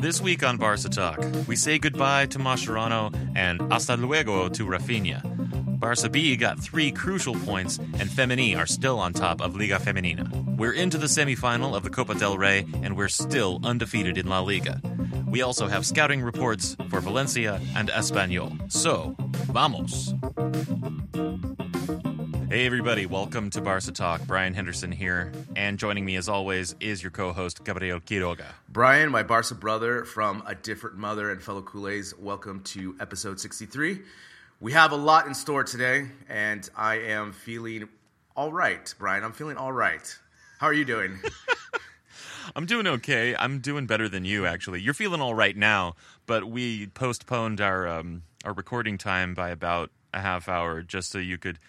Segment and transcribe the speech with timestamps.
[0.00, 5.20] This week on Barca Talk, we say goodbye to Mascherano and hasta luego to Rafinha.
[5.78, 10.56] Barca B got three crucial points, and Femení are still on top of Liga Femenina.
[10.56, 14.40] We're into the semifinal of the Copa del Rey, and we're still undefeated in La
[14.40, 14.80] Liga.
[15.26, 18.72] We also have scouting reports for Valencia and Espanyol.
[18.72, 19.14] So,
[19.52, 20.14] vamos!
[22.50, 24.26] Hey everybody, welcome to Barca Talk.
[24.26, 28.46] Brian Henderson here, and joining me as always is your co-host Gabriel Quiroga.
[28.68, 34.00] Brian, my Barca brother from a different mother and fellow culés, welcome to episode 63.
[34.58, 37.88] We have a lot in store today, and I am feeling
[38.34, 39.22] all right, Brian.
[39.22, 40.18] I'm feeling all right.
[40.58, 41.20] How are you doing?
[42.56, 43.36] I'm doing okay.
[43.36, 44.80] I'm doing better than you actually.
[44.80, 45.94] You're feeling all right now,
[46.26, 51.18] but we postponed our um, our recording time by about a half hour just so
[51.18, 51.60] you could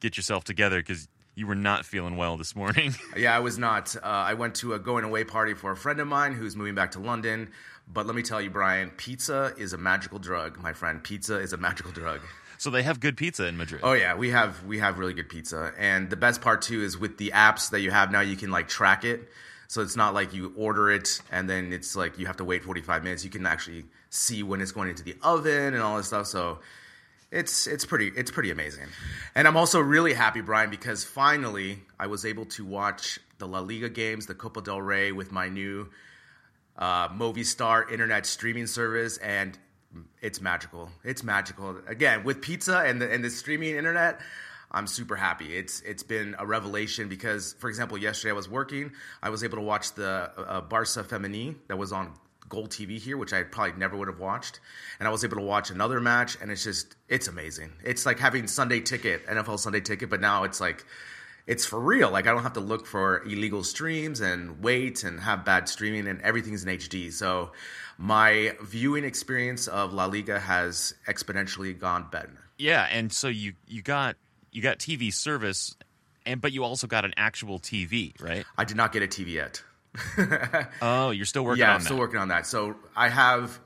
[0.00, 2.94] get yourself together because you were not feeling well this morning.
[3.16, 3.94] yeah, I was not.
[3.96, 6.74] Uh, I went to a going away party for a friend of mine who's moving
[6.74, 7.50] back to London.
[7.90, 11.02] But let me tell you, Brian, pizza is a magical drug, my friend.
[11.02, 12.20] Pizza is a magical drug.
[12.58, 13.80] so they have good pizza in Madrid.
[13.84, 16.98] Oh yeah, we have we have really good pizza, and the best part too is
[16.98, 19.28] with the apps that you have now, you can like track it.
[19.68, 22.64] So it's not like you order it and then it's like you have to wait
[22.64, 23.22] 45 minutes.
[23.22, 26.26] You can actually see when it's going into the oven and all this stuff.
[26.26, 26.60] So
[27.30, 28.86] it's it's pretty it's pretty amazing.
[29.34, 33.60] And I'm also really happy, Brian, because finally I was able to watch the La
[33.60, 35.88] Liga games, the Copa del Rey, with my new
[36.76, 39.58] uh, Movistar internet streaming service, and
[40.20, 40.90] it's magical.
[41.04, 41.76] It's magical.
[41.86, 44.20] Again, with pizza and the and the streaming internet.
[44.70, 45.56] I'm super happy.
[45.56, 48.92] It's it's been a revelation because, for example, yesterday I was working.
[49.22, 52.12] I was able to watch the uh, Barca Femení that was on
[52.48, 54.60] Gol TV here, which I probably never would have watched.
[54.98, 57.72] And I was able to watch another match, and it's just it's amazing.
[57.84, 60.84] It's like having Sunday ticket, NFL Sunday ticket, but now it's like
[61.46, 62.10] it's for real.
[62.10, 66.06] Like I don't have to look for illegal streams and wait and have bad streaming,
[66.06, 67.12] and everything's in HD.
[67.12, 67.52] So
[67.96, 72.44] my viewing experience of La Liga has exponentially gone better.
[72.58, 74.16] Yeah, and so you you got
[74.52, 75.76] you got TV service,
[76.26, 78.44] and but you also got an actual TV, right?
[78.56, 79.62] I did not get a TV yet.
[80.82, 81.84] oh, you're still working yeah, on I'm that.
[81.84, 82.46] still working on that.
[82.46, 83.58] So I have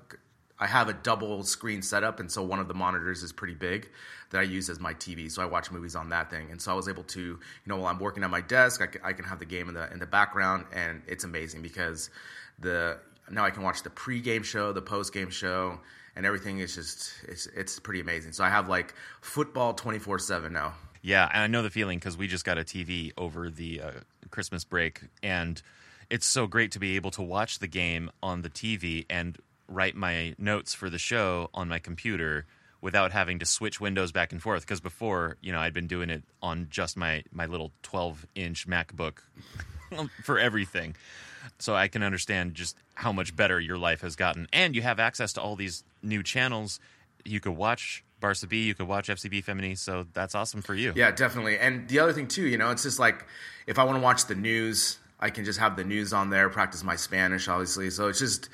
[0.58, 3.88] I have a double screen setup, and so one of the monitors is pretty big
[4.30, 5.30] that I use as my TV.
[5.30, 7.76] So I watch movies on that thing, and so I was able to, you know,
[7.78, 9.92] while I'm working at my desk, I can, I can have the game in the
[9.92, 12.10] in the background, and it's amazing because
[12.60, 12.98] the
[13.30, 15.80] now I can watch the pre-game show, the post-game show,
[16.16, 18.32] and everything is just it's it's pretty amazing.
[18.32, 20.74] So I have like football 24 seven now.
[21.02, 23.90] Yeah, and I know the feeling because we just got a TV over the uh,
[24.30, 25.60] Christmas break, and
[26.12, 29.96] it's so great to be able to watch the game on the TV and write
[29.96, 32.44] my notes for the show on my computer
[32.82, 34.60] without having to switch windows back and forth.
[34.60, 38.68] Because before, you know, I'd been doing it on just my my little 12 inch
[38.68, 39.20] MacBook
[40.22, 40.96] for everything.
[41.58, 45.00] So I can understand just how much better your life has gotten, and you have
[45.00, 46.78] access to all these new channels.
[47.24, 50.92] You could watch Barca B, you could watch FCB Femení, so that's awesome for you.
[50.94, 51.58] Yeah, definitely.
[51.58, 53.24] And the other thing too, you know, it's just like
[53.66, 56.50] if I want to watch the news, I can just have the news on there,
[56.50, 57.88] practice my Spanish, obviously.
[57.90, 58.50] So it's just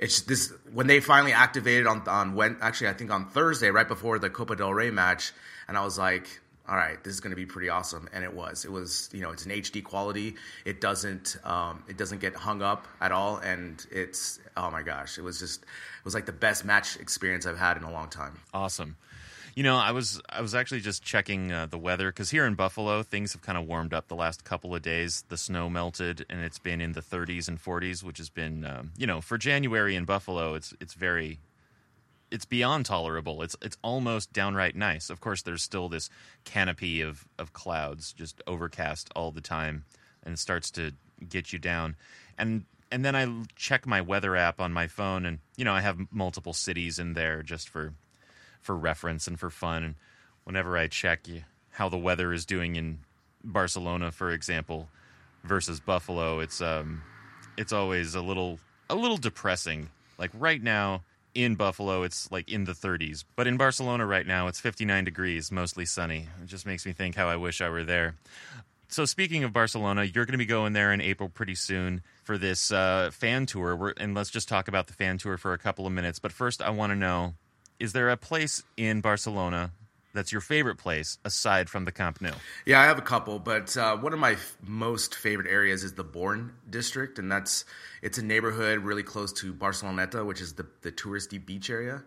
[0.00, 3.86] it's this when they finally activated on on when actually I think on Thursday, right
[3.86, 5.32] before the Copa del Rey match,
[5.68, 6.26] and I was like,
[6.66, 8.64] all right, this is going to be pretty awesome, and it was.
[8.64, 10.36] It was, you know, it's an HD quality.
[10.64, 15.18] It doesn't, um, it doesn't get hung up at all, and it's, oh my gosh,
[15.18, 18.08] it was just, it was like the best match experience I've had in a long
[18.08, 18.40] time.
[18.54, 18.96] Awesome.
[19.54, 22.54] You know, I was I was actually just checking uh, the weather because here in
[22.54, 25.24] Buffalo things have kind of warmed up the last couple of days.
[25.28, 28.90] The snow melted and it's been in the 30s and 40s, which has been um,
[28.96, 31.38] you know for January in Buffalo it's it's very
[32.34, 33.42] it's beyond tolerable.
[33.42, 35.08] It's it's almost downright nice.
[35.08, 36.10] Of course, there's still this
[36.44, 39.84] canopy of of clouds, just overcast all the time,
[40.24, 40.92] and it starts to
[41.28, 41.94] get you down.
[42.36, 45.80] And and then I check my weather app on my phone, and you know I
[45.80, 47.92] have multiple cities in there just for
[48.64, 49.84] for reference and for fun.
[49.84, 49.94] And
[50.44, 51.26] whenever I check
[51.70, 52.98] how the weather is doing in
[53.44, 54.88] Barcelona, for example,
[55.44, 57.02] versus Buffalo, it's um
[57.56, 58.58] it's always a little
[58.90, 59.90] a little depressing.
[60.18, 61.02] Like right now
[61.34, 65.50] in Buffalo, it's like in the 30s, but in Barcelona right now, it's 59 degrees,
[65.50, 66.28] mostly sunny.
[66.42, 68.14] It just makes me think how I wish I were there.
[68.88, 72.38] So speaking of Barcelona, you're going to be going there in April pretty soon for
[72.38, 75.58] this uh, fan tour, We're, and let's just talk about the fan tour for a
[75.58, 76.20] couple of minutes.
[76.20, 77.34] But first, I want to know:
[77.84, 79.70] is there a place in Barcelona
[80.14, 82.32] that's your favorite place aside from the Camp Nou?
[82.64, 85.92] Yeah, I have a couple, but uh, one of my f- most favorite areas is
[85.92, 87.66] the Born district, and that's
[88.00, 92.02] it's a neighborhood really close to Barceloneta, which is the the touristy beach area.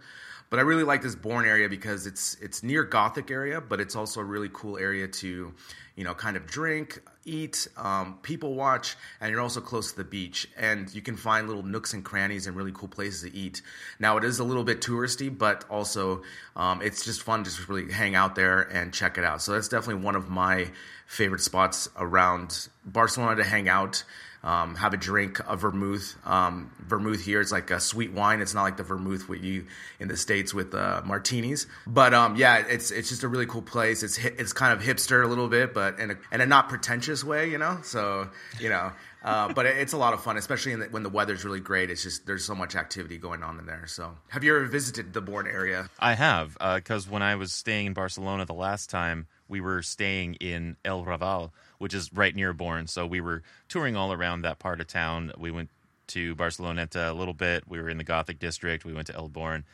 [0.50, 3.96] But I really like this Born area because it's it's near Gothic area, but it's
[3.96, 5.54] also a really cool area to,
[5.96, 10.04] you know, kind of drink, eat, um, people watch, and you're also close to the
[10.04, 13.62] beach, and you can find little nooks and crannies and really cool places to eat.
[14.00, 16.24] Now it is a little bit touristy, but also
[16.56, 19.42] um, it's just fun to just really hang out there and check it out.
[19.42, 20.72] So that's definitely one of my
[21.06, 24.04] favorite spots around Barcelona to hang out
[24.44, 26.16] um, have a drink, of vermouth.
[26.26, 28.42] Um, vermouth here is like a sweet wine.
[28.42, 29.66] It's not like the vermouth we you
[30.00, 31.68] in the states with uh, martinis.
[31.86, 34.04] But um, yeah, it's it's just a really cool place.
[34.04, 37.24] It's it's kind of hipster a little bit, but in a, in a not pretentious
[37.24, 37.80] way, you know.
[37.84, 38.30] So
[38.60, 38.92] you know.
[39.24, 41.90] Uh, but it's a lot of fun, especially the, when the weather's really great.
[41.90, 43.86] It's just there's so much activity going on in there.
[43.88, 45.90] So, have you ever visited the Born area?
[46.00, 49.82] I have, because uh, when I was staying in Barcelona the last time, we were
[49.82, 52.88] staying in El Raval, which is right near Born.
[52.88, 55.32] So we were touring all around that part of town.
[55.38, 55.70] We went
[56.08, 57.68] to Barceloneta a little bit.
[57.68, 58.86] We were in the Gothic district.
[58.86, 59.66] We went to El Born.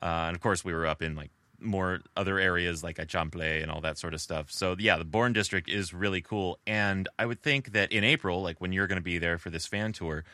[0.00, 1.30] Uh, and of course, we were up in like
[1.60, 4.50] more other areas like Eixample and all that sort of stuff.
[4.50, 6.58] So yeah, the Born district is really cool.
[6.66, 9.50] And I would think that in April, like when you're going to be there for
[9.50, 10.24] this fan tour,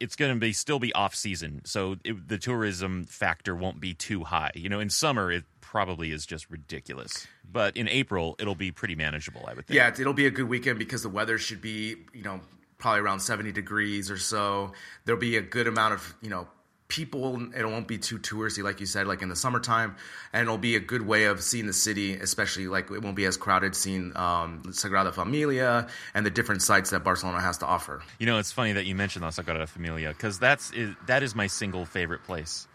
[0.00, 3.94] it's going to be still be off season, so it, the tourism factor won't be
[3.94, 4.50] too high.
[4.54, 8.94] You know, in summer it probably is just ridiculous, but in April it'll be pretty
[8.94, 9.44] manageable.
[9.46, 9.76] I would think.
[9.76, 12.40] Yeah, it'll be a good weekend because the weather should be you know
[12.78, 14.72] probably around seventy degrees or so.
[15.04, 16.48] There'll be a good amount of you know
[16.90, 19.96] people it won't be too touristy like you said like in the summertime
[20.32, 23.24] and it'll be a good way of seeing the city especially like it won't be
[23.24, 28.02] as crowded seeing um, sagrada familia and the different sites that barcelona has to offer.
[28.18, 31.34] You know it's funny that you mentioned la sagrada familia because that's is, that is
[31.34, 32.66] my single favorite place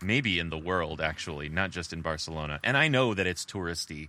[0.00, 2.60] maybe in the world actually not just in barcelona.
[2.64, 4.08] And i know that it's touristy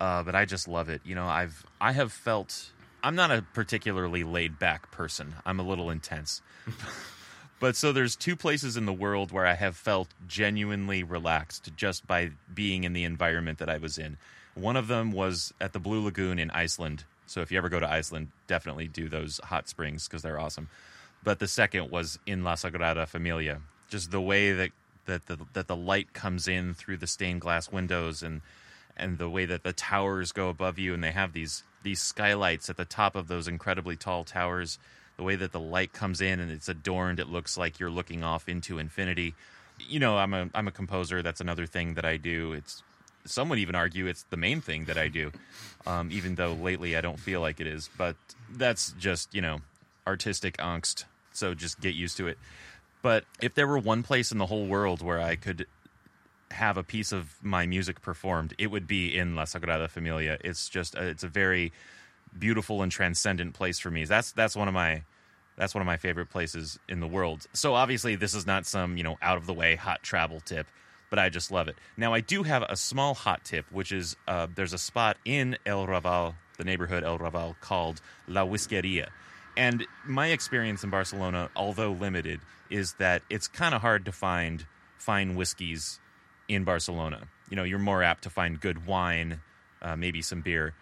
[0.00, 1.00] uh, but i just love it.
[1.04, 2.70] You know i've i have felt
[3.02, 5.34] i'm not a particularly laid back person.
[5.46, 6.42] I'm a little intense
[7.60, 12.06] But so there's two places in the world where I have felt genuinely relaxed just
[12.06, 14.16] by being in the environment that I was in.
[14.54, 17.04] One of them was at the Blue Lagoon in Iceland.
[17.26, 20.68] So if you ever go to Iceland, definitely do those hot springs because they're awesome.
[21.24, 23.60] But the second was in La Sagrada Familia.
[23.88, 24.70] Just the way that
[25.06, 28.40] that the that the light comes in through the stained glass windows and
[28.96, 32.68] and the way that the towers go above you and they have these these skylights
[32.70, 34.78] at the top of those incredibly tall towers
[35.18, 38.24] the way that the light comes in and it's adorned, it looks like you're looking
[38.24, 39.34] off into infinity.
[39.78, 41.22] You know, I'm a I'm a composer.
[41.22, 42.52] That's another thing that I do.
[42.54, 42.82] It's
[43.26, 45.32] some would even argue it's the main thing that I do,
[45.86, 47.90] um, even though lately I don't feel like it is.
[47.98, 48.16] But
[48.50, 49.58] that's just you know
[50.06, 51.04] artistic angst.
[51.32, 52.38] So just get used to it.
[53.02, 55.66] But if there were one place in the whole world where I could
[56.52, 60.38] have a piece of my music performed, it would be in La Sagrada Familia.
[60.42, 61.72] It's just a, it's a very
[62.38, 64.04] beautiful and transcendent place for me.
[64.04, 65.02] That's that's one of my
[65.56, 67.46] that's one of my favorite places in the world.
[67.52, 70.68] So obviously this is not some, you know, out of the way hot travel tip,
[71.10, 71.76] but I just love it.
[71.96, 75.58] Now I do have a small hot tip, which is uh, there's a spot in
[75.66, 79.08] El Raval, the neighborhood El Raval called La Whiskeria.
[79.56, 82.40] And my experience in Barcelona, although limited,
[82.70, 84.64] is that it's kind of hard to find
[84.98, 85.98] fine whiskeys
[86.46, 87.26] in Barcelona.
[87.50, 89.40] You know, you're more apt to find good wine,
[89.82, 90.74] uh, maybe some beer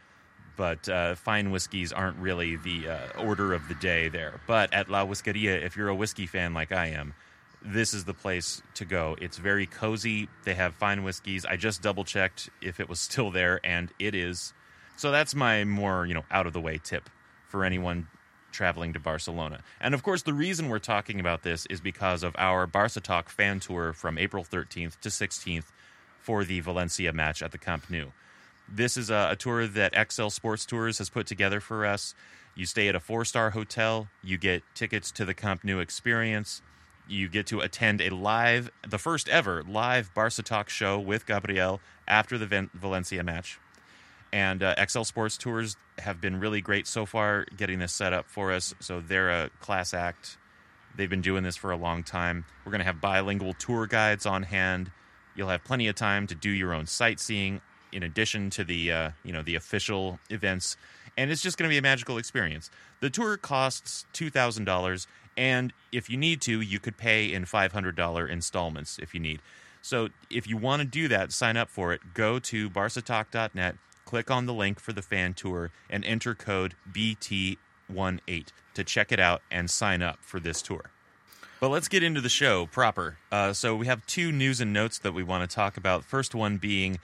[0.57, 4.41] but uh, fine whiskeys aren't really the uh, order of the day there.
[4.47, 7.15] But at La Whiskeria, if you're a whiskey fan like I am,
[7.63, 9.17] this is the place to go.
[9.21, 10.29] It's very cozy.
[10.45, 11.45] They have fine whiskeys.
[11.45, 14.55] I just double checked if it was still there, and it is.
[14.97, 17.11] So that's my more you know out of the way tip
[17.49, 18.09] for anyone
[18.53, 19.63] traveling to Barcelona.
[19.81, 23.29] And of course, the reason we're talking about this is because of our Barca Talk
[23.29, 25.67] fan tour from April 13th to 16th
[26.19, 28.07] for the Valencia match at the Camp Nou.
[28.69, 32.15] This is a, a tour that XL Sports Tours has put together for us.
[32.55, 36.63] You stay at a four star hotel, you get tickets to the Camp Nou experience.
[37.09, 41.81] you get to attend a live, the first ever live Barca Talk show with Gabriel
[42.09, 43.59] after the Valencia match.
[44.33, 48.29] And uh, XL Sports Tours have been really great so far getting this set up
[48.29, 48.75] for us.
[48.81, 50.37] So they're a class act.
[50.97, 52.45] They've been doing this for a long time.
[52.65, 54.91] We're going to have bilingual tour guides on hand.
[55.37, 57.61] You'll have plenty of time to do your own sightseeing
[57.93, 60.77] in addition to the uh, you know the official events,
[61.17, 62.71] and it's just going to be a magical experience.
[63.01, 67.45] The tour costs two thousand dollars, and if you need to, you could pay in
[67.45, 69.41] five hundred dollar installments if you need.
[69.83, 72.01] So if you want to do that, sign up for it.
[72.13, 77.59] Go to barcatalk.net, click on the link for the fan tour, and enter code BT18
[78.75, 80.91] to check it out and sign up for this tour.
[81.59, 83.17] But let's get into the show proper.
[83.33, 86.05] Uh, so we have two news and notes that we want to talk about.
[86.05, 86.99] First one being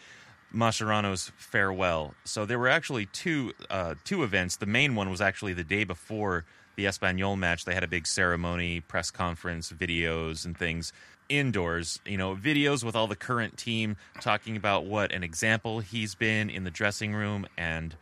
[0.54, 2.14] Mascherano's farewell.
[2.25, 4.56] So there were actually two uh, two events.
[4.56, 6.44] The main one was actually the day before
[6.76, 7.64] the Espanyol match.
[7.64, 10.92] They had a big ceremony, press conference, videos, and things
[11.28, 12.00] indoors.
[12.06, 16.50] You know, videos with all the current team talking about what an example he's been
[16.50, 17.97] in the dressing room and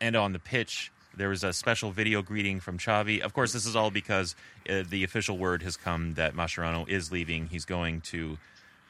[0.00, 0.92] and on the pitch.
[1.16, 3.20] There was a special video greeting from Xavi.
[3.20, 4.36] Of course, this is all because
[4.68, 7.46] uh, the official word has come that Mascherano is leaving.
[7.46, 8.36] He's going to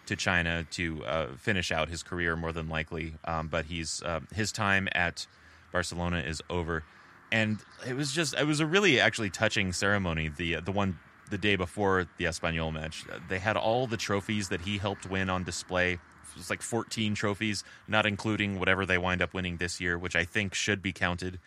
[0.06, 3.14] to China to uh, finish out his career, more than likely.
[3.24, 5.26] Um, but he's uh, his time at
[5.72, 6.84] Barcelona is over,
[7.30, 10.28] and it was just it was a really actually touching ceremony.
[10.28, 10.98] The the one
[11.30, 15.28] the day before the Espanyol match, they had all the trophies that he helped win
[15.28, 15.94] on display.
[15.94, 20.14] It was like 14 trophies, not including whatever they wind up winning this year, which
[20.14, 21.40] I think should be counted.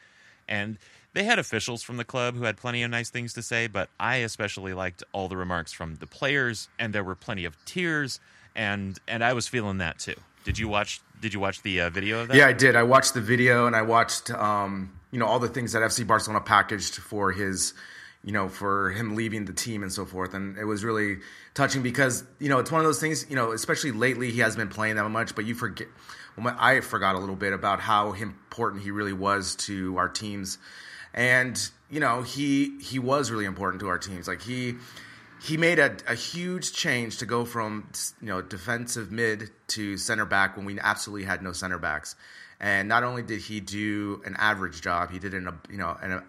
[0.47, 0.79] And
[1.13, 3.89] they had officials from the club who had plenty of nice things to say, but
[3.99, 8.19] I especially liked all the remarks from the players, and there were plenty of tears,
[8.55, 10.15] and and I was feeling that too.
[10.43, 11.01] Did you watch?
[11.21, 12.37] Did you watch the uh, video of that?
[12.37, 12.75] Yeah, I did.
[12.75, 16.07] I watched the video and I watched, um, you know, all the things that FC
[16.07, 17.73] Barcelona packaged for his,
[18.23, 20.33] you know, for him leaving the team and so forth.
[20.33, 21.17] And it was really
[21.53, 24.59] touching because, you know, it's one of those things, you know, especially lately he hasn't
[24.59, 25.87] been playing that much, but you forget.
[26.37, 30.57] Well, I forgot a little bit about how important he really was to our teams,
[31.13, 34.27] and you know, he he was really important to our teams.
[34.27, 34.75] Like he
[35.41, 37.89] he made a, a huge change to go from
[38.21, 42.15] you know defensive mid to center back when we absolutely had no center backs.
[42.59, 46.21] And not only did he do an average job, he did an you know an,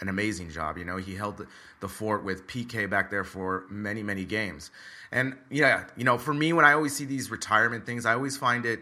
[0.00, 0.78] an amazing job.
[0.78, 1.46] You know, he held
[1.80, 4.70] the fort with Piqué back there for many many games.
[5.12, 8.36] And yeah, you know, for me when I always see these retirement things, I always
[8.36, 8.80] find it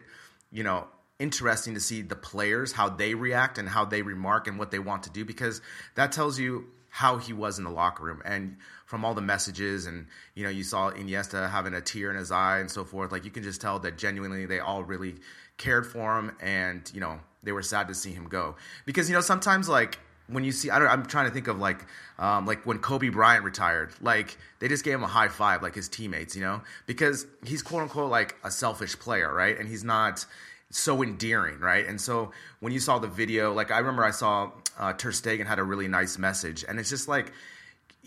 [0.51, 0.87] you know
[1.19, 4.79] interesting to see the players how they react and how they remark and what they
[4.79, 5.61] want to do because
[5.95, 9.87] that tells you how he was in the locker room and from all the messages
[9.87, 13.13] and you know you saw Iniesta having a tear in his eye and so forth
[13.13, 15.17] like you can just tell that genuinely they all really
[15.57, 18.57] cared for him and you know they were sad to see him go.
[18.87, 21.59] Because you know sometimes like when you see I don't I'm trying to think of
[21.59, 21.85] like
[22.19, 25.75] um, like when Kobe Bryant retired like they just gave him a high five like
[25.75, 26.63] his teammates you know?
[26.87, 29.59] Because he's quote unquote like a selfish player right?
[29.59, 30.25] And he's not
[30.71, 31.87] so endearing, right?
[31.87, 35.47] And so when you saw the video, like I remember I saw uh, Ter Stegen
[35.47, 37.33] had a really nice message, and it's just like,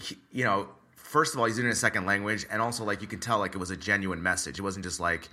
[0.01, 2.83] he, you know, first of all, he's doing it in a second language, and also
[2.83, 4.59] like you can tell like it was a genuine message.
[4.59, 5.29] It wasn't just like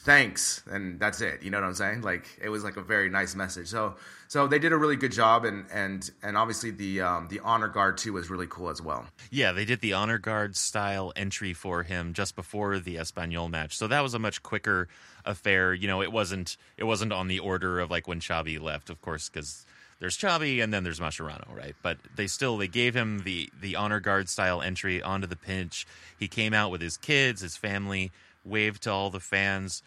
[0.00, 1.42] thanks and that's it.
[1.42, 2.02] You know what I'm saying?
[2.02, 3.68] Like it was like a very nice message.
[3.68, 3.96] So
[4.28, 7.68] so they did a really good job, and and and obviously the um, the honor
[7.68, 9.06] guard too was really cool as well.
[9.30, 13.76] Yeah, they did the honor guard style entry for him just before the Espanyol match,
[13.76, 14.88] so that was a much quicker
[15.24, 15.72] affair.
[15.74, 19.00] You know, it wasn't it wasn't on the order of like when Xavi left, of
[19.00, 19.64] course, because
[19.98, 21.74] there's Xavi and then there's Mascherano, right?
[21.82, 25.86] But they still they gave him the the honor guard style entry onto the pitch.
[26.18, 28.12] He came out with his kids, his family,
[28.44, 29.82] waved to all the fans,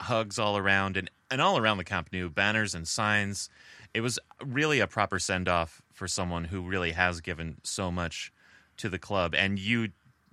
[0.00, 3.50] hugs all around, and and all around the Camp Nou, banners and signs
[3.92, 8.32] it was really a proper send off for someone who really has given so much
[8.76, 9.34] to the club.
[9.34, 9.88] And you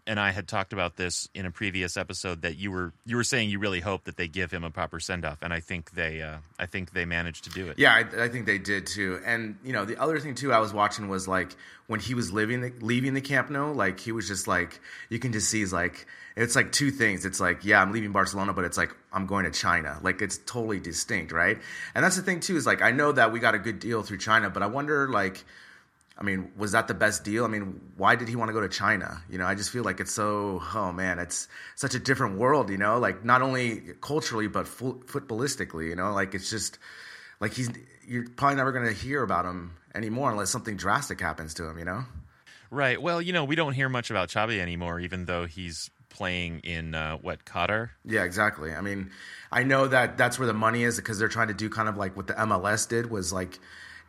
[0.07, 3.23] and I had talked about this in a previous episode that you were you were
[3.25, 5.91] saying you really hope that they give him a proper send off, and I think
[5.91, 7.77] they uh, I think they managed to do it.
[7.77, 9.19] Yeah, I, I, think they did too.
[9.25, 11.55] And you know, the other thing too I was watching was like
[11.87, 15.19] when he was living the, leaving the Camp Nou, like he was just like you
[15.19, 17.25] can just see he's like it's like two things.
[17.25, 19.99] It's like yeah, I'm leaving Barcelona, but it's like I'm going to China.
[20.01, 21.57] Like it's totally distinct, right?
[21.93, 24.03] And that's the thing too is like I know that we got a good deal
[24.03, 25.43] through China, but I wonder like
[26.19, 27.45] I mean, was that the best deal?
[27.45, 29.21] I mean, why did he want to go to China?
[29.29, 32.71] You know, I just feel like it's so, oh man, it's such a different world,
[32.71, 36.79] you know, like not only culturally, but footballistically, you know, like it's just
[37.39, 37.69] like he's,
[38.07, 41.77] you're probably never going to hear about him anymore unless something drastic happens to him,
[41.77, 42.03] you know?
[42.71, 42.99] Right.
[42.99, 46.95] Well, you know, we don't hear much about Xavi anymore, even though he's playing in
[46.95, 47.91] uh, what Qatar.
[48.03, 48.73] Yeah, exactly.
[48.73, 49.11] I mean,
[49.51, 51.95] I know that that's where the money is because they're trying to do kind of
[51.95, 53.59] like what the MLS did was like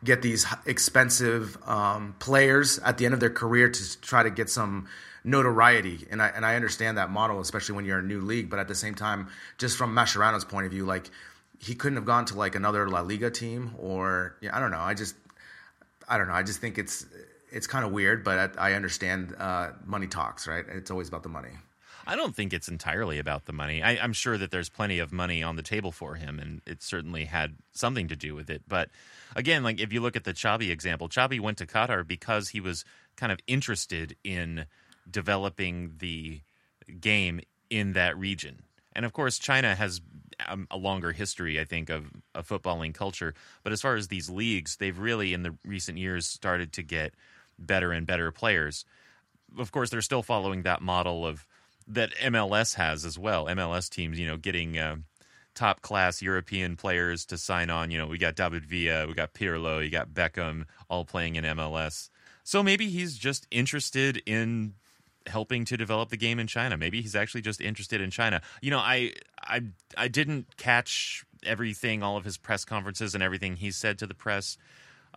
[0.03, 4.49] get these expensive um, players at the end of their career to try to get
[4.49, 4.87] some
[5.23, 8.49] notoriety, and I and I understand that model, especially when you're a new league.
[8.49, 9.27] But at the same time,
[9.57, 11.09] just from Mascherano's point of view, like
[11.59, 14.79] he couldn't have gone to like another La Liga team, or yeah, I don't know.
[14.79, 15.15] I just
[16.07, 16.33] I don't know.
[16.33, 17.05] I just think it's
[17.51, 20.65] it's kind of weird, but I, I understand uh, money talks, right?
[20.69, 21.51] It's always about the money.
[22.07, 23.83] I don't think it's entirely about the money.
[23.83, 26.81] I, I'm sure that there's plenty of money on the table for him, and it
[26.81, 28.63] certainly had something to do with it.
[28.67, 28.89] But
[29.35, 32.59] again, like if you look at the Xavi example, Xavi went to Qatar because he
[32.59, 34.65] was kind of interested in
[35.09, 36.41] developing the
[36.99, 38.63] game in that region.
[38.93, 40.01] And of course, China has
[40.47, 43.33] um, a longer history, I think, of a footballing culture.
[43.63, 47.13] But as far as these leagues, they've really, in the recent years, started to get
[47.57, 48.85] better and better players.
[49.57, 51.45] Of course, they're still following that model of
[51.87, 53.45] that MLS has as well.
[53.45, 54.97] MLS teams, you know, getting uh,
[55.59, 57.91] top class European players to sign on.
[57.91, 61.43] You know, we got David Villa, we got Pirlo, you got Beckham, all playing in
[61.43, 62.09] MLS.
[62.45, 64.75] So maybe he's just interested in
[65.27, 66.77] helping to develop the game in China.
[66.77, 68.41] Maybe he's actually just interested in China.
[68.61, 69.13] You know, I
[69.43, 69.63] I
[69.97, 74.13] I didn't catch everything, all of his press conferences and everything he said to the
[74.13, 74.57] press.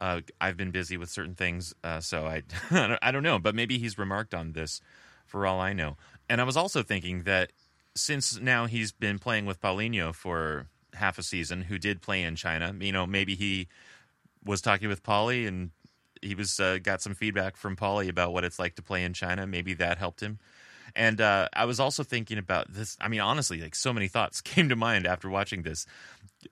[0.01, 2.43] Uh, I've been busy with certain things, uh, so I
[3.01, 3.39] I don't know.
[3.39, 4.81] But maybe he's remarked on this,
[5.25, 5.97] for all I know.
[6.29, 7.53] And I was also thinking that
[7.95, 12.37] since now he's been playing with Paulinho for half a season, who did play in
[12.37, 13.69] China, you know, maybe he
[14.45, 15.71] was talking with Paulie and
[16.21, 19.13] he was uh, got some feedback from Paulie about what it's like to play in
[19.13, 19.47] China.
[19.47, 20.39] Maybe that helped him.
[20.95, 22.97] And uh, I was also thinking about this.
[23.01, 25.87] I mean, honestly, like so many thoughts came to mind after watching this.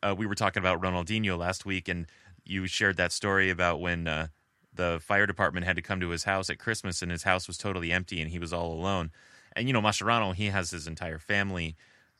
[0.03, 2.07] Uh, we were talking about Ronaldinho last week, and
[2.45, 4.29] you shared that story about when uh,
[4.73, 7.59] the fire department had to come to his house at Christmas, and his house was
[7.59, 9.11] totally empty, and he was all alone.
[9.55, 11.77] And you know, Mascherano, he has his entire family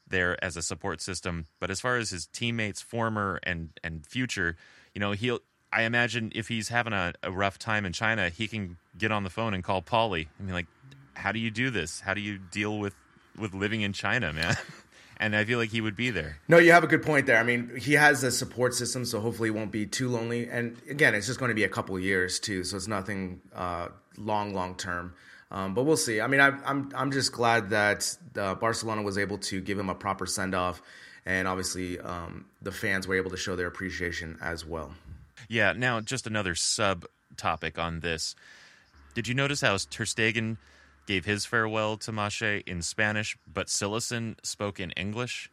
[0.07, 1.47] there as a support system.
[1.61, 4.57] But as far as his teammates, former and and future,
[4.95, 5.41] you know, he'll
[5.73, 9.23] I imagine if he's having a, a, rough time in China, he can get on
[9.23, 10.27] the phone and call Paulie.
[10.39, 10.67] I mean, like,
[11.15, 12.01] how do you do this?
[12.01, 12.95] How do you deal with
[13.39, 14.57] with living in China, man?
[15.21, 16.39] and I feel like he would be there.
[16.49, 17.37] No, you have a good point there.
[17.37, 20.49] I mean, he has a support system, so hopefully he won't be too lonely.
[20.49, 23.89] And again, it's just going to be a couple years too, so it's nothing uh,
[24.17, 25.15] long, long term.
[25.51, 26.21] Um, but we'll see.
[26.21, 29.79] I mean, I, am I'm, I'm just glad that uh, Barcelona was able to give
[29.79, 30.81] him a proper send off,
[31.27, 34.95] and obviously um, the fans were able to show their appreciation as well.
[35.49, 35.73] Yeah.
[35.73, 37.05] Now, just another sub
[37.37, 38.35] topic on this.
[39.15, 40.57] Did you notice how Ter Stegen
[41.07, 45.51] gave his farewell to Masche in Spanish, but Cillessen spoke in English?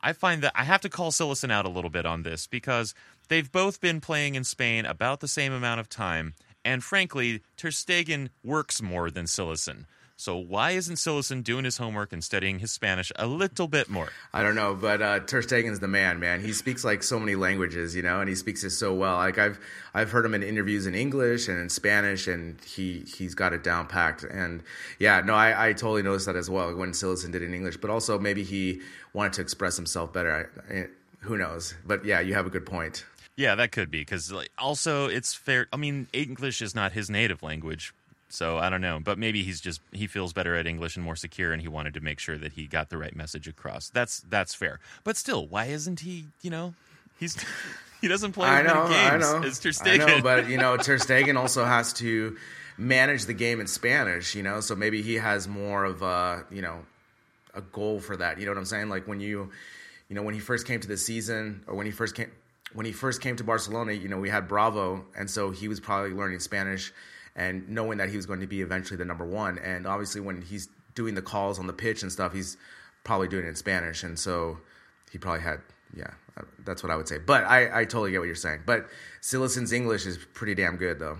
[0.00, 2.94] I find that I have to call Cillessen out a little bit on this because
[3.28, 7.68] they've both been playing in Spain about the same amount of time, and frankly, Ter
[7.68, 9.86] Stegen works more than Cillessen.
[10.22, 14.08] So why isn't Cillessen doing his homework and studying his Spanish a little bit more?
[14.32, 16.40] I don't know, but uh, the man, man.
[16.40, 19.16] He speaks like so many languages, you know, and he speaks it so well.
[19.16, 19.58] Like I've
[19.94, 23.64] I've heard him in interviews in English and in Spanish, and he he's got it
[23.64, 24.22] down packed.
[24.22, 24.62] And
[25.00, 27.78] yeah, no, I, I totally noticed that as well when Cillessen did in English.
[27.78, 28.80] But also maybe he
[29.12, 30.48] wanted to express himself better.
[30.70, 30.86] I, I,
[31.22, 31.74] who knows?
[31.84, 33.04] But yeah, you have a good point.
[33.42, 35.66] Yeah, that could be because like, also it's fair.
[35.72, 37.92] I mean, English is not his native language,
[38.28, 41.16] so I don't know, but maybe he's just he feels better at English and more
[41.16, 43.88] secure, and he wanted to make sure that he got the right message across.
[43.88, 44.78] That's that's fair.
[45.02, 46.26] But still, why isn't he?
[46.40, 46.74] You know,
[47.18, 47.36] he's
[48.00, 49.44] he doesn't play I know, games I know.
[49.44, 50.02] as Ter Stegen.
[50.02, 52.36] I know, but you know, Ter Stegen also has to
[52.78, 54.36] manage the game in Spanish.
[54.36, 56.78] You know, so maybe he has more of a you know
[57.54, 58.38] a goal for that.
[58.38, 58.88] You know what I'm saying?
[58.88, 59.50] Like when you
[60.08, 62.30] you know when he first came to the season or when he first came
[62.74, 65.80] when he first came to Barcelona, you know, we had Bravo, and so he was
[65.80, 66.92] probably learning Spanish
[67.34, 69.58] and knowing that he was going to be eventually the number one.
[69.58, 72.56] And obviously, when he's doing the calls on the pitch and stuff, he's
[73.04, 74.58] probably doing it in Spanish, and so
[75.10, 75.60] he probably had
[75.94, 76.10] yeah,
[76.64, 77.18] that's what I would say.
[77.18, 78.60] But I, I totally get what you're saying.
[78.64, 78.86] But
[79.20, 81.18] Cillessen's English is pretty damn good though.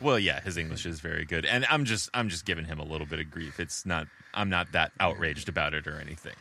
[0.00, 2.84] Well, yeah, his English is very good, and I'm just I'm just giving him a
[2.84, 3.60] little bit of grief.
[3.60, 6.36] It's not I'm not that outraged about it or anything.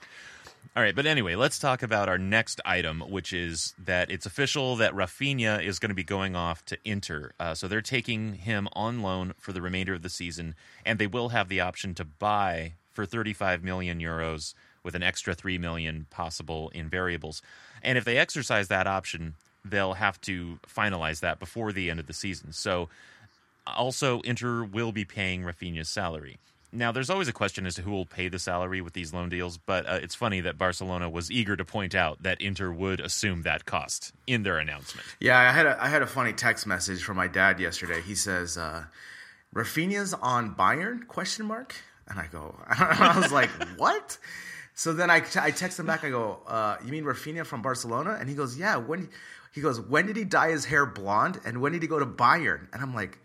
[0.75, 4.75] All right, but anyway, let's talk about our next item, which is that it's official
[4.77, 7.31] that Rafinha is going to be going off to Inter.
[7.39, 11.07] Uh, so they're taking him on loan for the remainder of the season, and they
[11.07, 16.05] will have the option to buy for 35 million euros with an extra 3 million
[16.09, 17.41] possible in variables.
[17.81, 22.07] And if they exercise that option, they'll have to finalize that before the end of
[22.07, 22.53] the season.
[22.53, 22.89] So
[23.67, 26.37] also Inter will be paying Rafinha's salary.
[26.71, 29.29] Now, there's always a question as to who will pay the salary with these loan
[29.29, 32.99] deals, but uh, it's funny that Barcelona was eager to point out that Inter would
[32.99, 35.07] assume that cost in their announcement.
[35.19, 38.01] Yeah, I had a, I had a funny text message from my dad yesterday.
[38.01, 38.85] He says, uh,
[39.53, 41.75] "Rafinha's on Bayern?" Question mark.
[42.07, 44.19] And I go, I was like, "What?"
[44.75, 46.03] So then I, I text him back.
[46.03, 49.09] I go, uh, "You mean Rafinha from Barcelona?" And he goes, "Yeah." When
[49.53, 51.39] he goes, "When did he dye his hair blonde?
[51.45, 53.17] And when did he go to Bayern?" And I'm like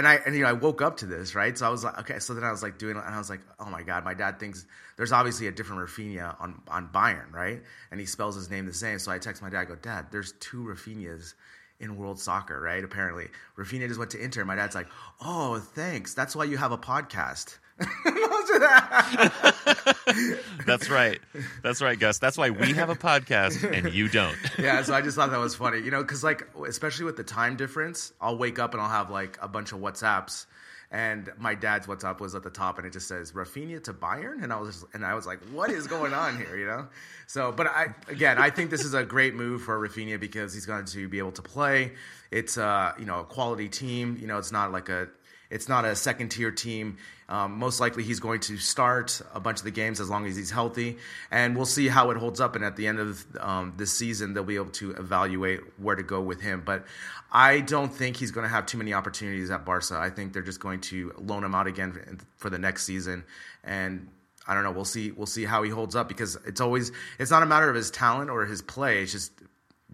[0.00, 1.98] and I and you know I woke up to this right, so I was like,
[1.98, 2.20] okay.
[2.20, 4.40] So then I was like doing, and I was like, oh my god, my dad
[4.40, 4.64] thinks
[4.96, 7.62] there's obviously a different Rafinha on on Bayern, right?
[7.90, 8.98] And he spells his name the same.
[8.98, 11.34] So I text my dad, I go, Dad, there's two Rafinhas
[11.80, 12.82] in world soccer, right?
[12.82, 14.42] Apparently, Rafinha just went to Inter.
[14.46, 14.88] My dad's like,
[15.20, 16.14] oh, thanks.
[16.14, 17.58] That's why you have a podcast.
[20.66, 21.20] That's right.
[21.62, 22.18] That's right, Gus.
[22.18, 24.36] That's why we have a podcast and you don't.
[24.58, 27.24] yeah, so I just thought that was funny, you know, because like especially with the
[27.24, 30.46] time difference, I'll wake up and I'll have like a bunch of WhatsApps,
[30.90, 34.42] and my dad's WhatsApp was at the top, and it just says Rafinha to Bayern,
[34.42, 36.88] and I was just, and I was like, what is going on here, you know?
[37.26, 40.66] So, but I again, I think this is a great move for Rafinha because he's
[40.66, 41.92] going to be able to play.
[42.30, 44.18] It's uh, you know, a quality team.
[44.20, 45.08] You know, it's not like a
[45.50, 46.98] it's not a second tier team.
[47.30, 50.34] Um, most likely, he's going to start a bunch of the games as long as
[50.36, 50.98] he's healthy,
[51.30, 52.56] and we'll see how it holds up.
[52.56, 56.02] And at the end of um, this season, they'll be able to evaluate where to
[56.02, 56.62] go with him.
[56.66, 56.84] But
[57.30, 59.96] I don't think he's going to have too many opportunities at Barca.
[59.96, 63.22] I think they're just going to loan him out again for the next season,
[63.62, 64.08] and
[64.48, 64.72] I don't know.
[64.72, 65.12] We'll see.
[65.12, 66.90] We'll see how he holds up because it's always
[67.20, 69.02] it's not a matter of his talent or his play.
[69.02, 69.32] It's just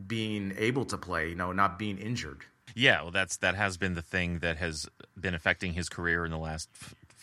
[0.07, 1.29] being able to play.
[1.29, 2.44] You know, not being injured.
[2.75, 4.87] Yeah, well, that's that has been the thing that has
[5.18, 6.68] been affecting his career in the last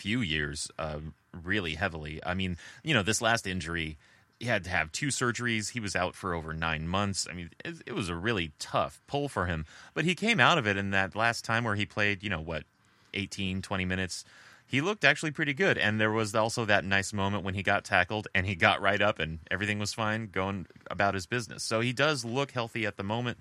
[0.03, 0.99] few years, uh,
[1.31, 2.19] really heavily.
[2.25, 3.97] I mean, you know, this last injury,
[4.37, 5.69] he had to have two surgeries.
[5.69, 7.25] He was out for over nine months.
[7.31, 10.57] I mean, it, it was a really tough pull for him, but he came out
[10.57, 10.75] of it.
[10.75, 12.65] in that last time where he played, you know, what,
[13.13, 14.25] 18, 20 minutes,
[14.67, 15.77] he looked actually pretty good.
[15.77, 19.01] And there was also that nice moment when he got tackled and he got right
[19.01, 21.63] up and everything was fine, going about his business.
[21.63, 23.37] So he does look healthy at the moment.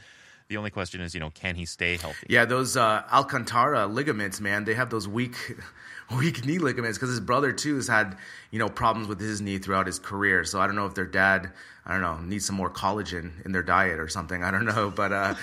[0.48, 2.26] The only question is, you know, can he stay healthy?
[2.28, 5.36] Yeah, those uh, Alcantara ligaments, man, they have those weak,
[6.16, 8.16] weak knee ligaments because his brother too has had,
[8.50, 10.44] you know, problems with his knee throughout his career.
[10.44, 11.50] So I don't know if their dad,
[11.86, 14.42] I don't know, needs some more collagen in their diet or something.
[14.44, 15.34] I don't know, but uh,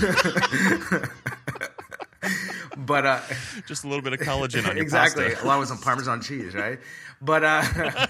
[2.76, 3.20] but uh,
[3.66, 5.44] just a little bit of collagen on your exactly, pasta.
[5.44, 6.78] along with some Parmesan cheese, right?
[7.20, 8.06] But uh,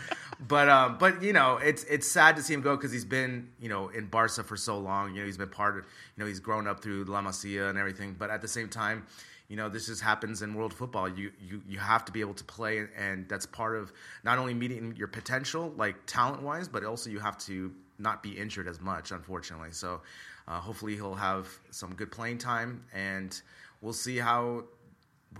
[0.47, 3.49] but uh, but you know, it's it's sad to see him go because he's been
[3.61, 5.15] you know in Barca for so long.
[5.15, 7.79] You know, he's been part of you know he's grown up through La Masia and
[7.79, 8.15] everything.
[8.17, 9.07] But at the same time,
[9.49, 11.09] you know, this just happens in world football.
[11.09, 14.55] You you you have to be able to play, and that's part of not only
[14.55, 18.81] meeting your potential, like talent wise, but also you have to not be injured as
[18.81, 19.73] much, unfortunately.
[19.73, 20.03] So
[20.47, 23.41] uh, hopefully he'll have some good playing time, and
[23.81, 24.65] we'll see how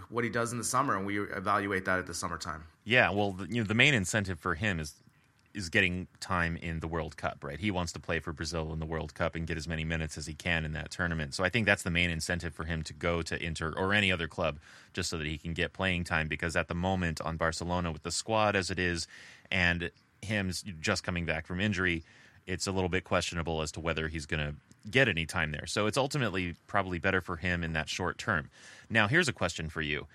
[0.09, 2.65] what he does in the summer, and we evaluate that at the summertime.
[2.85, 4.95] Yeah, well, the, you know, the main incentive for him is
[5.55, 7.59] is getting time in the World Cup, right?
[7.59, 10.17] He wants to play for Brazil in the World Cup and get as many minutes
[10.17, 11.35] as he can in that tournament.
[11.35, 14.13] So I think that's the main incentive for him to go to Inter or any
[14.13, 14.59] other club
[14.93, 18.03] just so that he can get playing time because at the moment on Barcelona with
[18.03, 19.09] the squad as it is
[19.51, 22.05] and him just coming back from injury,
[22.47, 24.55] it's a little bit questionable as to whether he's going to
[24.91, 25.67] get any time there.
[25.67, 28.51] So it's ultimately probably better for him in that short term.
[28.91, 30.07] Now, here's a question for you.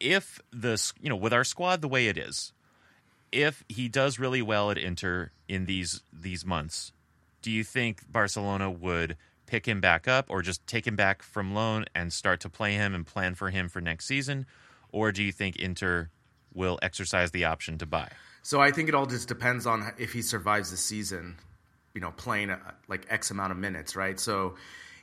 [0.00, 2.52] If the you know, with our squad the way it is,
[3.32, 6.92] if he does really well at Inter in these these months,
[7.42, 11.54] do you think Barcelona would pick him back up or just take him back from
[11.54, 14.46] loan and start to play him and plan for him for next season?
[14.90, 16.10] Or do you think Inter
[16.54, 18.08] will exercise the option to buy?
[18.42, 21.36] So I think it all just depends on if he survives the season,
[21.94, 24.18] you know, playing a, like X amount of minutes, right?
[24.18, 24.56] So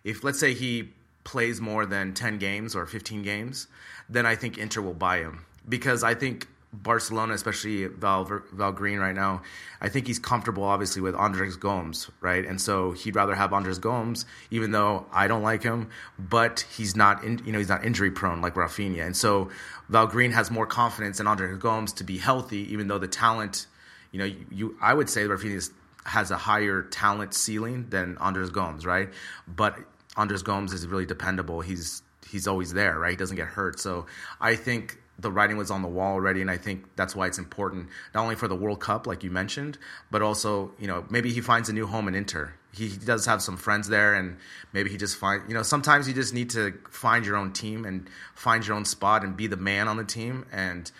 [0.03, 0.89] if let's say he
[1.23, 3.67] plays more than 10 games or 15 games,
[4.09, 8.99] then I think Inter will buy him because I think Barcelona, especially Val, Val Green
[8.99, 9.41] right now,
[9.81, 12.45] I think he's comfortable, obviously, with Andres Gomes, right?
[12.45, 16.95] And so he'd rather have Andres Gomes, even though I don't like him, but he's
[16.95, 19.05] not, in, you know, he's not injury prone like Rafinha.
[19.05, 19.49] And so
[19.89, 23.67] Val Green has more confidence in Andres Gomes to be healthy, even though the talent,
[24.13, 25.71] you know, you, you I would say Rafinha
[26.05, 29.09] has a higher talent ceiling than Andres Gomes, right?
[29.47, 29.77] But
[30.15, 31.61] Andres Gomes is really dependable.
[31.61, 33.11] He's he's always there, right?
[33.11, 33.79] He doesn't get hurt.
[33.79, 34.05] So
[34.39, 37.37] I think the writing was on the wall already, and I think that's why it's
[37.37, 39.77] important not only for the World Cup, like you mentioned,
[40.09, 42.53] but also you know maybe he finds a new home in Inter.
[42.73, 44.37] He, he does have some friends there, and
[44.73, 47.85] maybe he just find you know sometimes you just need to find your own team
[47.85, 50.91] and find your own spot and be the man on the team and.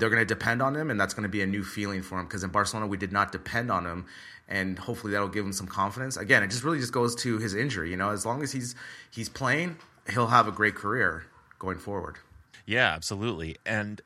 [0.00, 2.18] They're going to depend on him, and that's going to be a new feeling for
[2.18, 2.26] him.
[2.26, 4.06] Because in Barcelona, we did not depend on him,
[4.48, 6.16] and hopefully that'll give him some confidence.
[6.16, 7.90] Again, it just really just goes to his injury.
[7.90, 8.74] You know, as long as he's
[9.10, 9.76] he's playing,
[10.10, 11.24] he'll have a great career
[11.58, 12.16] going forward.
[12.66, 13.56] Yeah, absolutely.
[13.66, 14.00] And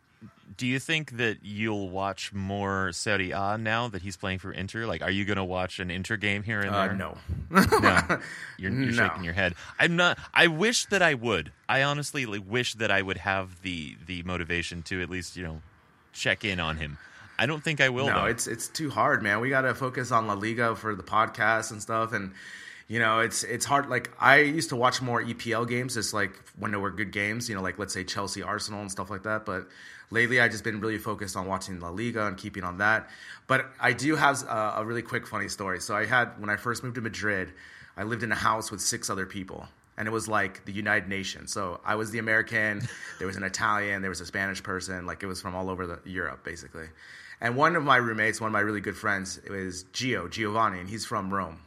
[0.57, 4.87] do you think that you'll watch more Serie A now that he's playing for Inter?
[4.87, 6.94] Like, are you going to watch an Inter game here and Uh, there?
[6.94, 7.18] no,
[7.50, 7.61] no.
[8.59, 9.09] You're, you're No.
[9.09, 9.54] shaking your head.
[9.78, 10.18] I'm not.
[10.33, 11.52] I wish that I would.
[11.68, 15.42] I honestly like, wish that I would have the the motivation to at least you
[15.42, 15.61] know
[16.14, 16.98] check in on him.
[17.38, 18.07] I don't think I will.
[18.07, 18.27] no, though.
[18.27, 19.40] it's it's too hard, man.
[19.40, 22.33] We got to focus on La Liga for the podcast and stuff, and
[22.87, 23.88] You know, it's it's hard.
[23.88, 27.48] Like I used to watch more EPL games, just like when there were good games.
[27.48, 29.46] You know, like let's say Chelsea, Arsenal, and stuff like that.
[29.46, 29.68] But
[30.11, 33.09] lately, I just been really focused on watching La Liga and keeping on that.
[33.46, 35.81] But I do have a, a really quick funny story.
[35.81, 37.53] So I had when I first moved to Madrid,
[37.96, 41.09] I lived in a house with six other people and it was like the United
[41.09, 41.52] Nations.
[41.52, 42.83] So I was the American,
[43.18, 45.87] there was an Italian, there was a Spanish person, like it was from all over
[45.87, 46.87] the, Europe basically.
[47.40, 50.88] And one of my roommates, one of my really good friends, was Gio Giovanni, and
[50.88, 51.61] he's from Rome,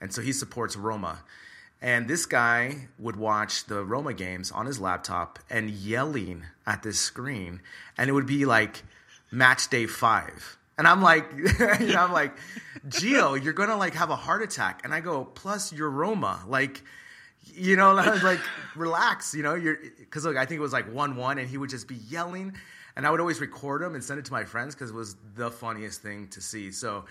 [0.00, 1.20] and so he supports Roma.
[1.82, 6.98] And this guy would watch the Roma games on his laptop and yelling at this
[6.98, 7.60] screen,
[7.98, 8.84] and it would be like
[9.30, 10.56] match day five.
[10.78, 11.26] And I'm like,
[11.80, 12.36] you know, I'm like,
[12.88, 14.80] Gio, you're gonna like have a heart attack.
[14.84, 16.82] And I go, plus you're Roma, like
[17.52, 18.40] you know, I was like,
[18.74, 21.58] relax, you know, you're because look, I think it was like one one, and he
[21.58, 22.54] would just be yelling,
[22.96, 25.16] and I would always record him and send it to my friends because it was
[25.34, 26.70] the funniest thing to see.
[26.70, 27.04] So,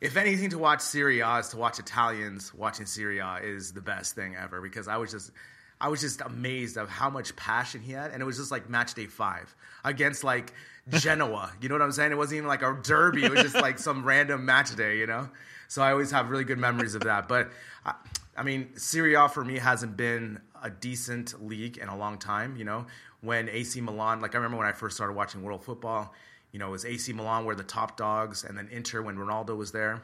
[0.00, 3.80] if anything to watch Serie A is to watch Italians watching Serie A is the
[3.80, 5.32] best thing ever because I was just.
[5.80, 8.68] I was just amazed of how much passion he had, and it was just like
[8.68, 9.54] match day five
[9.84, 10.52] against like
[10.88, 11.52] Genoa.
[11.60, 12.10] you know what I'm saying?
[12.10, 15.06] It wasn't even like a derby; it was just like some random match day, you
[15.06, 15.28] know.
[15.68, 17.28] So I always have really good memories of that.
[17.28, 17.50] But
[17.86, 17.94] I,
[18.38, 22.56] I mean, Serie A for me hasn't been a decent league in a long time.
[22.56, 22.86] You know,
[23.20, 26.14] when AC Milan, like I remember when I first started watching world football,
[26.52, 29.56] you know, it was AC Milan were the top dogs, and then Inter when Ronaldo
[29.56, 30.02] was there.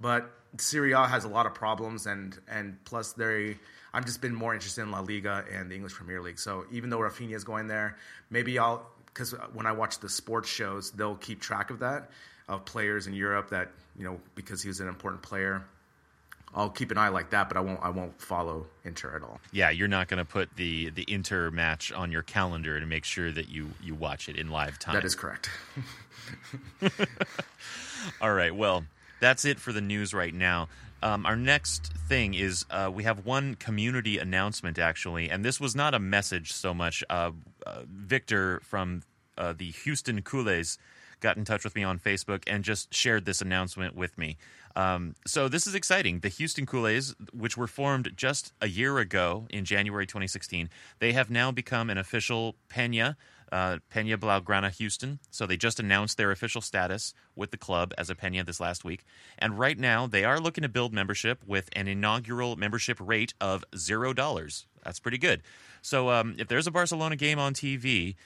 [0.00, 3.58] But Serie A has a lot of problems, and and plus they,
[3.92, 6.38] I've just been more interested in La Liga and the English Premier League.
[6.38, 7.96] So even though Rafinha is going there,
[8.30, 12.10] maybe I'll because when I watch the sports shows, they'll keep track of that
[12.48, 15.64] of players in Europe that you know because he was an important player
[16.54, 17.80] I'll keep an eye like that, but I won't.
[17.82, 19.40] I won't follow Inter at all.
[19.52, 23.04] Yeah, you're not going to put the the Inter match on your calendar to make
[23.04, 24.94] sure that you you watch it in live time.
[24.94, 25.50] That is correct.
[28.20, 28.54] all right.
[28.54, 28.84] Well,
[29.20, 30.68] that's it for the news right now.
[31.02, 35.76] Um, our next thing is uh, we have one community announcement actually, and this was
[35.76, 37.04] not a message so much.
[37.10, 37.32] Uh,
[37.66, 39.02] uh, Victor from
[39.36, 40.78] uh, the Houston Coolers
[41.20, 44.36] got in touch with me on Facebook and just shared this announcement with me.
[44.76, 46.20] Um, so this is exciting.
[46.20, 51.30] The Houston Coolers, which were formed just a year ago in January 2016, they have
[51.30, 53.16] now become an official Pena.
[53.52, 55.20] Uh, Pena Blaugrana Houston.
[55.30, 58.84] So they just announced their official status with the club as a Pena this last
[58.84, 59.04] week.
[59.38, 63.64] And right now they are looking to build membership with an inaugural membership rate of
[63.76, 64.64] $0.
[64.82, 65.42] That's pretty good.
[65.82, 68.16] So um, if there's a Barcelona game on TV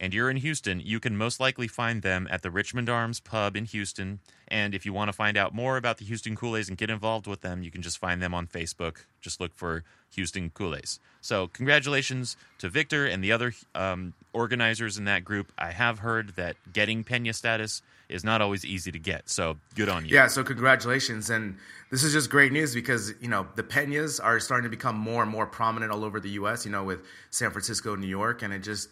[0.00, 3.56] and you're in Houston, you can most likely find them at the Richmond Arms Pub
[3.56, 4.20] in Houston.
[4.46, 7.26] And if you want to find out more about the Houston Coolers and get involved
[7.26, 9.04] with them, you can just find them on Facebook.
[9.20, 9.84] Just look for
[10.14, 11.00] Houston Coolers.
[11.20, 15.52] So, congratulations to Victor and the other um, organizers in that group.
[15.58, 19.28] I have heard that getting Pena status is not always easy to get.
[19.28, 20.14] So, good on you.
[20.14, 21.28] Yeah, so congratulations.
[21.28, 21.58] And
[21.90, 25.22] this is just great news because, you know, the Penas are starting to become more
[25.22, 28.42] and more prominent all over the U.S., you know, with San Francisco, New York.
[28.42, 28.88] And it just,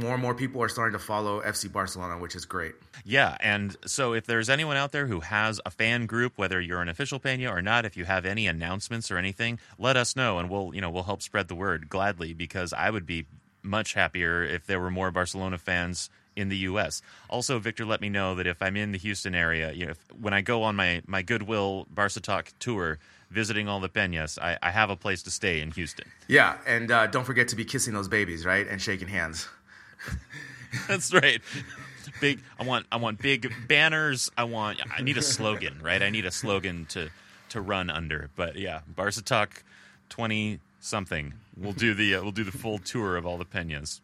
[0.00, 2.74] more and more people are starting to follow FC Barcelona, which is great.
[3.04, 6.82] Yeah, and so if there's anyone out there who has a fan group, whether you're
[6.82, 10.38] an official Pena or not, if you have any announcements or anything, let us know,
[10.38, 13.26] and we'll you know we'll help spread the word gladly because I would be
[13.62, 17.02] much happier if there were more Barcelona fans in the U.S.
[17.30, 19.98] Also, Victor, let me know that if I'm in the Houston area, you know, if,
[20.20, 22.98] when I go on my my Goodwill Barca Talk tour,
[23.30, 26.06] visiting all the peñas, I, I have a place to stay in Houston.
[26.28, 29.48] Yeah, and uh, don't forget to be kissing those babies, right, and shaking hands.
[30.88, 31.40] That's right.
[32.20, 32.40] Big.
[32.58, 32.86] I want.
[32.90, 34.30] I want big banners.
[34.36, 34.80] I want.
[34.96, 36.02] I need a slogan, right?
[36.02, 37.10] I need a slogan to
[37.50, 38.30] to run under.
[38.36, 39.62] But yeah, Barca Talk,
[40.08, 41.34] twenty something.
[41.56, 44.00] We'll do the uh, we'll do the full tour of all the peñas.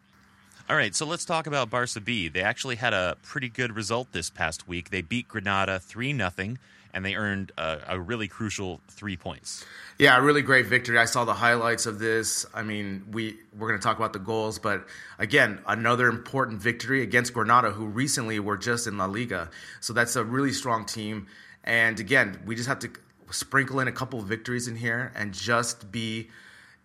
[0.69, 2.29] All right, so let's talk about Barca B.
[2.29, 4.91] They actually had a pretty good result this past week.
[4.91, 6.57] They beat Granada three nothing
[6.93, 9.65] and they earned a, a, really crucial three points.
[9.97, 10.97] Yeah, a really great victory.
[10.97, 12.45] I saw the highlights of this.
[12.53, 14.85] I mean, we we're going to talk about the goals, but
[15.17, 19.49] again, another important victory against Granada, who recently were just in La Liga.
[19.79, 21.27] So that's a really strong team.
[21.63, 22.91] And again, we just have to
[23.31, 26.29] sprinkle in a couple of victories in here and just be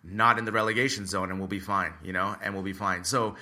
[0.02, 1.92] not in the relegation zone, and we'll be fine.
[2.02, 3.04] You know, and we'll be fine.
[3.04, 3.36] So.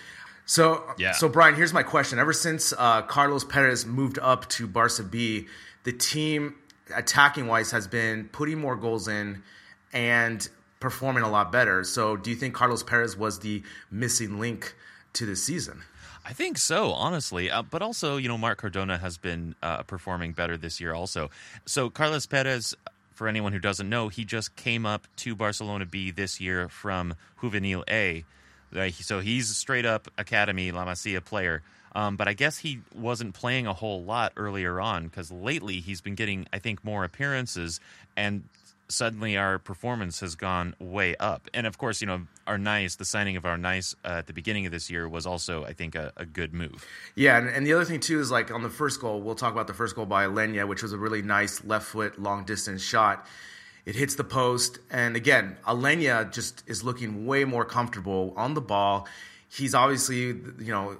[0.48, 1.10] So, yeah.
[1.10, 2.20] so Brian, here's my question.
[2.20, 5.48] Ever since uh, Carlos Perez moved up to Barca B,
[5.86, 6.56] the team
[6.94, 9.42] attacking wise has been putting more goals in
[9.92, 10.48] and
[10.80, 11.84] performing a lot better.
[11.84, 14.74] So, do you think Carlos Perez was the missing link
[15.12, 15.82] to this season?
[16.24, 17.52] I think so, honestly.
[17.52, 21.30] Uh, but also, you know, Marc Cardona has been uh, performing better this year, also.
[21.66, 22.74] So, Carlos Perez,
[23.14, 27.14] for anyone who doesn't know, he just came up to Barcelona B this year from
[27.40, 28.24] Juvenil A.
[28.90, 31.62] So, he's straight up Academy La Masia player.
[31.96, 36.02] Um, but I guess he wasn't playing a whole lot earlier on because lately he's
[36.02, 37.80] been getting, I think, more appearances.
[38.18, 38.44] And
[38.88, 41.48] suddenly our performance has gone way up.
[41.54, 44.72] And of course, you know, Arnaiz, the signing of Arnaiz uh, at the beginning of
[44.72, 46.84] this year was also, I think, a, a good move.
[47.14, 49.52] Yeah, and, and, the other thing too is like on the first goal, we'll talk
[49.52, 52.82] about the first goal by Aleñá, which was a really nice left foot long distance
[52.82, 53.26] shot.
[53.86, 58.60] It hits the post, and again, Aleñá just is looking way more comfortable on the
[58.60, 59.08] ball.
[59.48, 60.98] He's obviously, you know,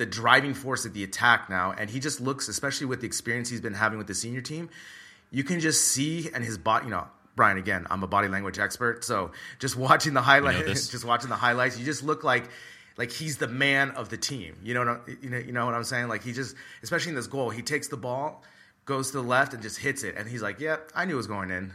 [0.00, 3.50] the driving force of the attack now, and he just looks, especially with the experience
[3.50, 4.70] he's been having with the senior team,
[5.30, 8.58] you can just see and his body, you know, Brian, again, I'm a body language
[8.58, 12.48] expert, so just watching the highlights, just watching the highlights, you just look like
[12.96, 14.56] like he's the man of the team.
[14.64, 16.08] You know, what, you know, you know what I'm saying?
[16.08, 18.42] Like he just, especially in this goal, he takes the ball,
[18.86, 21.12] goes to the left, and just hits it, and he's like, "Yep, yeah, I knew
[21.12, 21.72] it was going in."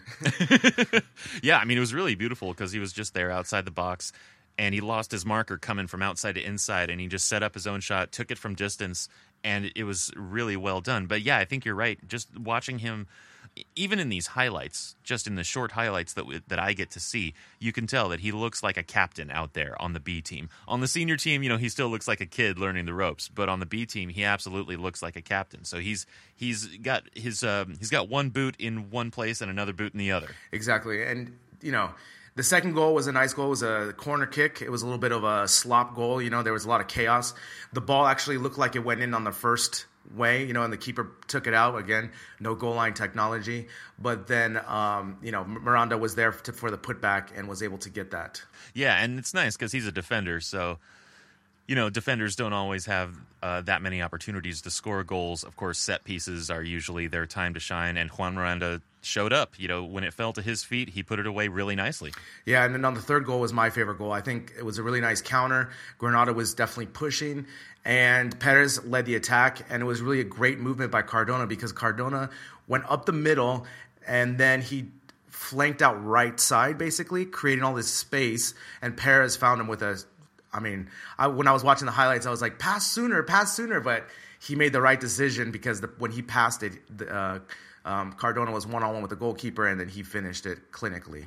[1.43, 4.13] yeah, I mean, it was really beautiful because he was just there outside the box,
[4.57, 7.53] and he lost his marker coming from outside to inside, and he just set up
[7.53, 9.09] his own shot, took it from distance,
[9.43, 11.05] and it was really well done.
[11.05, 11.99] But yeah, I think you're right.
[12.07, 13.07] Just watching him
[13.75, 17.33] even in these highlights, just in the short highlights that that I get to see,
[17.59, 20.49] you can tell that he looks like a captain out there on the B team.
[20.67, 23.29] On the senior team, you know, he still looks like a kid learning the ropes,
[23.29, 25.63] but on the B team, he absolutely looks like a captain.
[25.63, 29.73] So he's he's got his um, he's got one boot in one place and another
[29.73, 30.29] boot in the other.
[30.51, 31.91] Exactly, and you know.
[32.35, 33.47] The second goal was a nice goal.
[33.47, 34.61] It was a corner kick.
[34.61, 36.21] It was a little bit of a slop goal.
[36.21, 37.33] You know, there was a lot of chaos.
[37.71, 40.71] The ball actually looked like it went in on the first way, you know, and
[40.71, 42.11] the keeper took it out again.
[42.41, 43.67] No goal line technology,
[43.97, 47.77] but then um, you know Miranda was there to, for the putback and was able
[47.79, 48.43] to get that.
[48.73, 50.79] Yeah, and it's nice because he's a defender, so
[51.67, 55.43] you know defenders don't always have uh, that many opportunities to score goals.
[55.43, 59.59] Of course, set pieces are usually their time to shine, and Juan Miranda showed up.
[59.59, 62.13] You know, when it fell to his feet, he put it away really nicely.
[62.45, 64.11] Yeah, and then on the third goal was my favorite goal.
[64.11, 65.69] I think it was a really nice counter.
[65.97, 67.45] Granada was definitely pushing,
[67.83, 71.71] and Perez led the attack, and it was really a great movement by Cardona because
[71.71, 72.29] Cardona
[72.67, 73.65] went up the middle,
[74.07, 74.87] and then he
[75.27, 80.03] flanked out right side basically, creating all this space, and Perez found him with a
[80.55, 83.53] I mean, I, when I was watching the highlights, I was like, pass sooner, pass
[83.53, 83.81] sooner.
[83.81, 84.07] But
[84.39, 87.39] he made the right decision because the, when he passed it, the, uh,
[87.83, 91.25] um, Cardona was one on one with the goalkeeper, and then he finished it clinically.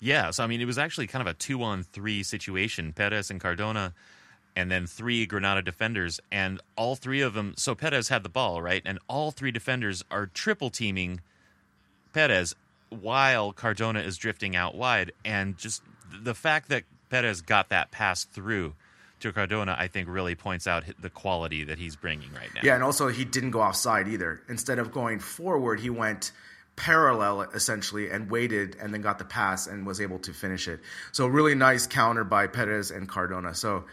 [0.00, 2.92] Yeah, so I mean, it was actually kind of a two on three situation.
[2.92, 3.94] Perez and Cardona,
[4.56, 7.54] and then three Granada defenders, and all three of them.
[7.56, 8.82] So Perez had the ball, right?
[8.84, 11.20] And all three defenders are triple teaming
[12.12, 12.54] Perez
[12.90, 15.12] while Cardona is drifting out wide.
[15.24, 15.82] And just
[16.22, 18.74] the fact that Perez got that pass through
[19.20, 22.60] to Cardona, I think really points out the quality that he's bringing right now.
[22.62, 24.40] Yeah, and also he didn't go offside either.
[24.48, 26.30] Instead of going forward, he went
[26.76, 30.80] parallel essentially and waited and then got the pass and was able to finish it.
[31.10, 33.54] So really nice counter by Perez and Cardona.
[33.54, 33.84] So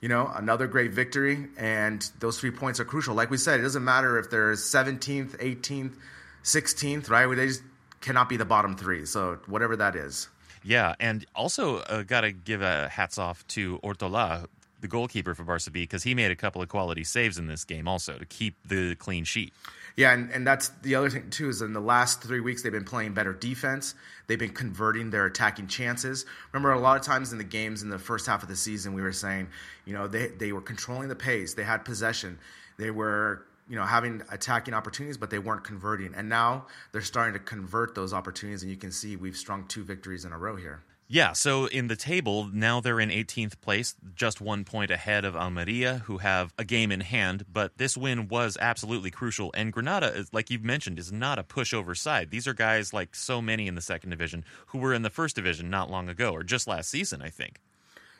[0.00, 3.14] you know, another great victory, and those three points are crucial.
[3.14, 5.94] Like we said, it doesn't matter if they're 17th, 18th,
[6.42, 7.34] 16th, right?
[7.34, 7.62] They just
[8.02, 9.06] cannot be the bottom three.
[9.06, 10.28] So whatever that is.
[10.64, 14.46] Yeah, and also uh, got to give a hats off to Ortola,
[14.80, 17.64] the goalkeeper for Barca B, because he made a couple of quality saves in this
[17.64, 19.52] game also to keep the clean sheet.
[19.96, 22.72] Yeah, and, and that's the other thing too is in the last three weeks they've
[22.72, 23.94] been playing better defense.
[24.26, 26.26] They've been converting their attacking chances.
[26.52, 28.94] Remember, a lot of times in the games in the first half of the season,
[28.94, 29.48] we were saying,
[29.84, 32.38] you know, they they were controlling the pace, they had possession,
[32.76, 37.32] they were you know having attacking opportunities but they weren't converting and now they're starting
[37.32, 40.56] to convert those opportunities and you can see we've strung two victories in a row
[40.56, 45.26] here yeah, so in the table, now they're in 18th place, just one point ahead
[45.26, 47.44] of Almeria, who have a game in hand.
[47.52, 49.50] But this win was absolutely crucial.
[49.54, 52.30] And Granada, like you've mentioned, is not a pushover side.
[52.30, 55.36] These are guys like so many in the second division who were in the first
[55.36, 57.60] division not long ago, or just last season, I think.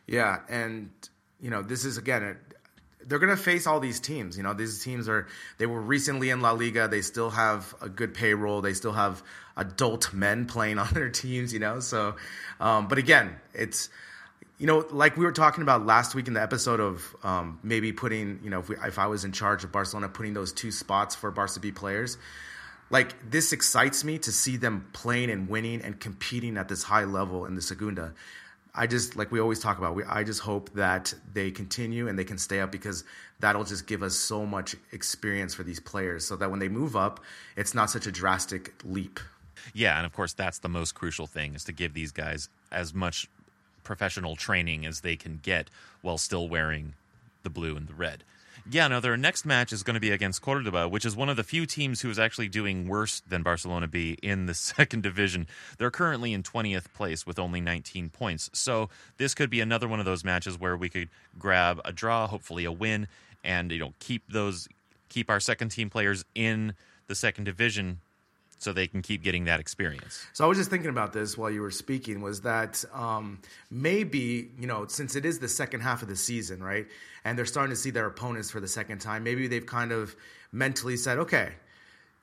[0.06, 0.90] Yeah, and,
[1.40, 2.36] you know, this is, again,
[3.06, 4.36] they're going to face all these teams.
[4.36, 5.26] You know, these teams are
[5.58, 6.88] they were recently in La Liga.
[6.88, 8.60] They still have a good payroll.
[8.60, 9.22] They still have
[9.56, 11.52] adult men playing on their teams.
[11.52, 12.16] You know, so
[12.60, 13.88] um, but again, it's
[14.58, 17.92] you know like we were talking about last week in the episode of um, maybe
[17.92, 20.70] putting you know if, we, if I was in charge of Barcelona, putting those two
[20.70, 22.18] spots for Barca B players.
[22.90, 27.04] Like this excites me to see them playing and winning and competing at this high
[27.04, 28.12] level in the Segunda.
[28.74, 29.94] I just like we always talk about.
[29.94, 33.04] We, I just hope that they continue and they can stay up because
[33.38, 36.96] that'll just give us so much experience for these players, so that when they move
[36.96, 37.20] up,
[37.56, 39.20] it's not such a drastic leap.
[39.72, 42.92] Yeah, and of course that's the most crucial thing is to give these guys as
[42.92, 43.28] much
[43.84, 45.70] professional training as they can get
[46.02, 46.94] while still wearing
[47.44, 48.24] the blue and the red.
[48.70, 51.36] Yeah, no, their next match is going to be against Cordoba, which is one of
[51.36, 55.46] the few teams who is actually doing worse than Barcelona B in the second division.
[55.76, 58.48] They're currently in 20th place with only 19 points.
[58.54, 58.88] So
[59.18, 62.64] this could be another one of those matches where we could grab a draw, hopefully
[62.64, 63.06] a win,
[63.44, 64.66] and you know keep those
[65.10, 66.74] keep our second team players in
[67.06, 68.00] the second division
[68.64, 70.26] so they can keep getting that experience.
[70.32, 72.22] So I was just thinking about this while you were speaking.
[72.22, 73.38] Was that um,
[73.70, 76.86] maybe you know since it is the second half of the season, right,
[77.24, 80.16] and they're starting to see their opponents for the second time, maybe they've kind of
[80.50, 81.50] mentally said, okay,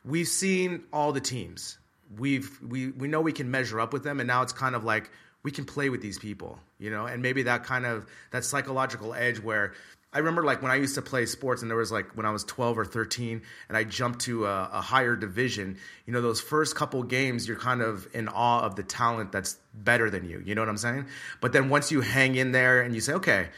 [0.04, 1.78] we've seen all the teams,
[2.18, 4.84] we've we we know we can measure up with them, and now it's kind of
[4.84, 5.12] like
[5.44, 9.14] we can play with these people, you know, and maybe that kind of that psychological
[9.14, 9.74] edge where
[10.14, 12.32] I remember like when I used to play sports and there was like when I
[12.32, 16.42] was 12 or 13 and I jumped to a, a, higher division, you know, those
[16.42, 20.44] first couple games, you're kind of in awe of the talent that's better than you.
[20.46, 21.06] You know what I'm saying?
[21.40, 23.50] But then once you hang in there and you say, okay,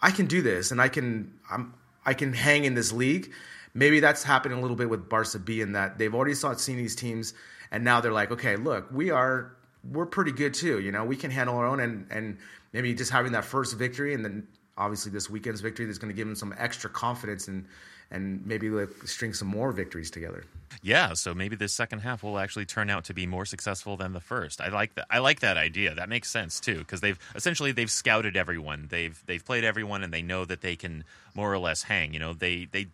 [0.00, 1.74] I can do this and I can, I'm,
[2.06, 3.30] I can hang in this league.
[3.74, 6.78] Maybe that's happening a little bit with Barca B in that they've already saw seen
[6.78, 7.34] these teams
[7.70, 10.80] and now they're like, okay, look, we are, we're pretty good too.
[10.80, 12.38] You know, we can handle our own and, and
[12.72, 14.48] maybe just having that first victory and then
[14.80, 17.66] obviously this weekend's victory that's going to give them some extra confidence and
[18.12, 20.42] and maybe like string some more victories together.
[20.82, 24.14] Yeah, so maybe this second half will actually turn out to be more successful than
[24.14, 24.60] the first.
[24.60, 25.06] I like that.
[25.10, 25.94] I like that idea.
[25.94, 28.88] That makes sense too because they've essentially they've scouted everyone.
[28.90, 31.04] They've they've played everyone and they know that they can
[31.34, 32.12] more or less hang.
[32.12, 32.88] You know, they they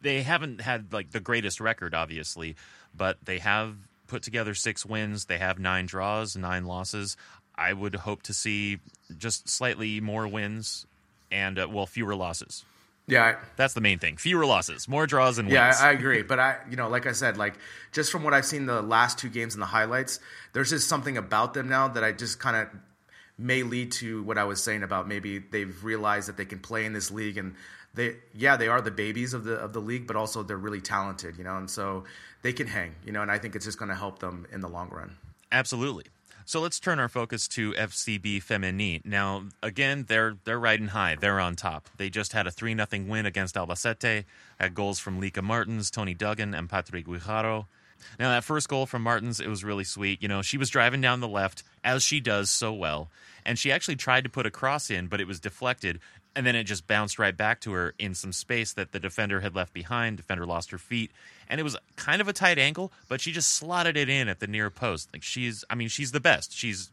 [0.00, 2.56] they haven't had like the greatest record obviously,
[2.96, 3.76] but they have
[4.08, 5.26] put together 6 wins.
[5.26, 7.16] They have 9 draws, 9 losses.
[7.54, 8.78] I would hope to see
[9.18, 10.86] just slightly more wins
[11.30, 12.64] and uh, well, fewer losses.
[13.08, 14.18] Yeah, I, that's the main thing.
[14.18, 15.54] Fewer losses, more draws and wins.
[15.54, 16.22] Yeah, I, I, agree.
[16.22, 17.54] But I, you know, like I said, like
[17.90, 20.20] just from what I've seen the last two games and the highlights,
[20.52, 22.68] there's just something about them now that I just kind of
[23.38, 26.84] may lead to what I was saying about maybe they've realized that they can play
[26.84, 27.54] in this league and
[27.94, 30.82] they, yeah, they are the babies of the of the league, but also they're really
[30.82, 32.04] talented, you know, and so
[32.42, 34.60] they can hang, you know, and I think it's just going to help them in
[34.60, 35.16] the long run.
[35.50, 36.04] Absolutely.
[36.48, 39.04] So let's turn our focus to FCB Femení.
[39.04, 41.14] Now, again, they're they're riding high.
[41.14, 41.90] They're on top.
[41.98, 44.24] They just had a 3 0 win against Albacete,
[44.58, 47.66] had goals from Lieke Martens, Toni Duggan, and Patricia Guijarro.
[48.18, 50.22] Now, that first goal from Martens, it was really sweet.
[50.22, 53.10] You know, she was driving down the left, as she does so well,
[53.44, 56.00] and she actually tried to put a cross in, but it was deflected,
[56.34, 59.40] and then it just bounced right back to her in some space that the defender
[59.40, 60.16] had left behind.
[60.16, 61.10] Defender lost her feet,
[61.48, 64.40] and it was kind of a tight angle, but she just slotted it in at
[64.40, 65.10] the near post.
[65.12, 66.52] Like she's, I mean, she's the best.
[66.52, 66.90] She's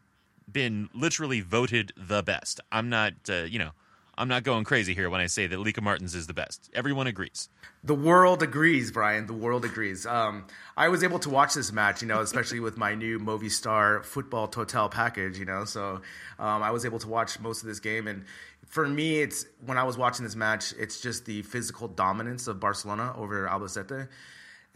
[0.50, 2.60] been literally voted the best.
[2.70, 3.70] I'm not, uh, you know,
[4.18, 6.70] I'm not going crazy here when I say that Lieke Martens is the best.
[6.72, 7.50] Everyone agrees.
[7.84, 9.26] The world agrees, Brian.
[9.26, 10.06] The world agrees.
[10.06, 14.02] Um, I was able to watch this match, you know, especially with my new Movistar
[14.04, 15.66] Football Total package, you know.
[15.66, 16.00] So
[16.38, 18.24] um, I was able to watch most of this game, and
[18.66, 22.58] for me, it's when I was watching this match, it's just the physical dominance of
[22.58, 24.08] Barcelona over Albacete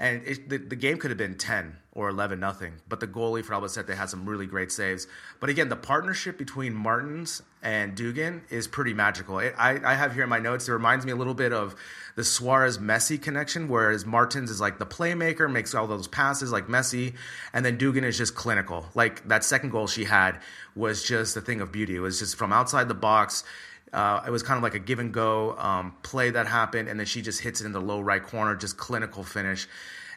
[0.01, 3.45] and it, the, the game could have been 10 or 11 nothing but the goalie
[3.45, 5.07] for albacete had some really great saves
[5.39, 10.15] but again the partnership between martens and duggan is pretty magical it, I, I have
[10.15, 11.75] here in my notes it reminds me a little bit of
[12.17, 16.67] the suarez messi connection whereas martens is like the playmaker makes all those passes like
[16.67, 17.15] messi
[17.53, 20.39] and then duggan is just clinical like that second goal she had
[20.75, 23.45] was just a thing of beauty it was just from outside the box
[23.93, 26.99] uh, it was kind of like a give and go um, play that happened, and
[26.99, 29.67] then she just hits it in the low right corner, just clinical finish.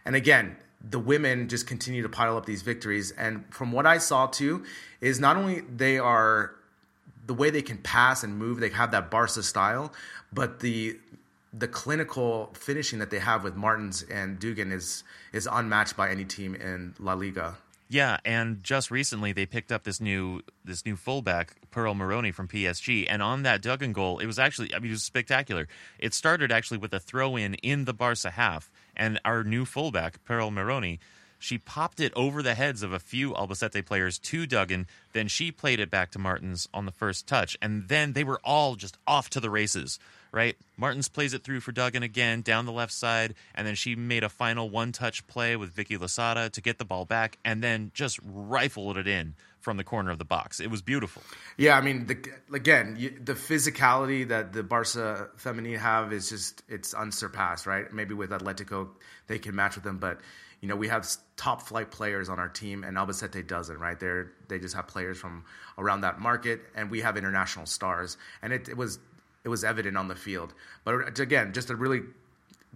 [0.06, 3.12] And again, the women just continue to pile up these victories.
[3.12, 4.64] And from what I saw too,
[5.02, 6.56] is not only they are
[7.26, 9.94] the way they can pass and move, they have that Barca style,
[10.32, 11.00] but the
[11.54, 16.26] the clinical finishing that they have with Martens and Duggan is is unmatched by any
[16.26, 17.58] team in La Liga.
[17.90, 22.48] Yeah, and just recently they picked up this new this new fullback Perle Morroni from
[22.48, 25.68] PSG, and on that Duggan goal, it was actually I mean it was spectacular.
[26.00, 30.24] It started actually with a throw in in the Barca half, and our new fullback
[30.26, 31.00] Perle Morroni,
[31.44, 34.88] she popped it over the heads of a few Albacete players to Duggan.
[35.12, 38.40] Then she played it back to Martens on the first touch, and then they were
[38.46, 40.00] all just off to the races
[40.34, 40.58] right?
[40.78, 44.24] Martens plays it through for Duggan again down the left side, and then she made
[44.24, 47.92] a final one touch play with Vicky Losada to get the ball back and then
[47.94, 50.60] just rifled it in from the corner of the box.
[50.60, 51.22] It was beautiful.
[51.56, 52.18] Yeah, I mean, the,
[52.54, 57.94] again, the physicality that the Barca Feminine have is just, it's unsurpassed, right?
[57.94, 58.90] Maybe with Atletico,
[59.28, 60.20] they can match with them, but
[60.64, 61.06] you know, we have
[61.36, 64.00] top flight players on our team, and Albacete doesn't, right?
[64.00, 65.44] They're they just have players from
[65.78, 68.16] around that market, and we have international stars.
[68.42, 68.98] And it, it was
[69.44, 70.54] it was evident on the field.
[70.86, 72.04] But again, just a really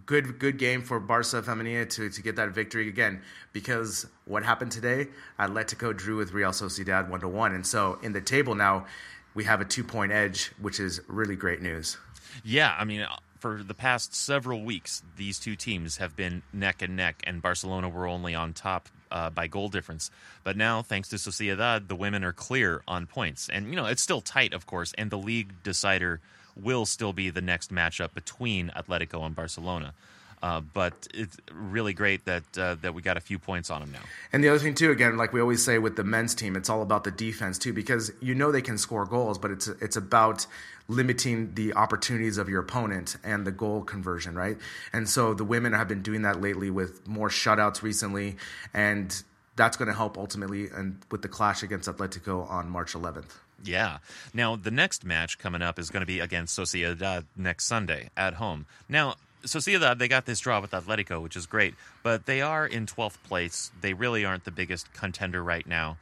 [0.05, 3.21] good good game for Barca Femenina to, to get that victory again
[3.53, 5.07] because what happened today,
[5.39, 8.85] Atletico drew with Real Sociedad one to one, and so in the table now
[9.33, 11.95] we have a two point edge, which is really great news.
[12.43, 13.05] Yeah, I mean.
[13.47, 17.87] For the past several weeks, these two teams have been neck and neck, and Barcelona
[17.87, 20.11] were only on top uh, by goal difference.
[20.43, 23.47] But now, thanks to Sociedad, the women are clear on points.
[23.47, 26.19] And, you know, it's still tight, of course, and the league decider
[26.57, 29.93] will still be the next matchup between Atletico and Barcelona.
[30.41, 33.91] Uh, but it's really great that uh, that we got a few points on them
[33.91, 34.01] now.
[34.31, 36.69] And the other thing too, again, like we always say with the men's team, it's
[36.69, 39.95] all about the defense too, because you know they can score goals, but it's it's
[39.95, 40.45] about
[40.87, 44.57] limiting the opportunities of your opponent and the goal conversion, right?
[44.93, 48.37] And so the women have been doing that lately with more shutouts recently,
[48.73, 49.23] and
[49.55, 53.37] that's going to help ultimately and with the clash against Atletico on March 11th.
[53.63, 53.97] Yeah.
[54.33, 58.35] Now, the next match coming up is going to be against Sociedad next Sunday at
[58.35, 58.67] home.
[58.87, 62.85] Now, Sociedad, they got this draw with Atletico, which is great, but they are in
[62.85, 63.71] 12th place.
[63.81, 65.97] They really aren't the biggest contender right now.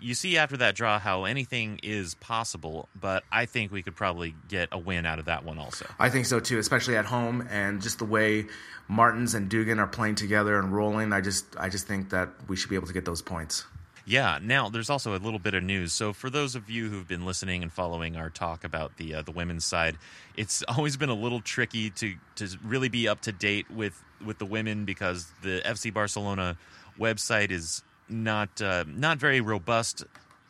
[0.00, 4.34] You see after that draw how anything is possible, but I think we could probably
[4.48, 5.86] get a win out of that one also.
[5.98, 8.46] I think so too, especially at home and just the way
[8.86, 11.12] Martens and Duggan are playing together and rolling.
[11.12, 13.64] I just I just think that we should be able to get those points.
[14.08, 14.38] Yeah.
[14.42, 15.92] Now, there's also a little bit of news.
[15.92, 19.22] So, for those of you who've been listening and following our talk about the uh,
[19.22, 19.98] the women's side,
[20.34, 24.38] it's always been a little tricky to to really be up to date with with
[24.38, 26.56] the women because the FC Barcelona
[26.98, 30.04] website is not uh, not very robust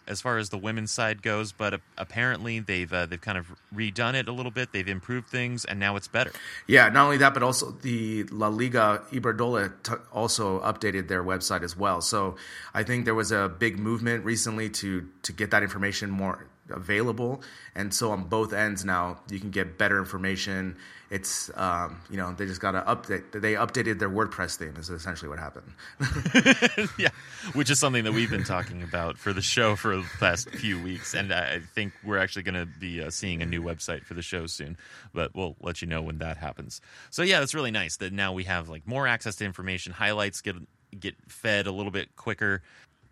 [0.08, 4.14] as far as the women's side goes, but apparently they've uh, they've kind of redone
[4.14, 4.72] it a little bit.
[4.72, 6.32] They've improved things, and now it's better.
[6.66, 11.62] Yeah, not only that, but also the La Liga Iberdrola t- also updated their website
[11.62, 12.00] as well.
[12.00, 12.36] So
[12.74, 17.42] I think there was a big movement recently to to get that information more available,
[17.74, 20.76] and so on both ends now you can get better information.
[21.10, 23.32] It's um, you know they just got to update.
[23.32, 24.74] They updated their WordPress theme.
[24.78, 25.72] Is essentially what happened.
[26.98, 27.08] yeah,
[27.54, 30.82] which is something that we've been talking about for the show for the past few
[30.82, 34.12] weeks, and I think we're actually going to be uh, seeing a new website for
[34.12, 34.76] the show soon.
[35.14, 36.82] But we'll let you know when that happens.
[37.08, 39.94] So yeah, it's really nice that now we have like more access to information.
[39.94, 40.56] Highlights get
[40.98, 42.62] get fed a little bit quicker.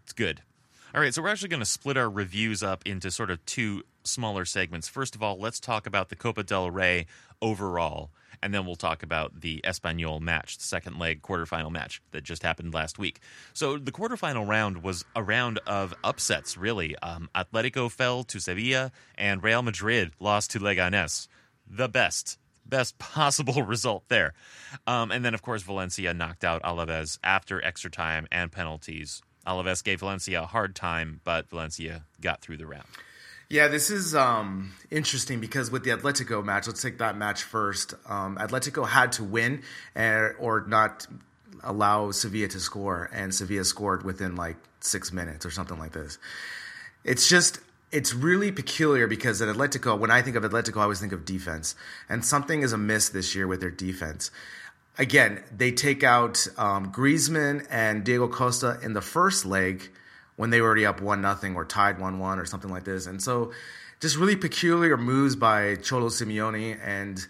[0.05, 0.43] It's good.
[0.97, 3.83] All right, so we're actually going to split our reviews up into sort of two
[4.03, 4.89] smaller segments.
[4.89, 7.05] First of all, let's talk about the Copa del Rey
[7.43, 12.25] overall, and then we'll talk about the Espanyol match, the second leg quarterfinal match that
[12.25, 13.21] just happened last week.
[13.53, 16.97] So the quarterfinal round was a round of upsets, really.
[17.01, 21.29] Um, Atletico fell to Sevilla, and Real Madrid lost to Leganes.
[21.69, 24.33] The best best possible result there.
[24.87, 29.21] Um, and then, of course, Valencia knocked out Alaves after extra time and penalties.
[29.47, 32.87] Alaves gave Valencia a hard time, but Valencia got through the round.
[33.49, 37.95] Yeah, this is um, interesting because with the Atletico match, let's take that match first.
[38.09, 39.63] Um, Atletico had to win
[39.95, 41.07] or, or not
[41.63, 46.19] allow Sevilla to score, and Sevilla scored within like six minutes or something like this.
[47.05, 47.61] It's just
[47.93, 51.25] it's really peculiar because at Atletico, when I think of Atletico, I always think of
[51.25, 51.77] defense,
[52.09, 54.33] and something is amiss this year with their defense.
[54.99, 59.91] Again, they take out um, Griezmann and Diego Costa in the first leg
[60.37, 63.07] when they were already up one nothing or tied one one or something like this,
[63.07, 63.53] and so
[64.01, 66.79] just really peculiar moves by Cholo Simeone.
[66.83, 67.25] And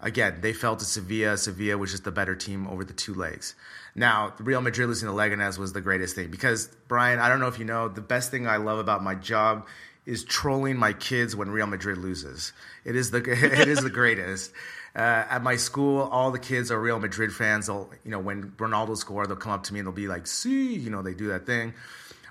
[0.00, 1.36] again, they fell to Sevilla.
[1.36, 3.54] Sevilla was just the better team over the two legs.
[3.94, 7.48] Now, Real Madrid losing to Leganes was the greatest thing because Brian, I don't know
[7.48, 9.66] if you know, the best thing I love about my job
[10.06, 12.52] is trolling my kids when Real Madrid loses.
[12.84, 13.18] It is the
[13.62, 14.52] it is the greatest.
[14.94, 17.68] Uh, at my school, all the kids are Real Madrid fans.
[17.68, 20.26] They'll, you know, when Ronaldo score, they'll come up to me and they'll be like,
[20.26, 21.74] "See," you know, they do that thing.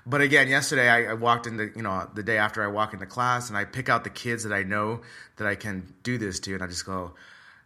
[0.06, 3.06] But again, yesterday I, I walked into, you know, the day after I walk into
[3.06, 5.00] class and I pick out the kids that I know
[5.36, 7.12] that I can do this to, and I just go,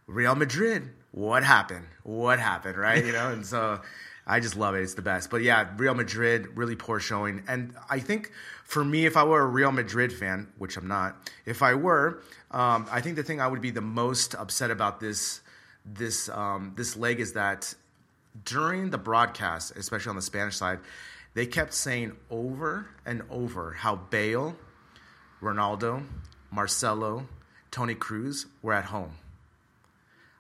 [0.07, 1.87] Real Madrid, what happened?
[2.03, 2.77] What happened?
[2.77, 3.05] Right?
[3.05, 3.81] You know, and so
[4.27, 4.83] I just love it.
[4.83, 5.31] It's the best.
[5.31, 7.43] But yeah, Real Madrid, really poor showing.
[7.49, 8.33] And I think
[8.65, 12.23] for me, if I were a Real Madrid fan, which I'm not, if I were,
[12.55, 15.41] um, I think the thing I would be the most upset about this
[15.85, 17.75] this um, this leg is that
[18.45, 20.79] during the broadcast, especially on the Spanish side,
[21.35, 24.57] they kept saying over and over how Bale,
[25.43, 26.05] Ronaldo,
[26.51, 27.27] Marcelo,
[27.71, 29.13] Toni Kroos were at home,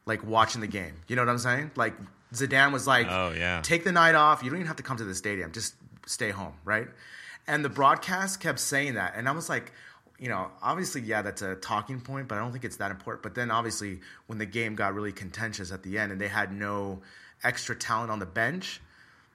[0.07, 0.95] like watching the game.
[1.09, 1.73] You know what I'm saying?
[1.77, 1.95] Like
[2.33, 3.61] Zidane was like, Oh, yeah.
[3.63, 4.43] take the night off.
[4.43, 5.53] You don't even have to come to the stadium.
[5.53, 5.75] Just
[6.07, 6.89] stay home, right?
[7.47, 9.15] And the broadcast kept saying that.
[9.17, 9.73] And I was like,
[10.19, 13.23] you know, obviously, yeah, that's a talking point, but I don't think it's that important.
[13.23, 16.53] But then obviously, when the game got really contentious at the end and they had
[16.53, 17.03] no
[17.43, 18.81] extra talent on the bench,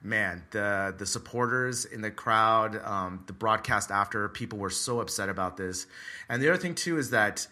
[0.02, 5.28] man, the the supporters in the crowd, um, the broadcast after, people were so upset
[5.28, 5.86] about this.
[6.28, 7.46] And the other thing too is that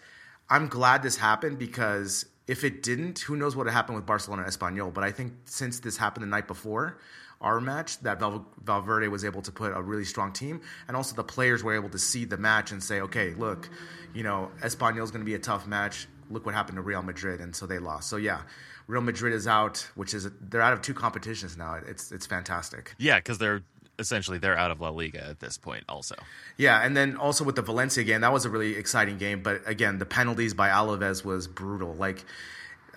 [0.49, 4.43] I'm glad this happened because if it didn't, who knows what would happen with Barcelona
[4.43, 4.91] and Espanyol.
[4.91, 6.97] But I think since this happened the night before
[7.41, 11.15] our match, that Val- Valverde was able to put a really strong team, and also
[11.15, 13.69] the players were able to see the match and say, okay, look,
[14.13, 16.07] you know, Espanyol is going to be a tough match.
[16.29, 18.09] Look what happened to Real Madrid, and so they lost.
[18.09, 18.41] So yeah,
[18.87, 21.79] Real Madrid is out, which is they're out of two competitions now.
[21.87, 22.93] It's it's fantastic.
[22.97, 23.63] Yeah, because they're
[23.99, 26.15] essentially they're out of La Liga at this point, also.
[26.57, 29.43] Yeah, and then also with the Valencia game, that was a really exciting game.
[29.43, 31.93] But again, the penalties by Alaves was brutal.
[31.93, 32.25] Like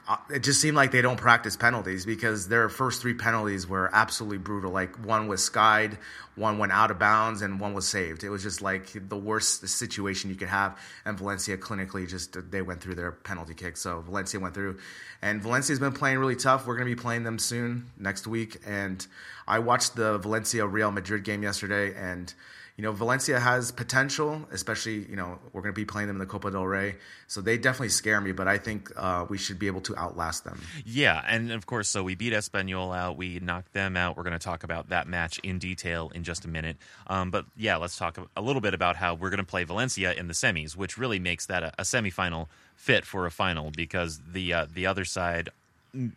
[0.08, 3.88] Uh, it just seemed like they don't practice penalties because their first three penalties were
[3.92, 4.72] absolutely brutal.
[4.72, 5.96] Like one was skied,
[6.34, 8.24] one went out of bounds, and one was saved.
[8.24, 10.76] It was just like the worst situation you could have.
[11.04, 13.76] And Valencia clinically just they went through their penalty kick.
[13.76, 14.78] So Valencia went through,
[15.22, 16.66] and Valencia's been playing really tough.
[16.66, 18.58] We're going to be playing them soon next week.
[18.66, 19.06] And
[19.46, 22.34] I watched the Valencia Real Madrid game yesterday, and
[22.82, 26.18] you know, Valencia has potential, especially, you know, we're going to be playing them in
[26.18, 26.96] the Copa del Rey.
[27.28, 30.42] So they definitely scare me, but I think uh, we should be able to outlast
[30.42, 30.60] them.
[30.84, 31.22] Yeah.
[31.24, 33.16] And of course, so we beat Espanyol out.
[33.16, 34.16] We knocked them out.
[34.16, 36.76] We're going to talk about that match in detail in just a minute.
[37.06, 40.12] Um, but yeah, let's talk a little bit about how we're going to play Valencia
[40.12, 44.20] in the semis, which really makes that a, a semifinal fit for a final because
[44.32, 45.50] the uh, the other side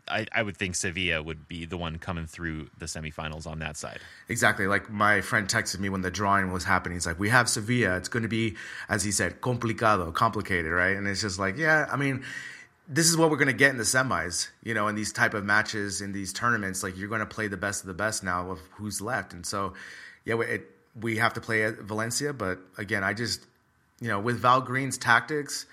[0.07, 3.76] I, I, would think Sevilla would be the one coming through the semifinals on that
[3.76, 3.99] side.
[4.30, 4.67] Exactly.
[4.67, 6.95] Like my friend texted me when the drawing was happening.
[6.95, 7.97] He's like, "We have Sevilla.
[7.97, 8.55] It's going to be,
[8.88, 12.23] as he said, complicado, complicated, right?" And it's just like, yeah, I mean,
[12.88, 14.47] this is what we're going to get in the semis.
[14.63, 17.47] You know, in these type of matches, in these tournaments, like you're going to play
[17.49, 19.34] the best of the best now of who's left.
[19.34, 19.73] And so,
[20.23, 22.32] yeah, it, we have to play at Valencia.
[22.32, 23.45] But again, I just,
[23.99, 25.65] you know, with Val Green's tactics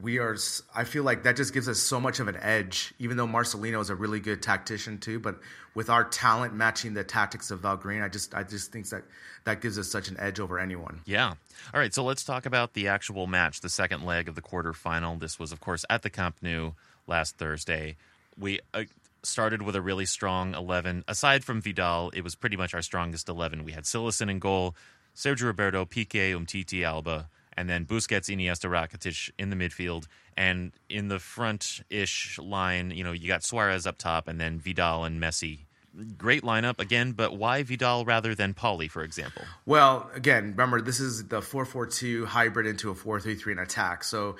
[0.00, 0.36] we are
[0.74, 3.80] i feel like that just gives us so much of an edge even though marcelino
[3.80, 5.38] is a really good tactician too but
[5.74, 9.02] with our talent matching the tactics of val green i just i just think that
[9.44, 11.00] that gives us such an edge over anyone.
[11.04, 11.34] Yeah.
[11.72, 15.18] All right so let's talk about the actual match the second leg of the quarterfinal.
[15.18, 16.74] This was of course at the camp nou
[17.06, 17.96] last thursday.
[18.38, 18.84] We uh,
[19.22, 23.28] started with a really strong 11 aside from vidal it was pretty much our strongest
[23.28, 24.74] 11 we had Cillessen in goal
[25.14, 31.08] sergio roberto pique umtiti alba and then Busquets, Iniesta, Rakitic in the midfield, and in
[31.08, 35.60] the front-ish line, you know, you got Suarez up top, and then Vidal and Messi.
[36.16, 39.42] Great lineup again, but why Vidal rather than Pauli, for example?
[39.66, 44.02] Well, again, remember this is the four-four-two hybrid into a four-three-three in attack.
[44.04, 44.36] So,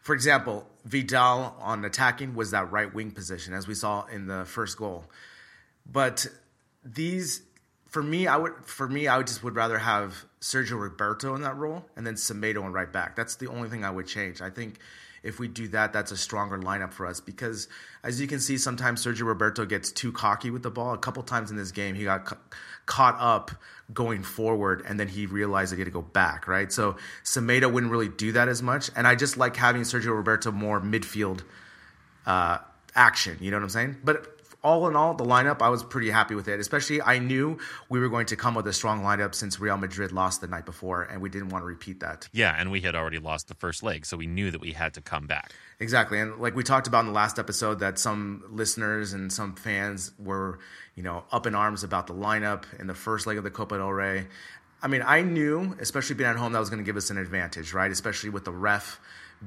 [0.00, 4.46] for example, Vidal on attacking was that right wing position, as we saw in the
[4.46, 5.04] first goal.
[5.84, 6.26] But
[6.82, 7.42] these
[7.94, 11.42] for me, I would for me, I would just would rather have Sergio Roberto in
[11.42, 13.14] that role and then Semedo in right back.
[13.14, 14.42] That's the only thing I would change.
[14.42, 14.80] I think
[15.22, 17.68] if we do that, that's a stronger lineup for us because
[18.02, 20.92] as you can see, sometimes Sergio Roberto gets too cocky with the ball.
[20.92, 22.38] A couple times in this game, he got ca-
[22.84, 23.52] caught up
[23.92, 26.72] going forward and then he realized he had to go back, right?
[26.72, 28.90] So Semedo wouldn't really do that as much.
[28.96, 31.42] And I just like having Sergio Roberto more midfield
[32.26, 32.58] uh,
[32.96, 33.38] action.
[33.40, 33.98] You know what I'm saying?
[34.02, 34.33] But
[34.64, 36.58] all in all, the lineup, I was pretty happy with it.
[36.58, 37.58] Especially, I knew
[37.90, 40.64] we were going to come with a strong lineup since Real Madrid lost the night
[40.64, 42.28] before, and we didn't want to repeat that.
[42.32, 44.94] Yeah, and we had already lost the first leg, so we knew that we had
[44.94, 45.52] to come back.
[45.78, 49.54] Exactly, and like we talked about in the last episode, that some listeners and some
[49.54, 50.58] fans were,
[50.94, 53.76] you know, up in arms about the lineup in the first leg of the Copa
[53.76, 54.26] del Rey.
[54.82, 57.18] I mean, I knew, especially being at home, that was going to give us an
[57.18, 57.90] advantage, right?
[57.90, 58.98] Especially with the ref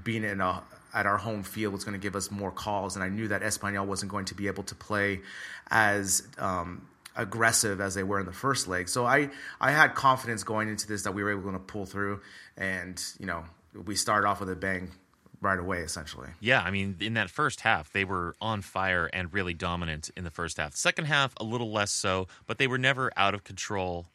[0.04, 0.64] being in a
[0.98, 3.44] at our home field was going to give us more calls, and I knew that
[3.44, 5.22] Espanyol wasn't going to be able to play
[5.70, 8.90] as um, aggressive as they were in the first leg.
[8.90, 9.30] So I
[9.62, 12.22] I had confidence going into this that we were able to pull through,
[12.58, 13.44] and you know
[13.86, 14.90] we started off with a bang
[15.40, 16.30] right away essentially.
[16.40, 20.24] Yeah, I mean in that first half they were on fire and really dominant in
[20.24, 20.76] the first half.
[20.76, 24.08] Second half a little less so, but they were never out of control.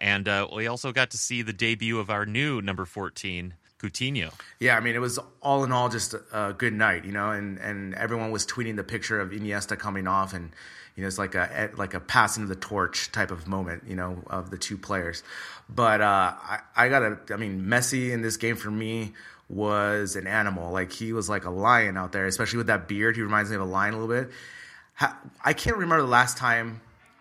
[0.00, 4.32] And uh, we also got to see the debut of our new number 14, Coutinho.
[4.58, 7.58] Yeah, I mean, it was all in all just a, good night, you know, and,
[7.58, 10.50] and everyone was tweeting the picture of Iniesta coming off, and
[10.96, 13.94] you know, it's like a like a passing of the torch type of moment, you
[13.94, 15.22] know, of the two players.
[15.68, 19.12] But uh, I, I gotta, I mean, Messi in this game for me
[19.48, 20.72] was an animal.
[20.72, 23.14] Like he was like a lion out there, especially with that beard.
[23.14, 24.32] He reminds me of a lion a little bit.
[25.44, 26.80] I can't remember the last time,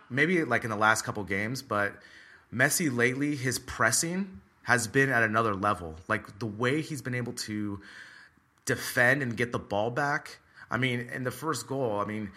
[0.09, 1.93] maybe like in the last couple games, but
[2.51, 5.95] Messi lately, his pressing has been at another level.
[6.09, 7.79] Like the way he's been able to
[8.65, 10.39] defend and get the ball back.
[10.69, 12.31] I mean, in the first goal, I mean,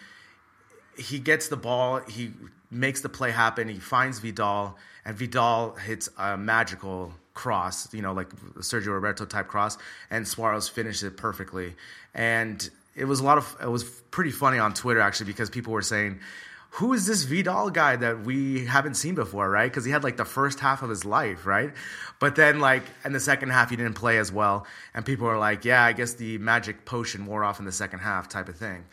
[0.97, 2.31] he gets the ball, he
[2.71, 8.13] makes the play happen, he finds Vidal, and Vidal hits a magical cross, you know,
[8.13, 8.29] like
[8.59, 9.77] Sergio Roberto type cross,
[10.09, 11.75] and Suarez finishes it perfectly.
[12.13, 15.73] And it was a lot of, it was pretty funny on Twitter actually because people
[15.73, 16.21] were saying,
[16.75, 19.69] who is this Vidal guy that we haven't seen before, right?
[19.69, 21.73] Because he had like the first half of his life, right?
[22.19, 24.65] But then, like, in the second half, he didn't play as well.
[24.93, 27.99] And people are like, yeah, I guess the magic potion wore off in the second
[27.99, 28.85] half, type of thing.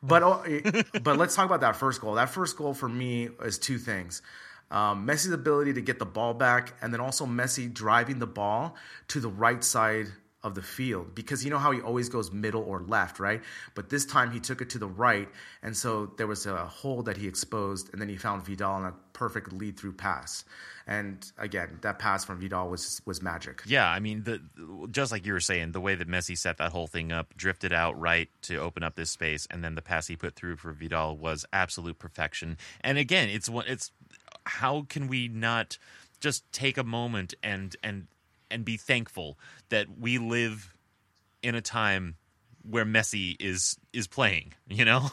[0.00, 0.22] But,
[1.02, 2.14] but let's talk about that first goal.
[2.14, 4.22] That first goal for me is two things.
[4.70, 8.76] Um, Messi's ability to get the ball back, and then also Messi driving the ball
[9.08, 10.06] to the right side
[10.44, 13.42] of the field because you know how he always goes middle or left, right?
[13.74, 15.28] But this time he took it to the right,
[15.62, 18.84] and so there was a hole that he exposed, and then he found Vidal on
[18.84, 20.44] a perfect lead through pass.
[20.86, 23.62] And again, that pass from Vidal was was magic.
[23.66, 24.42] Yeah, I mean, the
[24.90, 27.72] just like you were saying, the way that Messi set that whole thing up, drifted
[27.72, 30.72] out right to open up this space, and then the pass he put through for
[30.72, 32.58] Vidal was absolute perfection.
[32.82, 33.90] And again, it's what it's
[34.44, 35.78] how can we not
[36.20, 38.06] just take a moment and and
[38.54, 39.38] and be thankful
[39.68, 40.72] that we live
[41.42, 42.16] in a time
[42.68, 45.10] where Messi is is playing, you know?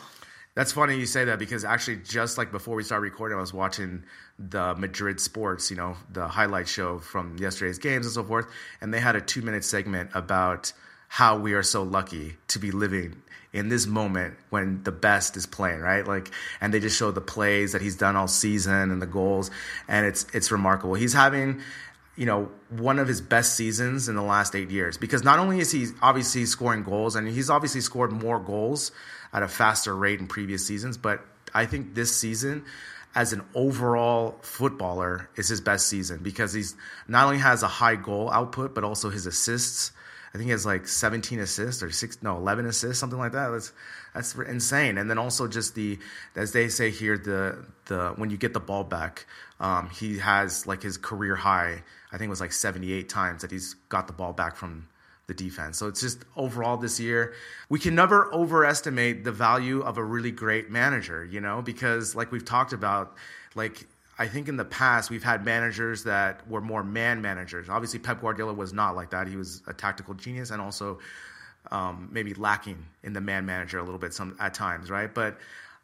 [0.53, 3.53] That's funny you say that because actually, just like before we started recording, I was
[3.53, 4.03] watching
[4.37, 8.47] the Madrid Sports, you know, the highlight show from yesterday's games and so forth,
[8.81, 10.73] and they had a two minute segment about
[11.07, 13.21] how we are so lucky to be living
[13.53, 16.07] in this moment when the best is playing, right?
[16.07, 16.31] Like,
[16.61, 19.51] and they just show the plays that he's done all season and the goals,
[19.87, 20.95] and it's it's remarkable.
[20.95, 21.61] He's having
[22.21, 24.95] you know, one of his best seasons in the last eight years.
[24.95, 28.91] Because not only is he obviously scoring goals, and he's obviously scored more goals
[29.33, 32.63] at a faster rate in previous seasons, but I think this season,
[33.15, 36.75] as an overall footballer, is his best season because he's
[37.07, 39.91] not only has a high goal output, but also his assists.
[40.31, 43.49] I think he has like 17 assists or six, no, 11 assists, something like that.
[43.49, 43.73] That's
[44.13, 44.99] that's insane.
[44.99, 45.97] And then also just the,
[46.35, 49.25] as they say here, the the when you get the ball back,
[49.59, 51.83] um, he has like his career high.
[52.11, 54.87] I think it was like 78 times that he's got the ball back from
[55.27, 55.77] the defense.
[55.77, 57.33] So it's just overall this year,
[57.69, 62.31] we can never overestimate the value of a really great manager, you know, because like
[62.31, 63.15] we've talked about,
[63.55, 63.87] like
[64.19, 67.69] I think in the past we've had managers that were more man managers.
[67.69, 69.27] Obviously, Pep Guardiola was not like that.
[69.27, 70.99] He was a tactical genius and also
[71.71, 75.13] um, maybe lacking in the man manager a little bit some at times, right?
[75.13, 75.37] But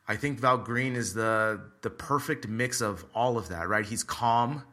[0.07, 3.86] I think Val Green is the the perfect mix of all of that, right?
[3.86, 4.63] He's calm.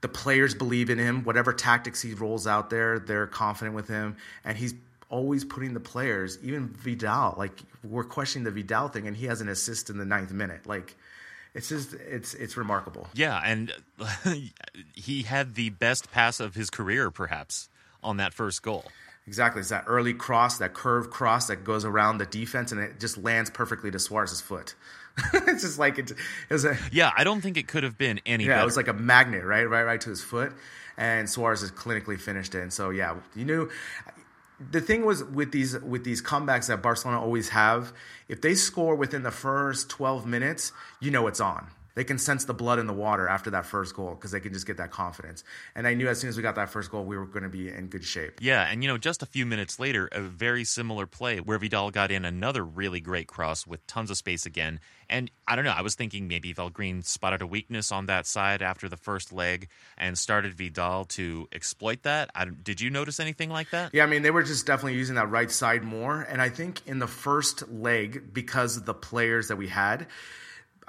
[0.00, 1.24] The players believe in him.
[1.24, 4.74] Whatever tactics he rolls out there, they're confident with him, and he's
[5.10, 7.34] always putting the players, even Vidal.
[7.36, 10.66] Like we're questioning the Vidal thing, and he has an assist in the ninth minute.
[10.66, 10.96] Like
[11.54, 13.08] it's just it's it's remarkable.
[13.14, 13.72] Yeah, and
[14.94, 17.68] he had the best pass of his career, perhaps,
[18.02, 18.84] on that first goal.
[19.26, 19.60] Exactly.
[19.60, 23.18] It's that early cross, that curve cross that goes around the defense and it just
[23.18, 24.74] lands perfectly to Suarez's foot.
[25.34, 26.16] it's just like it, it
[26.50, 28.62] was a Yeah, I don't think it could have been any yeah, better.
[28.62, 30.52] it was like a magnet, right, right, right to his foot,
[30.96, 32.62] and Suarez has clinically finished it.
[32.62, 33.68] And so yeah, you knew.
[34.70, 37.94] The thing was with these with these comebacks that Barcelona always have,
[38.28, 42.44] if they score within the first twelve minutes, you know it's on they can sense
[42.44, 44.90] the blood in the water after that first goal because they can just get that
[44.90, 45.44] confidence.
[45.74, 47.48] And I knew as soon as we got that first goal, we were going to
[47.48, 48.38] be in good shape.
[48.40, 51.90] Yeah, and you know, just a few minutes later, a very similar play where Vidal
[51.90, 54.80] got in another really great cross with tons of space again.
[55.08, 58.62] And I don't know, I was thinking maybe Valgreen spotted a weakness on that side
[58.62, 59.68] after the first leg
[59.98, 62.30] and started Vidal to exploit that.
[62.34, 63.92] I, did you notice anything like that?
[63.92, 66.22] Yeah, I mean, they were just definitely using that right side more.
[66.22, 70.06] And I think in the first leg, because of the players that we had,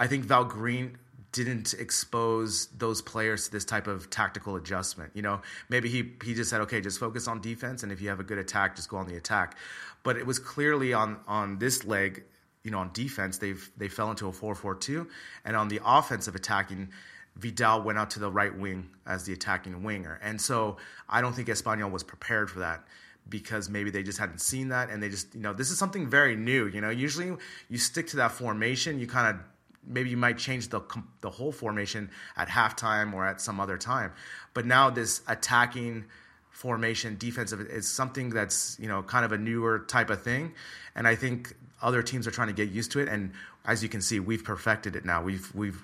[0.02, 0.98] I think Val Green
[1.32, 5.12] didn't expose those players to this type of tactical adjustment.
[5.14, 8.10] You know, maybe he he just said, okay, just focus on defense, and if you
[8.10, 9.56] have a good attack, just go on the attack.
[10.02, 12.24] But it was clearly on on this leg,
[12.64, 15.08] you know, on defense, they've they fell into a four four two,
[15.46, 16.90] and on the offensive attacking.
[17.38, 20.20] Vidal went out to the right wing as the attacking winger.
[20.22, 20.76] And so
[21.08, 22.84] I don't think Espanyol was prepared for that
[23.30, 26.10] because maybe they just hadn't seen that and they just, you know, this is something
[26.10, 26.68] very new.
[26.68, 27.34] You know, usually
[27.70, 29.42] you stick to that formation, you kind of
[29.86, 30.82] maybe you might change the
[31.22, 34.12] the whole formation at halftime or at some other time.
[34.54, 36.06] But now this attacking
[36.52, 40.54] formation defensive is something that's you know kind of a newer type of thing,
[40.96, 43.08] and I think other teams are trying to get used to it.
[43.08, 43.32] And
[43.66, 45.24] as you can see, we've perfected it now.
[45.24, 45.84] We've we've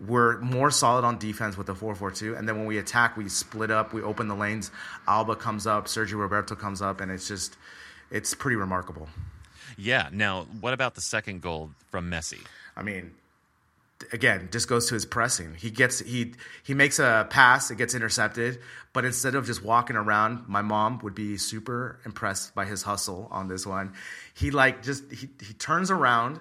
[0.00, 3.70] we're more solid on defense with the 4-4-2 and then when we attack we split
[3.70, 4.72] up we open the lanes
[5.06, 7.56] alba comes up sergio roberto comes up and it's just
[8.10, 9.08] it's pretty remarkable
[9.78, 12.40] yeah now what about the second goal from messi
[12.76, 13.12] i mean
[14.12, 15.54] again just goes to his pressing.
[15.54, 18.60] He gets he he makes a pass, it gets intercepted,
[18.92, 23.28] but instead of just walking around, my mom would be super impressed by his hustle
[23.30, 23.94] on this one.
[24.34, 26.40] He like just he he turns around,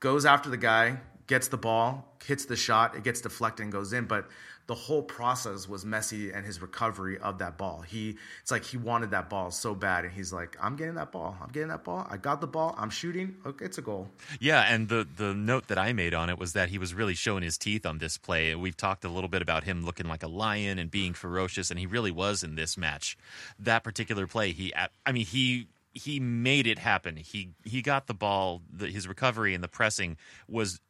[0.00, 3.92] goes after the guy, gets the ball, hits the shot, it gets deflected and goes
[3.92, 4.28] in, but
[4.66, 7.82] the whole process was Messi and his recovery of that ball.
[7.82, 11.12] He it's like he wanted that ball so bad, and he's like, "I'm getting that
[11.12, 11.36] ball.
[11.40, 12.06] I'm getting that ball.
[12.10, 12.74] I got the ball.
[12.76, 13.36] I'm shooting.
[13.46, 14.08] Okay, it's a goal."
[14.40, 17.14] Yeah, and the the note that I made on it was that he was really
[17.14, 18.54] showing his teeth on this play.
[18.54, 21.78] We've talked a little bit about him looking like a lion and being ferocious, and
[21.78, 23.16] he really was in this match.
[23.58, 27.16] That particular play, he I mean he he made it happen.
[27.16, 28.62] He he got the ball.
[28.70, 30.80] The, his recovery and the pressing was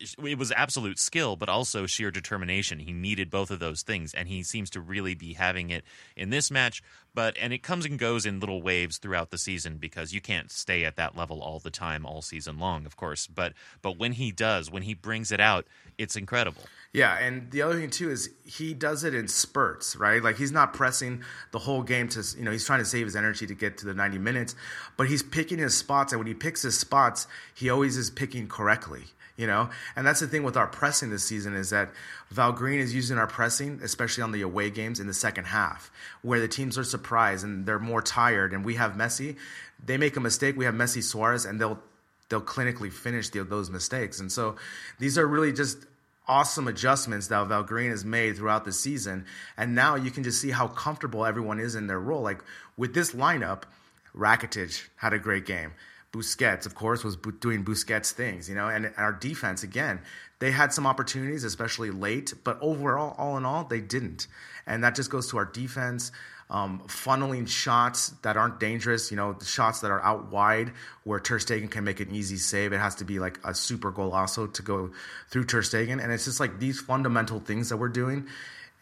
[0.00, 2.78] it was absolute skill, but also sheer determination.
[2.78, 5.84] He needed both of those things, and he seems to really be having it
[6.16, 6.82] in this match.
[7.12, 10.50] But and it comes and goes in little waves throughout the season because you can't
[10.50, 13.26] stay at that level all the time, all season long, of course.
[13.26, 15.66] But but when he does, when he brings it out,
[15.98, 16.62] it's incredible.
[16.92, 20.22] Yeah, and the other thing too is he does it in spurts, right?
[20.22, 21.22] Like he's not pressing
[21.52, 23.86] the whole game to, you know, he's trying to save his energy to get to
[23.86, 24.56] the 90 minutes,
[24.96, 28.48] but he's picking his spots, and when he picks his spots, he always is picking
[28.48, 29.04] correctly,
[29.40, 29.70] you know.
[29.96, 31.90] And that's the thing with our pressing this season is that
[32.30, 35.90] Val Green is using our pressing, especially on the away games in the second half,
[36.20, 39.36] where the teams are surprised and they're more tired, and we have Messi.
[39.84, 41.80] They make a mistake, we have Messi Suarez, and they'll
[42.28, 44.20] they'll clinically finish the, those mistakes.
[44.20, 44.56] And so
[44.98, 45.78] these are really just
[46.28, 49.24] awesome adjustments that Val Green has made throughout the season.
[49.56, 52.22] And now you can just see how comfortable everyone is in their role.
[52.22, 52.44] Like
[52.76, 53.62] with this lineup,
[54.14, 55.72] Rakitic had a great game.
[56.12, 60.00] Busquets, of course, was doing Busquets things, you know, and our defense, again,
[60.40, 64.26] they had some opportunities, especially late, but overall, all in all, they didn't.
[64.66, 66.10] And that just goes to our defense,
[66.48, 70.72] um, funneling shots that aren't dangerous, you know, the shots that are out wide
[71.04, 72.72] where Ter Stegen can make an easy save.
[72.72, 74.90] It has to be like a super goal also to go
[75.28, 76.02] through Ter Stegen.
[76.02, 78.26] And it's just like these fundamental things that we're doing.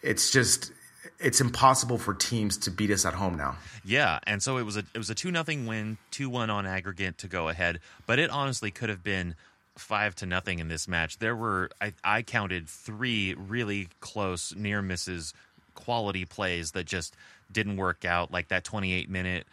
[0.00, 0.72] It's just
[1.20, 3.56] it's impossible for teams to beat us at home now.
[3.84, 6.66] Yeah, and so it was a it was a two nothing win, two one on
[6.66, 9.34] aggregate to go ahead, but it honestly could have been
[9.76, 11.18] five to nothing in this match.
[11.18, 15.34] There were I, I counted three really close near misses,
[15.74, 17.14] quality plays that just
[17.50, 19.46] didn't work out, like that 28 minute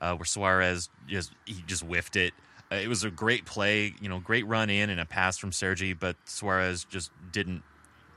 [0.00, 2.34] uh, where Suarez just he just whiffed it.
[2.70, 5.52] Uh, it was a great play, you know, great run in and a pass from
[5.52, 7.62] Sergi, but Suarez just didn't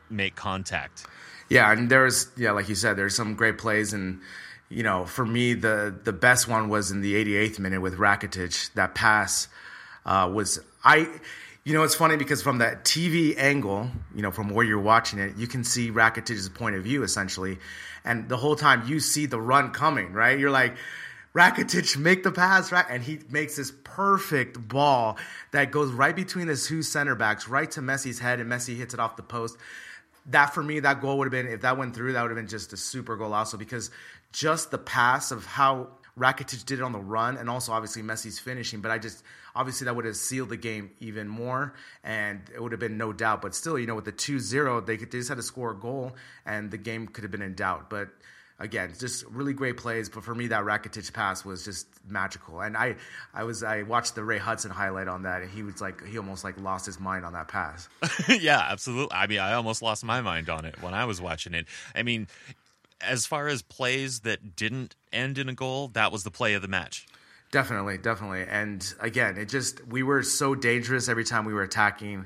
[0.10, 1.06] make contact.
[1.50, 4.22] Yeah, and there's yeah, like you said, there's some great plays, and
[4.70, 8.74] you know, for me, the the best one was in the 88th minute with Rakitic.
[8.74, 9.48] That pass
[10.06, 11.10] uh, was I.
[11.64, 15.18] You know, it's funny because from that TV angle, you know, from where you're watching
[15.18, 17.58] it, you can see Rakitic's point of view essentially,
[18.04, 20.38] and the whole time you see the run coming, right?
[20.38, 20.76] You're like,
[21.34, 22.86] Rakitic, make the pass, right?
[22.88, 25.18] And he makes this perfect ball
[25.54, 28.93] that goes right between the two center backs, right to Messi's head, and Messi hits
[28.93, 29.58] it off the post
[30.28, 32.38] that for me, that goal would have been if that went through, that would have
[32.38, 33.91] been just a super goal also because
[34.32, 38.39] just the pass of how Rakitic did it on the run, and also obviously Messi's
[38.39, 38.82] finishing.
[38.82, 39.23] But I just
[39.53, 41.73] obviously that would have sealed the game even more,
[42.03, 43.41] and it would have been no doubt.
[43.41, 45.76] But still, you know, with the 2-0, they, could, they just had to score a
[45.76, 46.15] goal,
[46.45, 47.89] and the game could have been in doubt.
[47.89, 48.09] But
[48.60, 50.10] again, just really great plays.
[50.10, 52.62] But for me, that Rakitic pass was just magical.
[52.62, 52.95] And I,
[53.34, 56.18] I was I watched the Ray Hudson highlight on that, and he was like he
[56.18, 57.89] almost like lost his mind on that pass.
[58.30, 59.16] yeah, absolutely.
[59.16, 61.66] I mean, I almost lost my mind on it when I was watching it.
[61.93, 62.28] I mean,
[63.01, 66.62] as far as plays that didn't end in a goal, that was the play of
[66.62, 67.06] the match.
[67.51, 68.43] Definitely, definitely.
[68.43, 72.26] And again, it just we were so dangerous every time we were attacking.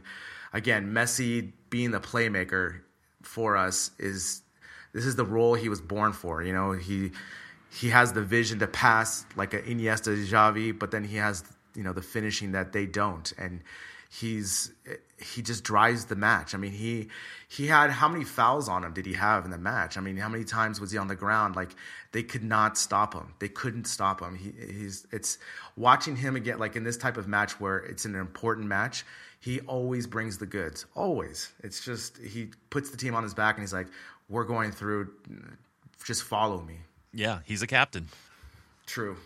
[0.53, 2.81] Again, Messi being the playmaker
[3.21, 4.41] for us is
[4.99, 6.43] this is the role he was born for.
[6.43, 7.11] You know, he
[7.71, 11.41] he has the vision to pass like an Iniesta, Xavi, but then he has
[11.73, 13.61] you know the finishing that they don't, and
[14.09, 14.73] he's
[15.17, 16.53] he just drives the match.
[16.53, 17.07] I mean, he
[17.47, 19.97] he had how many fouls on him did he have in the match?
[19.97, 21.55] I mean, how many times was he on the ground?
[21.55, 21.73] Like
[22.11, 23.33] they could not stop him.
[23.39, 24.35] They couldn't stop him.
[24.35, 25.37] He, he's it's
[25.77, 29.05] watching him again like in this type of match where it's an important match.
[29.39, 30.85] He always brings the goods.
[30.95, 31.53] Always.
[31.63, 33.87] It's just he puts the team on his back and he's like,
[34.29, 35.11] we're going through.
[36.05, 36.77] Just follow me.
[37.13, 38.07] Yeah, he's a captain.
[38.85, 39.17] True.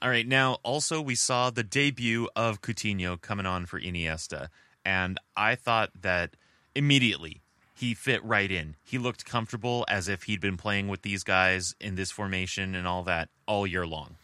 [0.00, 0.26] All right.
[0.26, 4.48] Now, also, we saw the debut of Coutinho coming on for Iniesta,
[4.84, 6.36] and I thought that
[6.74, 7.42] immediately
[7.74, 8.76] he fit right in.
[8.84, 12.86] He looked comfortable as if he'd been playing with these guys in this formation and
[12.86, 14.16] all that all year long.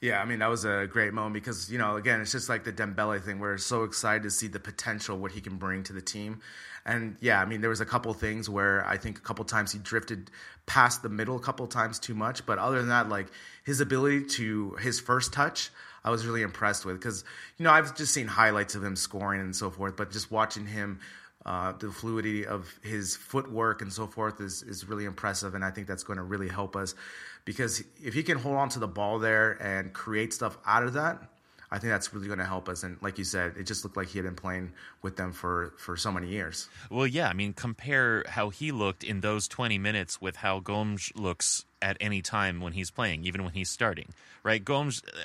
[0.00, 2.64] Yeah, I mean that was a great moment because you know again it's just like
[2.64, 3.38] the Dembele thing.
[3.38, 6.40] We're so excited to see the potential what he can bring to the team,
[6.84, 9.72] and yeah, I mean, there was a couple things where I think a couple times
[9.72, 10.30] he drifted
[10.66, 12.44] past the middle a couple times too much.
[12.44, 13.28] But other than that, like
[13.64, 15.70] his ability to his first touch,
[16.04, 17.24] I was really impressed with because
[17.58, 20.66] you know I've just seen highlights of him scoring and so forth, but just watching
[20.66, 21.00] him.
[21.44, 25.72] Uh, the fluidity of his footwork and so forth is, is really impressive, and I
[25.72, 26.94] think that's going to really help us
[27.44, 30.92] because if he can hold on to the ball there and create stuff out of
[30.92, 31.20] that,
[31.72, 32.82] I think that's really going to help us.
[32.82, 35.72] And like you said, it just looked like he had been playing with them for,
[35.78, 36.68] for so many years.
[36.90, 37.28] Well, yeah.
[37.28, 41.96] I mean, compare how he looked in those 20 minutes with how Gomes looks at
[41.98, 44.10] any time when he's playing, even when he's starting,
[44.42, 44.62] right?
[44.62, 45.18] Gomes, uh,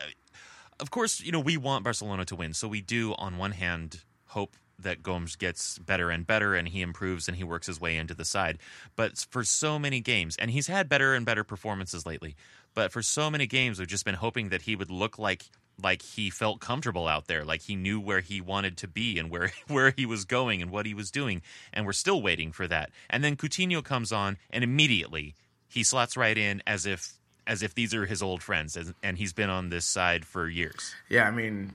[0.80, 2.54] of course, you know, we want Barcelona to win.
[2.54, 6.82] So we do, on one hand, hope that Gomes gets better and better and he
[6.82, 8.60] improves and he works his way into the side.
[8.96, 12.36] But for so many games, and he's had better and better performances lately,
[12.74, 15.46] but for so many games, we've just been hoping that he would look like
[15.82, 19.30] like he felt comfortable out there, like he knew where he wanted to be and
[19.30, 21.42] where where he was going and what he was doing,
[21.74, 22.90] and we're still waiting for that.
[23.10, 25.36] And then Coutinho comes on, and immediately
[25.68, 27.14] he slots right in as if
[27.46, 30.50] as if these are his old friends, and, and he's been on this side for
[30.50, 30.94] years.
[31.10, 31.74] Yeah, I mean,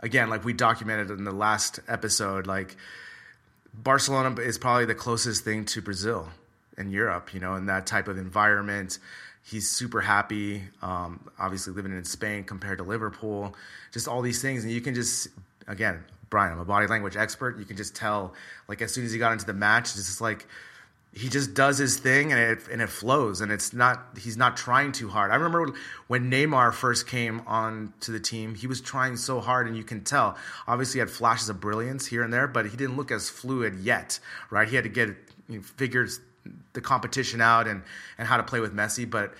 [0.00, 2.76] again, like we documented in the last episode, like
[3.74, 6.30] Barcelona is probably the closest thing to Brazil
[6.78, 8.98] in Europe, you know, in that type of environment.
[9.42, 13.56] He's super happy, um, obviously living in Spain compared to Liverpool,
[13.92, 14.64] just all these things.
[14.64, 15.28] And you can just,
[15.66, 17.58] again, Brian, I'm a body language expert.
[17.58, 18.34] You can just tell,
[18.68, 20.46] like, as soon as he got into the match, it's just like,
[21.12, 24.56] he just does his thing and it and it flows and it's not he's not
[24.56, 25.32] trying too hard.
[25.32, 25.74] I remember
[26.06, 29.82] when Neymar first came on to the team, he was trying so hard and you
[29.82, 30.36] can tell.
[30.68, 33.80] Obviously, he had flashes of brilliance here and there, but he didn't look as fluid
[33.80, 34.20] yet,
[34.50, 34.68] right?
[34.68, 35.08] He had to get
[35.48, 36.20] you know, figures
[36.72, 37.82] the competition out and
[38.18, 39.34] and how to play with Messi, but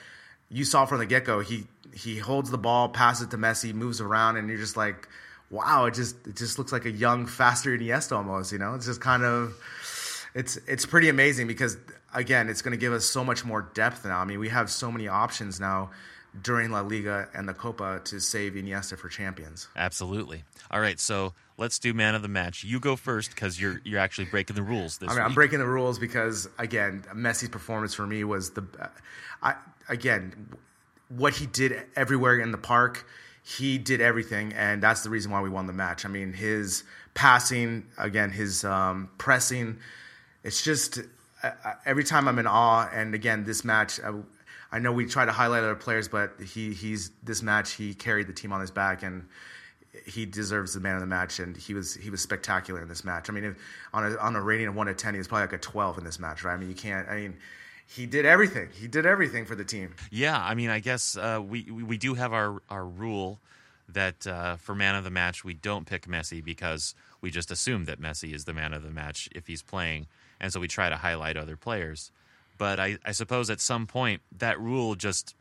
[0.50, 4.00] you saw from the get go he he holds the ball, passes to Messi, moves
[4.00, 5.08] around, and you're just like,
[5.50, 8.52] wow, it just it just looks like a young, faster Iniesta almost.
[8.52, 9.54] You know, it's just kind of
[10.34, 11.76] it's it's pretty amazing because
[12.14, 14.18] again, it's going to give us so much more depth now.
[14.18, 15.90] I mean, we have so many options now
[16.42, 19.68] during La Liga and the Copa to save Iniesta for champions.
[19.76, 20.44] Absolutely.
[20.70, 22.64] All right, so let's do man of the match.
[22.64, 25.24] You go first because you're you're actually breaking the rules this I mean.
[25.24, 28.64] I'm breaking the rules because again, Messi's performance for me was the,
[29.42, 29.54] I
[29.88, 30.48] again,
[31.08, 33.06] what he did everywhere in the park.
[33.42, 36.04] He did everything, and that's the reason why we won the match.
[36.04, 39.78] I mean, his passing, again, his um, pressing.
[40.44, 41.00] It's just
[41.42, 41.50] uh,
[41.84, 42.88] every time I'm in awe.
[42.92, 43.98] And again, this match,
[44.72, 48.26] I know we try to highlight other players, but he he's this match he carried
[48.26, 49.26] the team on his back and
[50.06, 53.04] he deserves the man of the match, and he was he was spectacular in this
[53.04, 53.28] match.
[53.28, 53.56] I mean, if,
[53.92, 55.98] on a on a rating of one to ten, he was probably like a twelve
[55.98, 56.54] in this match, right?
[56.54, 57.08] I mean, you can't.
[57.08, 57.36] I mean,
[57.86, 58.68] he did everything.
[58.72, 59.94] He did everything for the team.
[60.10, 63.40] Yeah, I mean, I guess uh, we we do have our our rule
[63.88, 67.86] that uh, for man of the match we don't pick Messi because we just assume
[67.86, 70.06] that Messi is the man of the match if he's playing,
[70.38, 72.12] and so we try to highlight other players.
[72.60, 75.34] But I, I suppose at some point that rule just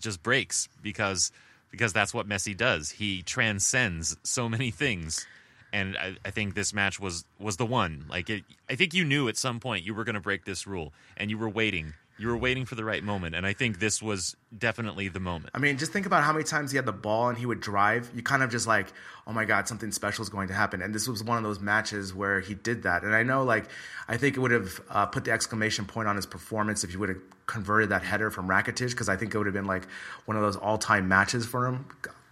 [0.00, 1.30] just breaks because
[1.70, 2.88] because that's what Messi does.
[2.88, 5.26] He transcends so many things.
[5.70, 8.06] And I, I think this match was was the one.
[8.08, 10.66] Like it, I think you knew at some point you were going to break this
[10.66, 11.92] rule, and you were waiting.
[12.18, 15.50] You were waiting for the right moment, and I think this was definitely the moment.
[15.54, 17.60] I mean, just think about how many times he had the ball and he would
[17.60, 18.10] drive.
[18.14, 18.92] You kind of just like,
[19.26, 20.82] oh my God, something special is going to happen.
[20.82, 23.02] And this was one of those matches where he did that.
[23.02, 23.64] And I know, like,
[24.08, 26.96] I think it would have uh, put the exclamation point on his performance if he
[26.96, 29.88] would have converted that header from Rakitic, because I think it would have been like
[30.26, 31.86] one of those all time matches for him.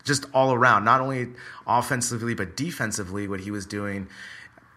[0.04, 1.28] Just all around, not only
[1.66, 4.08] offensively, but defensively, what he was doing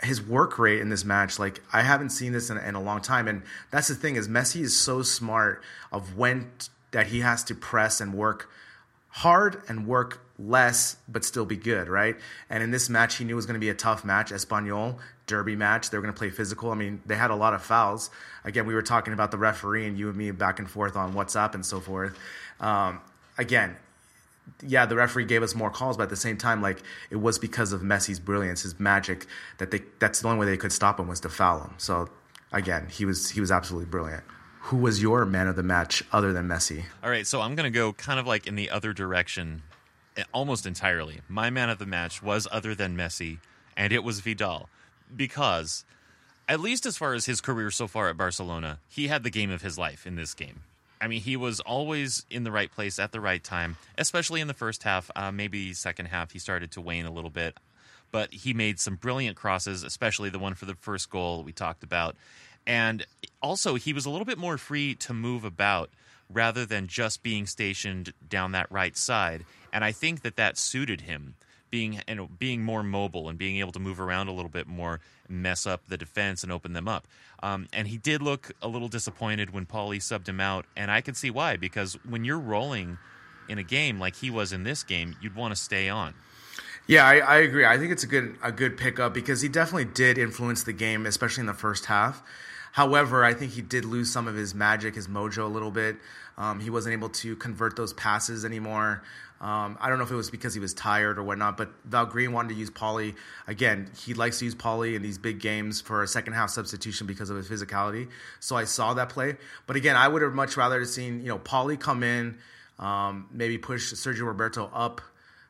[0.03, 3.01] his work rate in this match, like I haven't seen this in, in, a long
[3.01, 3.27] time.
[3.27, 3.41] And
[3.71, 7.55] that's the thing is Messi is so smart of when t- that he has to
[7.55, 8.49] press and work
[9.09, 12.15] hard and work less, but still be good, right?
[12.49, 14.97] And in this match, he knew it was going to be a tough match, Espanyol
[15.25, 15.89] derby match.
[15.89, 16.71] They were going to play physical.
[16.71, 18.09] I mean, they had a lot of fouls.
[18.43, 21.13] Again, we were talking about the referee and you and me back and forth on
[21.13, 22.17] WhatsApp and so forth.
[22.59, 22.99] Um,
[23.37, 23.77] again,
[24.61, 27.37] yeah, the referee gave us more calls, but at the same time, like it was
[27.37, 29.27] because of Messi's brilliance, his magic,
[29.57, 31.73] that they that's the only way they could stop him was to foul him.
[31.77, 32.09] So
[32.51, 34.23] again, he was he was absolutely brilliant.
[34.67, 36.85] Who was your man of the match other than Messi?
[37.03, 39.63] All right, so I'm to go kind of like in the other direction
[40.15, 41.19] eh, almost entirely.
[41.27, 43.39] My man of the match was other than Messi,
[43.75, 44.69] and it was Vidal
[45.13, 45.83] because
[46.47, 49.51] at least as far as his career so far at Barcelona, he had the game
[49.51, 50.61] of his life in this game.
[51.03, 54.47] I mean, he was always in the right place at the right time, especially in
[54.47, 55.11] the first half.
[55.13, 57.57] Uh, maybe second half, he started to wane a little bit,
[58.09, 61.83] but he made some brilliant crosses, especially the one for the first goal we talked
[61.83, 62.15] about.
[62.65, 63.05] And
[63.41, 65.89] also, he was a little bit more free to move about
[66.29, 69.43] rather than just being stationed down that right side.
[69.73, 71.35] And I think that that suited him
[71.73, 74.99] being know, being more mobile and being able to move around a little bit more,
[75.27, 77.07] mess up the defense and open them up.
[77.41, 81.01] Um, and he did look a little disappointed when Paulie subbed him out, and I
[81.01, 82.99] can see why because when you're rolling
[83.49, 86.13] in a game like he was in this game, you'd want to stay on.
[86.85, 87.65] Yeah, I, I, agree.
[87.65, 91.07] I think it's a good a good pickup because he definitely did influence the game,
[91.07, 92.21] especially in the first half.
[92.73, 95.95] However, I think he did lose some of his magic, his mojo a little bit.
[96.37, 99.01] Um, he wasn't able to convert those passes anymore.
[99.43, 102.05] Um, I don't know if it was because he was tired or whatnot, but Val
[102.05, 103.13] Green wanted to use Paulie.
[103.45, 107.07] Again, he likes to use Paulie in these big games for a second half substitution
[107.07, 108.07] because of his physicality.
[108.39, 109.35] So I saw that play.
[109.67, 112.37] But again, I would have much rather seen, you know, Paulie come in,
[112.79, 115.01] um, maybe push Sergio Roberto up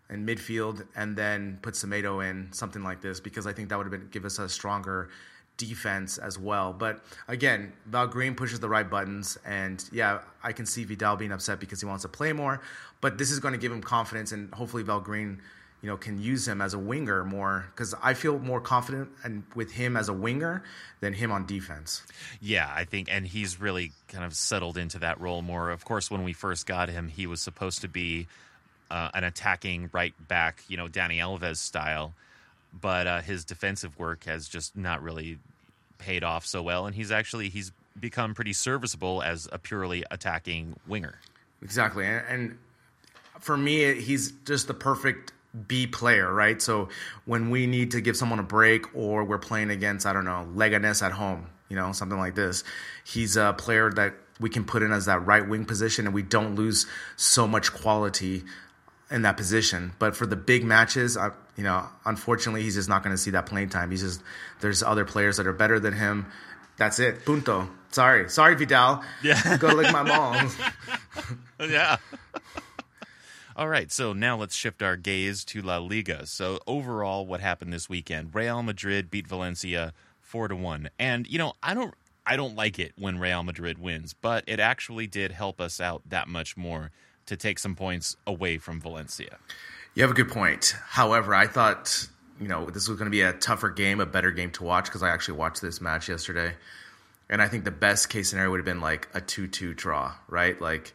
[0.10, 3.86] in midfield and then put Semedo in, something like this, because I think that would
[3.86, 5.10] have been give us a stronger
[5.58, 6.74] defense as well.
[6.74, 11.32] But again, Val Green pushes the right buttons, and yeah, I can see Vidal being
[11.32, 12.62] upset because he wants to play more.
[13.02, 15.42] But this is going to give him confidence, and hopefully Val Green,
[15.82, 19.44] you know, can use him as a winger more because I feel more confident and
[19.56, 20.64] with him as a winger
[21.02, 22.04] than him on defense.
[22.42, 25.70] Yeah, I think, and he's really kind of settled into that role more.
[25.70, 28.28] Of course, when we first got him, he was supposed to be
[28.90, 32.14] uh, an attacking right back, you know, Dani Alves style
[32.80, 35.40] but uh, his defensive work has just not really
[35.98, 40.76] paid off so well, and he's actually he's become pretty serviceable as a purely attacking
[40.88, 41.20] winger.
[41.62, 42.58] Exactly, and, and
[43.40, 45.34] for me, he's just the perfect
[45.68, 46.62] B player, right?
[46.62, 46.90] So
[47.26, 50.48] when we need to give someone a break, or we're playing against I don't know
[50.56, 52.64] Leganes at home, you know, something like this,
[53.04, 56.24] he's a player that we can put in as that right wing position, and we
[56.24, 58.44] don't lose so much quality
[59.12, 59.94] in that position.
[60.00, 63.32] But for the big matches, I, you know, unfortunately, he's just not going to see
[63.32, 63.92] that playing time.
[63.92, 64.22] He's just
[64.62, 66.26] there's other players that are better than him.
[66.78, 67.26] That's it.
[67.26, 67.70] Punto.
[67.92, 69.04] Sorry, sorry, Vidal.
[69.24, 70.50] Yeah, go lick my mom.
[71.60, 71.98] yeah.
[73.56, 76.26] All right, so now let's shift our gaze to La Liga.
[76.26, 78.34] So overall, what happened this weekend?
[78.34, 81.94] Real Madrid beat Valencia four to one, and you know, I don't,
[82.26, 86.02] I don't like it when Real Madrid wins, but it actually did help us out
[86.10, 86.90] that much more
[87.28, 89.38] to take some points away from Valencia.
[89.96, 90.76] You have a good point.
[90.88, 92.08] However, I thought
[92.40, 94.86] you know this was going to be a tougher game, a better game to watch
[94.86, 96.54] because I actually watched this match yesterday,
[97.30, 100.60] and I think the best case scenario would have been like a two-two draw, right?
[100.60, 100.94] Like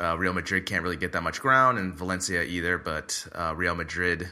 [0.00, 2.76] uh, Real Madrid can't really get that much ground, and Valencia either.
[2.76, 4.28] But uh, Real Madrid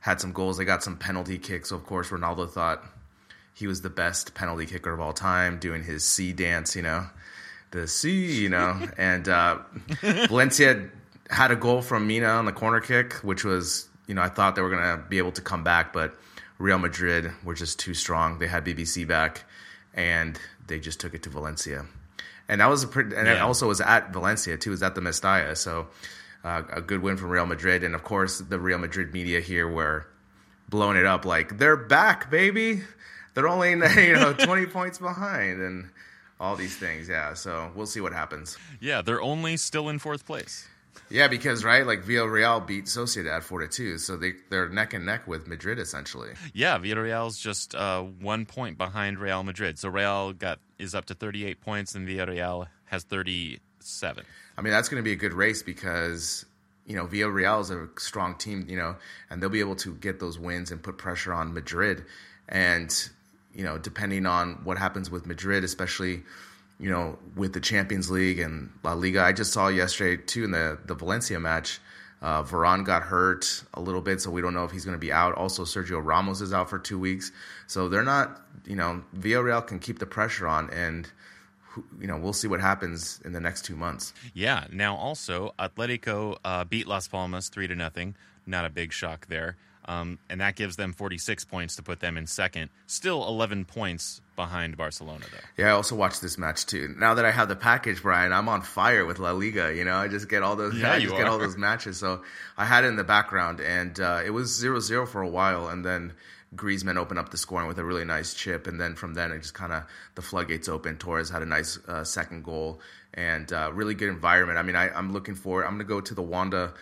[0.00, 0.56] had some goals.
[0.56, 1.68] They got some penalty kicks.
[1.68, 2.82] So of course, Ronaldo thought
[3.52, 7.06] he was the best penalty kicker of all time, doing his C dance, you know
[7.70, 8.88] the sea, you know.
[8.96, 9.58] and uh,
[10.00, 10.88] Valencia
[11.30, 14.56] had a goal from Mina on the corner kick, which was, you know, I thought
[14.56, 16.14] they were going to be able to come back, but
[16.58, 18.38] Real Madrid were just too strong.
[18.38, 19.44] They had BBC back,
[19.94, 21.86] and they just took it to Valencia.
[22.48, 23.34] And that was a pretty, and yeah.
[23.34, 24.70] it also was at Valencia too.
[24.70, 25.86] It was at the Mestalla, so
[26.42, 27.84] uh, a good win from Real Madrid.
[27.84, 30.06] And of course, the Real Madrid media here were
[30.68, 32.82] blowing it up like they're back, baby.
[33.34, 35.90] They're only you know twenty points behind, and
[36.40, 37.08] all these things.
[37.08, 38.58] Yeah, so we'll see what happens.
[38.80, 40.66] Yeah, they're only still in fourth place.
[41.08, 45.04] Yeah, because right, like Villarreal beat Sociedad four to two, so they they're neck and
[45.04, 46.30] neck with Madrid essentially.
[46.54, 51.14] Yeah, Villarreal's just uh, one point behind Real Madrid, so Real got is up to
[51.14, 54.24] thirty eight points, and Villarreal has thirty seven.
[54.56, 56.44] I mean, that's going to be a good race because
[56.86, 58.96] you know Villarreal is a strong team, you know,
[59.30, 62.04] and they'll be able to get those wins and put pressure on Madrid,
[62.48, 63.10] and
[63.54, 66.22] you know, depending on what happens with Madrid, especially,
[66.80, 69.22] you know, with the Champions League and La Liga.
[69.22, 71.78] I just saw yesterday too in the the Valencia match.
[72.22, 75.00] Uh, Varane got hurt a little bit, so we don't know if he's going to
[75.00, 75.34] be out.
[75.36, 77.32] Also, Sergio Ramos is out for two weeks,
[77.66, 78.42] so they're not.
[78.66, 81.10] You know, Villarreal can keep the pressure on, and
[81.98, 84.12] you know we'll see what happens in the next two months.
[84.34, 84.66] Yeah.
[84.70, 88.16] Now, also, Atletico uh, beat Las Palmas three to nothing.
[88.46, 89.56] Not a big shock there.
[89.90, 92.70] Um, and that gives them 46 points to put them in second.
[92.86, 95.64] Still 11 points behind Barcelona, though.
[95.64, 96.94] Yeah, I also watched this match too.
[96.96, 99.74] Now that I have the package, Brian, I'm on fire with La Liga.
[99.74, 100.76] You know, I just get all those.
[100.76, 101.98] Yeah, I just get all those matches.
[101.98, 102.22] So
[102.56, 105.84] I had it in the background, and uh, it was 0-0 for a while, and
[105.84, 106.12] then.
[106.52, 109.38] Griezmann opened up the scoring with a really nice chip, and then from then it
[109.38, 109.84] just kind of
[110.16, 110.96] the floodgates open.
[110.96, 112.80] Torres had a nice uh, second goal,
[113.14, 114.58] and uh, really good environment.
[114.58, 115.62] I mean, I, I, am looking forward.
[115.62, 116.72] I'm going to go to the Wanda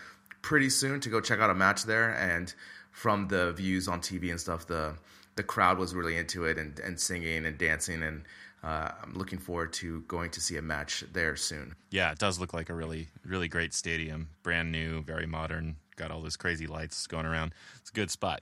[0.40, 2.54] pretty soon to go check out a match there, and
[2.98, 4.94] from the views on TV and stuff, the
[5.36, 8.24] the crowd was really into it and, and singing and dancing and
[8.64, 11.76] uh, I'm looking forward to going to see a match there soon.
[11.92, 16.10] Yeah, it does look like a really really great stadium, brand new, very modern, got
[16.10, 17.54] all those crazy lights going around.
[17.78, 18.40] It's a good spot.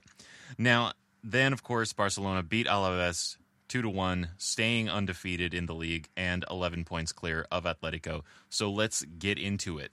[0.57, 0.93] Now,
[1.23, 3.37] then of course Barcelona beat Alaves
[3.67, 8.23] 2 to 1, staying undefeated in the league and 11 points clear of Atletico.
[8.49, 9.91] So let's get into it.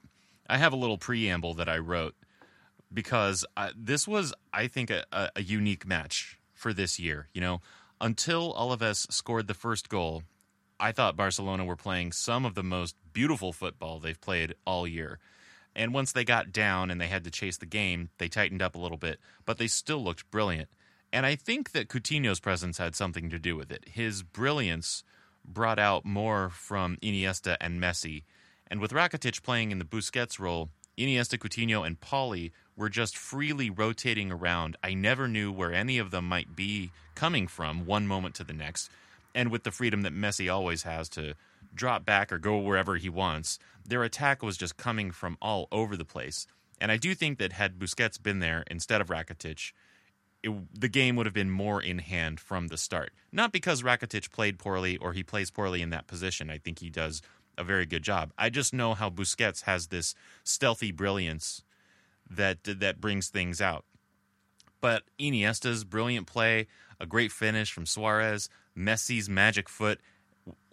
[0.49, 2.15] I have a little preamble that I wrote
[2.93, 7.29] because uh, this was, I think, a, a, unique match for this year.
[7.33, 7.61] You know,
[8.01, 10.23] until Alaves scored the first goal,
[10.79, 15.19] I thought Barcelona were playing some of the most beautiful football they've played all year.
[15.77, 18.75] And once they got down and they had to chase the game, they tightened up
[18.75, 20.69] a little bit, but they still looked brilliant.
[21.13, 23.85] And I think that Coutinho's presence had something to do with it.
[23.89, 25.05] His brilliance
[25.45, 28.25] brought out more from Iniesta and Messi.
[28.67, 33.71] And with Rakitic playing in the Busquets role, Iniesta, Coutinho, and Pauli were just freely
[33.71, 34.77] rotating around.
[34.83, 38.53] I never knew where any of them might be coming from one moment to the
[38.53, 38.91] next.
[39.35, 41.35] And with the freedom that Messi always has to
[41.75, 45.97] drop back or go wherever he wants, their attack was just coming from all over
[45.97, 46.47] the place.
[46.81, 49.73] And I do think that had Busquets been there instead of Rakitic,
[50.43, 53.13] it, the game would have been more in hand from the start.
[53.33, 56.51] Not because Rakitic played poorly or he plays poorly in that position.
[56.51, 57.23] I think he does
[57.57, 58.33] a very good job.
[58.39, 61.63] I just know how Busquets has this stealthy brilliance
[62.31, 63.85] that that brings things out.
[64.81, 66.67] But Iniesta's brilliant play,
[67.01, 70.01] a great finish from Suarez, Messi's magic foot,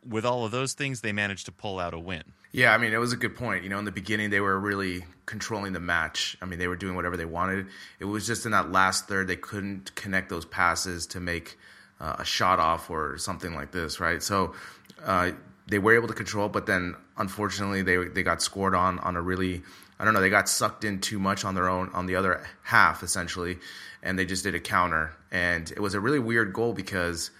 [0.05, 2.23] with all of those things, they managed to pull out a win.
[2.51, 3.63] Yeah, I mean, it was a good point.
[3.63, 6.35] You know, in the beginning, they were really controlling the match.
[6.41, 7.67] I mean, they were doing whatever they wanted.
[7.99, 11.57] It was just in that last third, they couldn't connect those passes to make
[11.99, 14.21] uh, a shot off or something like this, right?
[14.21, 14.55] So
[15.05, 15.31] uh,
[15.71, 19.21] they were able to control, but then unfortunately, they they got scored on on a
[19.21, 19.63] really,
[19.97, 22.43] I don't know, they got sucked in too much on their own on the other
[22.61, 23.57] half essentially,
[24.03, 27.31] and they just did a counter, and it was a really weird goal because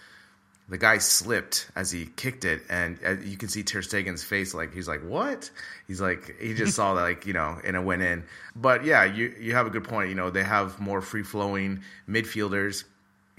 [0.69, 4.53] the guy slipped as he kicked it, and uh, you can see Ter Stegen's face,
[4.53, 5.51] like he's like, "What?"
[5.85, 8.23] He's like, he just saw that, like you know, and it went in.
[8.55, 10.07] But yeah, you you have a good point.
[10.07, 12.85] You know, they have more free flowing midfielders.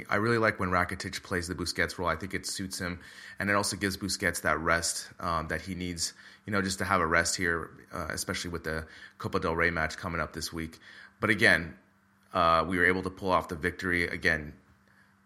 [0.09, 2.09] I really like when Rakitic plays the Busquets role.
[2.09, 3.01] I think it suits him,
[3.39, 6.13] and it also gives Busquets that rest um, that he needs.
[6.47, 8.85] You know, just to have a rest here, uh, especially with the
[9.19, 10.79] Copa del Rey match coming up this week.
[11.21, 11.75] But again,
[12.35, 14.09] uh, we were able to pull off the victory.
[14.09, 14.53] Again,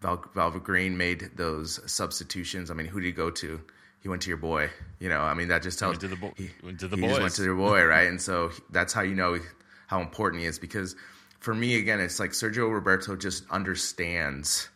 [0.01, 2.69] Val, Val Green made those substitutions.
[2.69, 3.59] I mean, who did he go to?
[4.01, 4.69] He went to your boy.
[4.99, 6.87] You know, I mean, that just tells he went to the, bo- he, went to
[6.87, 7.11] the he boys.
[7.11, 8.07] just went to their boy, right?
[8.07, 9.39] And so that's how you know
[9.87, 10.59] how important he is.
[10.59, 10.95] Because
[11.39, 14.69] for me, again, it's like Sergio Roberto just understands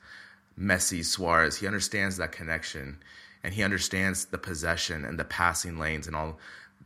[0.60, 1.58] Messi, Suarez.
[1.58, 2.98] He understands that connection,
[3.44, 6.40] and he understands the possession and the passing lanes and all.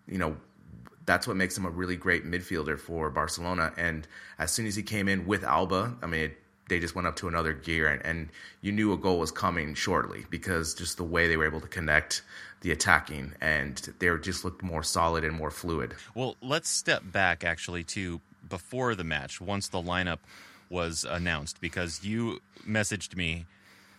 [0.07, 0.37] You know,
[1.05, 3.73] that's what makes him a really great midfielder for Barcelona.
[3.77, 4.07] And
[4.39, 6.37] as soon as he came in with Alba, I mean, it,
[6.67, 8.29] they just went up to another gear, and, and
[8.61, 11.67] you knew a goal was coming shortly because just the way they were able to
[11.67, 12.23] connect
[12.61, 15.93] the attacking, and they just looked more solid and more fluid.
[16.15, 20.19] Well, let's step back actually to before the match, once the lineup
[20.69, 23.45] was announced, because you messaged me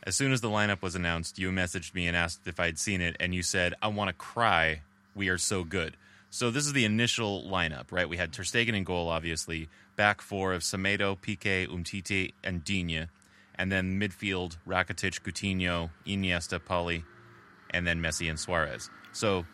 [0.02, 1.39] as soon as the lineup was announced.
[1.39, 4.14] You messaged me and asked if I'd seen it, and you said, "I want to
[4.14, 4.82] cry.
[5.14, 5.97] We are so good."
[6.31, 8.09] So this is the initial lineup, right?
[8.09, 9.68] We had Ter Stegen in goal, obviously.
[9.94, 13.09] Back four of Semedo, Piqué, Umtiti, and Digne.
[13.55, 17.05] And then midfield, Rakitic, Coutinho, Iniesta, Pali,
[17.70, 18.90] and then Messi and Suarez.
[19.12, 19.47] So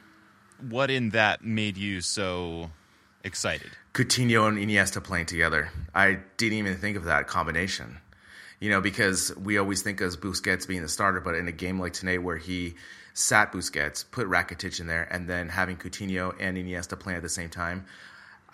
[0.59, 2.73] what in that made you so
[3.25, 3.71] excited?
[3.95, 5.71] Coutinho and Iniesta playing together.
[5.95, 7.99] I didn't even think of that combination.
[8.61, 11.81] You know, because we always think of Busquets being the starter, but in a game
[11.81, 12.75] like tonight where he
[13.13, 17.29] sat Busquets, put Rakitic in there, and then having Coutinho and Iniesta playing at the
[17.29, 17.85] same time,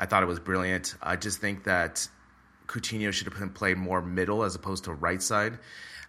[0.01, 0.95] I thought it was brilliant.
[1.03, 2.09] I just think that
[2.67, 5.59] Coutinho should have played more middle as opposed to right side.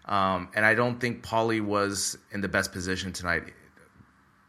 [0.06, 3.54] Um, and I don't think Pauly was in the best position tonight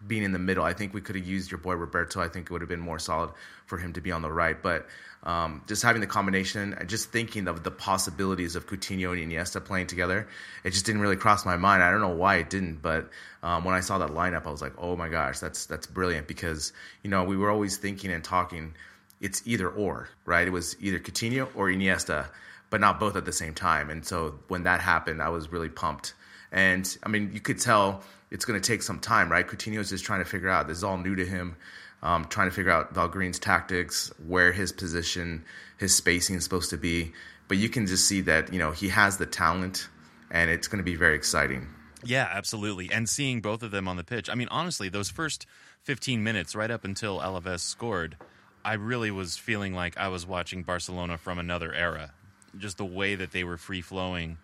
[0.07, 0.65] being in the middle.
[0.65, 2.21] I think we could have used your boy Roberto.
[2.21, 3.31] I think it would have been more solid
[3.67, 4.61] for him to be on the right.
[4.61, 4.87] But
[5.23, 9.87] um, just having the combination just thinking of the possibilities of Coutinho and Iniesta playing
[9.87, 10.27] together,
[10.65, 11.83] it just didn't really cross my mind.
[11.83, 13.11] I don't know why it didn't, but
[13.43, 16.27] um, when I saw that lineup, I was like, oh my gosh, that's that's brilliant
[16.27, 16.73] because
[17.03, 18.75] you know we were always thinking and talking.
[19.21, 20.49] It's either or, right?
[20.49, 22.29] It was either Coutinho or Iniesta,
[22.71, 23.91] but not both at the same time.
[23.91, 26.15] And so when that happened, I was really pumped.
[26.51, 29.47] And I mean, you could tell it's going to take some time, right?
[29.47, 30.69] Coutinho's just trying to figure out.
[30.69, 31.57] This is all new to him.
[32.03, 35.45] Um, trying to figure out Valgreen's tactics, where his position,
[35.77, 37.13] his spacing is supposed to be.
[37.47, 39.89] But you can just see that you know he has the talent,
[40.31, 41.69] and it's going to be very exciting.
[42.05, 42.91] Yeah, absolutely.
[42.91, 44.31] And seeing both of them on the pitch.
[44.31, 45.47] I mean, honestly, those first
[45.83, 48.17] 15 minutes, right up until Alaves scored,
[48.65, 52.13] I really was feeling like I was watching Barcelona from another era.
[52.57, 54.39] Just the way that they were free flowing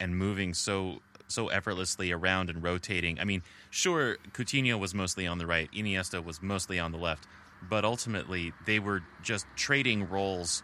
[0.00, 3.20] and moving so so effortlessly around and rotating.
[3.20, 7.26] I mean, sure, Coutinho was mostly on the right, Iniesta was mostly on the left,
[7.62, 10.62] but ultimately they were just trading roles,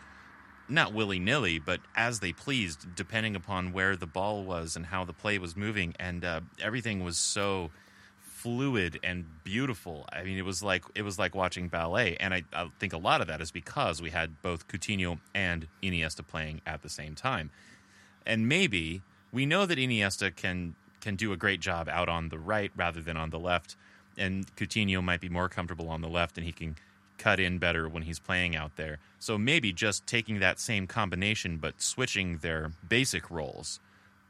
[0.69, 5.05] not willy nilly, but as they pleased, depending upon where the ball was and how
[5.05, 7.70] the play was moving, and uh, everything was so
[8.45, 10.07] fluid and beautiful.
[10.12, 12.99] I mean, it was like it was like watching ballet, and I, I think a
[12.99, 17.15] lot of that is because we had both Coutinho and Iniesta playing at the same
[17.15, 17.51] time,
[18.27, 19.03] and maybe
[19.35, 23.02] we know that Iniesta can can do a great job out on the right rather
[23.02, 23.77] than on the left,
[24.16, 26.77] and Coutinho might be more comfortable on the left, and he can
[27.19, 28.98] cut in better when he's playing out there.
[29.19, 33.81] So maybe just taking that same combination but switching their basic roles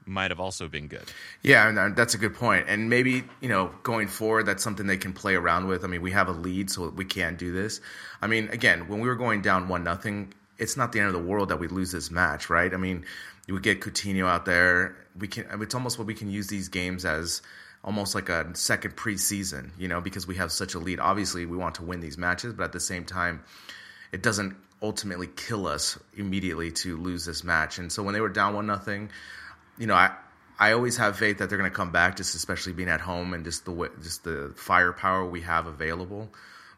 [0.07, 1.05] might have also been good.
[1.43, 2.67] Yeah, and uh, that's a good point.
[2.69, 5.83] And maybe, you know, going forward, that's something they can play around with.
[5.83, 7.81] I mean, we have a lead, so we can't do this.
[8.21, 11.15] I mean, again, when we were going down 1 nothing, it's not the end of
[11.15, 12.73] the world that we lose this match, right?
[12.73, 13.05] I mean,
[13.49, 14.97] we get Coutinho out there.
[15.19, 15.47] We can.
[15.63, 17.43] It's almost what we can use these games as
[17.83, 21.01] almost like a second preseason, you know, because we have such a lead.
[21.01, 23.43] Obviously, we want to win these matches, but at the same time,
[24.13, 27.79] it doesn't ultimately kill us immediately to lose this match.
[27.79, 29.11] And so when they were down one nothing,
[29.79, 30.13] you know, I
[30.59, 33.35] I always have faith that they're going to come back, just especially being at home
[33.35, 36.33] and just the just the firepower we have available.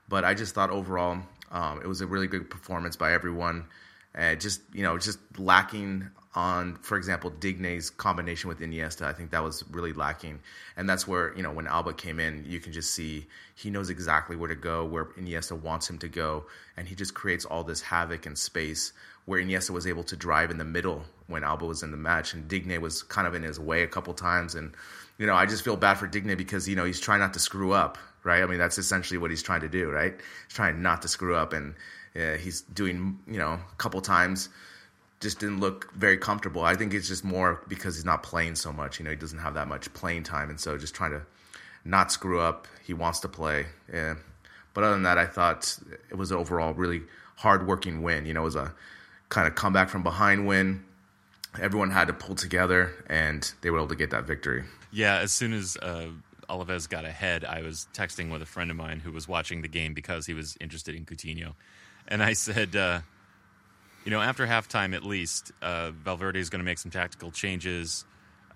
[0.08, 1.18] But I just thought overall,
[1.50, 3.66] um, it was a really good performance by everyone.
[4.14, 9.06] And just you know, just lacking on, for example, Digne's combination with Iniesta.
[9.06, 10.40] I think that was really lacking,
[10.76, 13.90] and that's where you know when Alba came in, you can just see he knows
[13.90, 16.44] exactly where to go, where Iniesta wants him to go,
[16.76, 18.92] and he just creates all this havoc and space
[19.26, 22.32] where Iniesta was able to drive in the middle when Alba was in the match,
[22.32, 24.72] and Digne was kind of in his way a couple times, and
[25.18, 27.40] you know I just feel bad for Digne because you know he's trying not to
[27.40, 28.42] screw up, right?
[28.42, 30.14] I mean that's essentially what he's trying to do, right?
[30.46, 31.74] He's trying not to screw up, and
[32.14, 34.50] uh, he's doing you know a couple times
[35.20, 36.62] just didn't look very comfortable.
[36.62, 38.98] I think it's just more because he's not playing so much.
[38.98, 41.22] You know, he doesn't have that much playing time, and so just trying to
[41.84, 42.66] not screw up.
[42.84, 43.66] He wants to play.
[43.92, 44.16] Yeah.
[44.74, 45.78] But other than that, I thought
[46.10, 47.02] it was an overall really
[47.36, 48.26] hard-working win.
[48.26, 48.74] You know, it was a
[49.30, 50.84] kind of comeback from behind win.
[51.58, 54.64] Everyone had to pull together, and they were able to get that victory.
[54.92, 56.08] Yeah, as soon as uh,
[56.48, 59.68] Alaves got ahead, I was texting with a friend of mine who was watching the
[59.68, 61.54] game because he was interested in Coutinho,
[62.08, 62.74] and I said.
[62.74, 63.00] Uh,
[64.04, 68.04] you know, after halftime at least, uh, Valverde is going to make some tactical changes,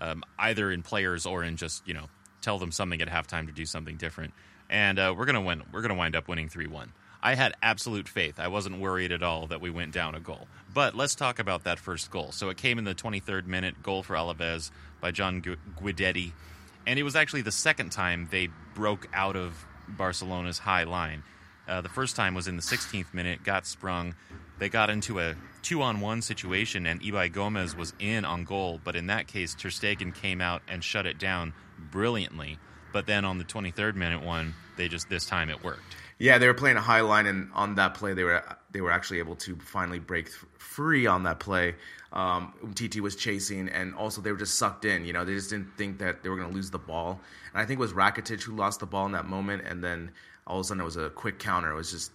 [0.00, 2.06] um, either in players or in just you know
[2.40, 4.32] tell them something at halftime to do something different,
[4.70, 5.64] and uh, we're going to win.
[5.72, 6.92] We're going to wind up winning three one.
[7.22, 8.38] I had absolute faith.
[8.38, 10.46] I wasn't worried at all that we went down a goal.
[10.72, 12.32] But let's talk about that first goal.
[12.32, 16.32] So it came in the 23rd minute, goal for Alaves by John Guidetti,
[16.86, 21.22] and it was actually the second time they broke out of Barcelona's high line.
[21.68, 24.14] Uh, the first time was in the 16th minute, got sprung.
[24.58, 28.80] They got into a two on one situation, and Ibai Gomez was in on goal.
[28.82, 31.54] But in that case, Ter Stegen came out and shut it down
[31.90, 32.58] brilliantly.
[32.92, 35.96] But then on the 23rd minute one, they just this time it worked.
[36.18, 38.90] Yeah, they were playing a high line, and on that play, they were they were
[38.90, 41.76] actually able to finally break free on that play.
[42.12, 45.04] Um, Umtiti was chasing, and also they were just sucked in.
[45.04, 47.20] You know, they just didn't think that they were going to lose the ball.
[47.52, 50.10] And I think it was Rakitic who lost the ball in that moment, and then
[50.46, 51.70] all of a sudden it was a quick counter.
[51.70, 52.12] It was just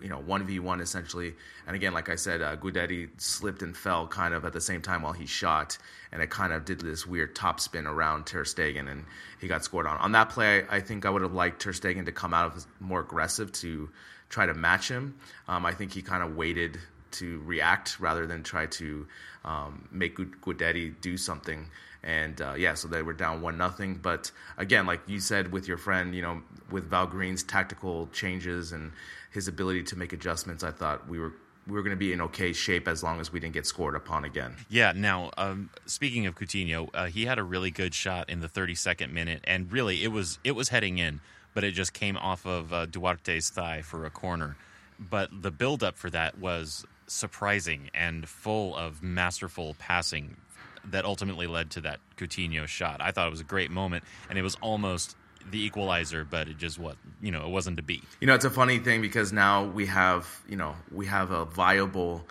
[0.00, 1.34] you know one v one essentially.
[1.66, 4.82] And again, like I said, uh, Guidetti slipped and fell kind of at the same
[4.82, 5.78] time while he shot,
[6.10, 9.04] and it kind of did this weird top spin around Ter Stegen, and
[9.40, 9.96] he got scored on.
[9.98, 12.66] On that play, I think I would have liked Ter Stegen to come out of
[12.80, 13.90] more aggressive to
[14.28, 15.16] try to match him.
[15.48, 16.78] Um, I think he kind of waited
[17.12, 19.06] to react rather than try to
[19.44, 21.66] um, make Guidetti do something.
[22.02, 23.96] And uh, yeah, so they were down one nothing.
[23.96, 28.72] But again, like you said with your friend, you know, with Val Green's tactical changes
[28.72, 28.92] and
[29.30, 31.34] his ability to make adjustments, I thought we were
[31.66, 33.94] we were going to be in okay shape as long as we didn't get scored
[33.94, 34.56] upon again.
[34.68, 34.92] Yeah.
[34.94, 39.12] Now, um, speaking of Coutinho, uh, he had a really good shot in the 32nd
[39.12, 41.20] minute, and really it was it was heading in,
[41.54, 44.56] but it just came off of uh, Duarte's thigh for a corner.
[44.98, 50.36] But the build up for that was surprising and full of masterful passing
[50.84, 53.00] that ultimately led to that Coutinho shot.
[53.00, 55.16] I thought it was a great moment, and it was almost
[55.50, 58.02] the equalizer, but it just what you know it wasn't to be.
[58.20, 61.44] You know, it's a funny thing because now we have you know we have a
[61.44, 62.26] viable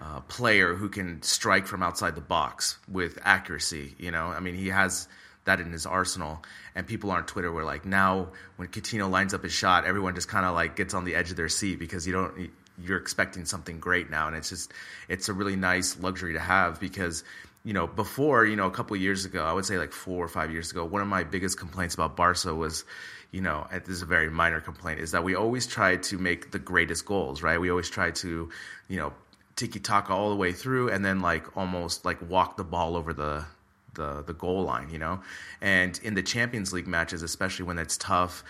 [0.00, 3.94] uh, player who can strike from outside the box with accuracy.
[3.98, 5.08] You know, I mean he has
[5.46, 6.42] that in his arsenal.
[6.74, 10.28] And people on Twitter were like, now when Coutinho lines up his shot, everyone just
[10.28, 12.50] kind of like gets on the edge of their seat because you don't
[12.82, 14.72] you're expecting something great now, and it's just
[15.08, 17.24] it's a really nice luxury to have because
[17.66, 20.28] you know, before, you know, a couple years ago, I would say like four or
[20.28, 22.84] five years ago, one of my biggest complaints about Barca was,
[23.32, 26.52] you know, this is a very minor complaint, is that we always try to make
[26.52, 27.60] the greatest goals, right?
[27.60, 28.50] We always try to,
[28.86, 29.12] you know,
[29.56, 33.12] tiki taka all the way through and then like almost like walk the ball over
[33.12, 33.44] the
[33.94, 35.20] the the goal line, you know.
[35.60, 38.44] And in the Champions League matches, especially when it's tough,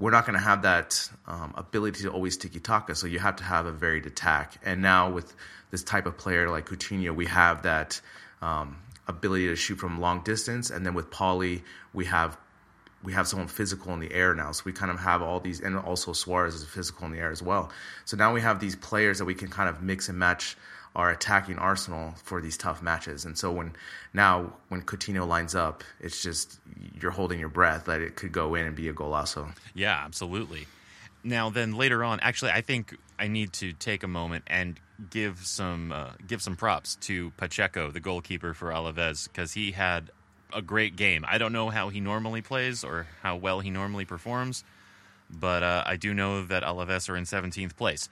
[0.00, 2.94] we're not going to have that um, ability to always tiki taka.
[2.94, 4.58] So you have to have a varied attack.
[4.64, 5.36] And now with
[5.70, 8.00] this type of player like Coutinho, we have that
[8.40, 11.62] um, ability to shoot from long distance, and then with Pauly,
[11.92, 12.38] we have
[13.02, 14.52] we have someone physical in the air now.
[14.52, 17.30] So we kind of have all these, and also Suarez is physical in the air
[17.30, 17.70] as well.
[18.04, 20.56] So now we have these players that we can kind of mix and match
[20.96, 23.24] our attacking arsenal for these tough matches.
[23.24, 23.74] And so when
[24.12, 26.58] now when Coutinho lines up, it's just
[27.00, 29.54] you're holding your breath that it could go in and be a golazo.
[29.74, 30.66] Yeah, absolutely.
[31.22, 34.80] Now then later on, actually, I think I need to take a moment and
[35.10, 40.10] give some uh, give some props to Pacheco, the goalkeeper for Alaves, because he had
[40.52, 41.24] a great game.
[41.28, 44.64] I don't know how he normally plays or how well he normally performs,
[45.30, 48.08] but uh, I do know that Alaves are in 17th place.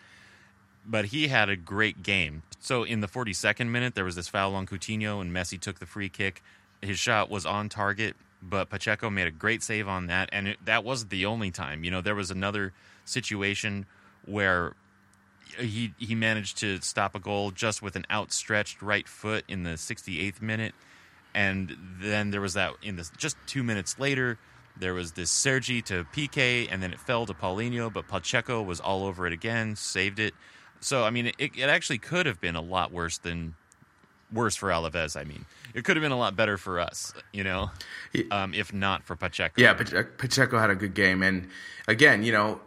[0.90, 2.42] But he had a great game.
[2.60, 5.86] So in the 42nd minute, there was this foul on Coutinho, and Messi took the
[5.86, 6.42] free kick.
[6.80, 10.58] His shot was on target, but Pacheco made a great save on that, and it,
[10.64, 11.84] that wasn't the only time.
[11.84, 12.72] You know, there was another
[13.04, 13.86] situation
[14.24, 14.74] where
[15.58, 19.70] he he managed to stop a goal just with an outstretched right foot in the
[19.70, 20.74] 68th minute,
[21.34, 24.38] And then there was that in this just two minutes later,
[24.78, 28.80] there was this Sergi to PK, and then it fell to Paulinho, but Pacheco was
[28.80, 30.34] all over it again, saved it.
[30.80, 33.54] So I mean, it, it actually could have been a lot worse than
[34.32, 35.18] worse for Alaves.
[35.18, 35.44] I mean,
[35.74, 37.70] it could have been a lot better for us, you know,
[38.30, 39.60] um, if not for Pacheco.
[39.60, 41.48] Yeah, Pacheco had a good game, and
[41.86, 42.60] again, you know,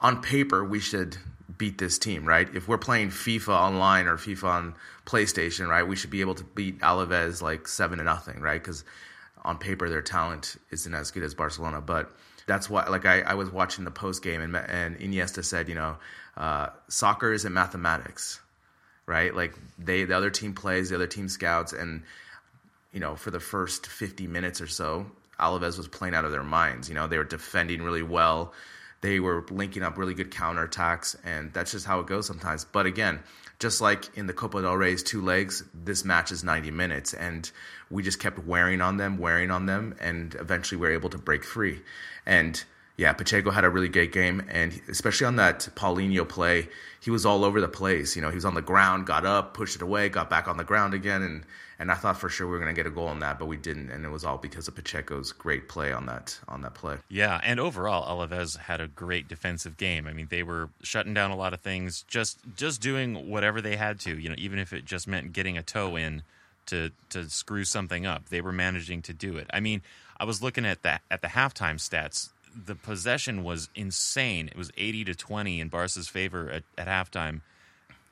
[0.00, 1.16] on paper we should
[1.58, 2.48] beat this team, right?
[2.54, 4.74] If we're playing FIFA online or FIFA on
[5.06, 8.60] PlayStation, right, we should be able to beat Alaves like seven to nothing, right?
[8.60, 8.84] Because
[9.44, 12.10] on paper their talent isn't as good as Barcelona, but
[12.46, 12.86] that's why.
[12.88, 15.96] Like I, I was watching the post game, and and Iniesta said, you know,
[16.36, 18.40] uh, soccer isn't mathematics,
[19.06, 19.34] right?
[19.34, 22.02] Like they, the other team plays, the other team scouts, and
[22.92, 25.06] you know, for the first 50 minutes or so,
[25.40, 26.88] Alaves was playing out of their minds.
[26.88, 28.52] You know, they were defending really well.
[29.00, 32.64] They were linking up really good counterattacks, and that's just how it goes sometimes.
[32.64, 33.20] But again,
[33.58, 37.50] just like in the Copa del Rey's two legs, this match is 90 minutes, and
[37.90, 41.18] we just kept wearing on them, wearing on them, and eventually we are able to
[41.18, 41.80] break free.
[42.24, 42.62] And
[42.96, 46.68] yeah, Pacheco had a really great game, and especially on that Paulinho play,
[47.00, 48.14] he was all over the place.
[48.14, 50.56] You know, he was on the ground, got up, pushed it away, got back on
[50.56, 51.44] the ground again, and
[51.78, 53.46] and I thought for sure we were going to get a goal on that, but
[53.46, 56.74] we didn't, and it was all because of Pacheco's great play on that on that
[56.74, 56.98] play.
[57.08, 60.06] Yeah, and overall, Alaves had a great defensive game.
[60.06, 63.76] I mean, they were shutting down a lot of things, just just doing whatever they
[63.76, 64.16] had to.
[64.16, 66.22] You know, even if it just meant getting a toe in
[66.66, 69.46] to to screw something up, they were managing to do it.
[69.50, 69.82] I mean,
[70.20, 72.31] I was looking at that at the halftime stats.
[72.54, 74.48] The possession was insane.
[74.48, 77.40] It was eighty to twenty in Barca's favor at, at halftime,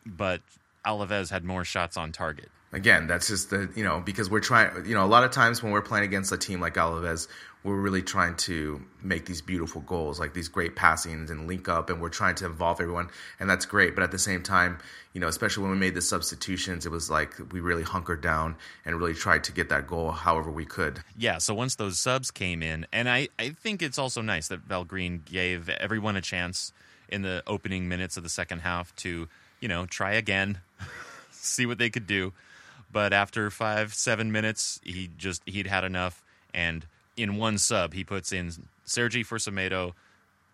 [0.06, 0.40] but
[0.84, 2.50] Alaves had more shots on target.
[2.72, 5.62] Again, that's just the you know because we're trying you know a lot of times
[5.62, 7.26] when we're playing against a team like Alaves,
[7.62, 11.90] we're really trying to make these beautiful goals, like these great passings and link up,
[11.90, 13.94] and we're trying to involve everyone, and that's great.
[13.94, 14.78] But at the same time,
[15.12, 18.56] you know, especially when we made the substitutions, it was like we really hunkered down
[18.84, 21.02] and really tried to get that goal however we could.
[21.18, 24.60] Yeah, so once those subs came in, and I, I think it's also nice that
[24.60, 26.72] Val Green gave everyone a chance
[27.10, 29.28] in the opening minutes of the second half to,
[29.60, 30.60] you know, try again,
[31.30, 32.32] see what they could do.
[32.92, 36.24] But after five, seven minutes, he just he'd had enough,
[36.54, 36.86] and
[37.20, 38.52] in one sub, he puts in
[38.84, 39.92] Sergi for Semedo,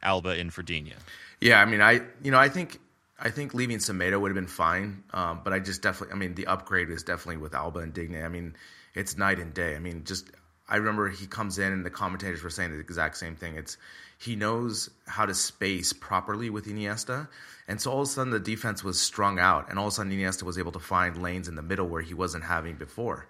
[0.02, 0.94] Alba in for Digne.
[1.40, 2.80] Yeah, I mean, I you know I think
[3.18, 6.34] I think leaving Semedo would have been fine, um, but I just definitely I mean
[6.34, 8.22] the upgrade is definitely with Alba and Digne.
[8.22, 8.56] I mean,
[8.94, 9.74] it's night and day.
[9.74, 10.30] I mean, just
[10.68, 13.56] I remember he comes in and the commentators were saying the exact same thing.
[13.56, 13.76] It's
[14.18, 17.28] he knows how to space properly with Iniesta,
[17.68, 19.94] and so all of a sudden the defense was strung out, and all of a
[19.97, 23.26] sudden Iniesta was able to find lanes in the middle where he wasn't having before,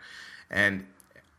[0.51, 0.87] and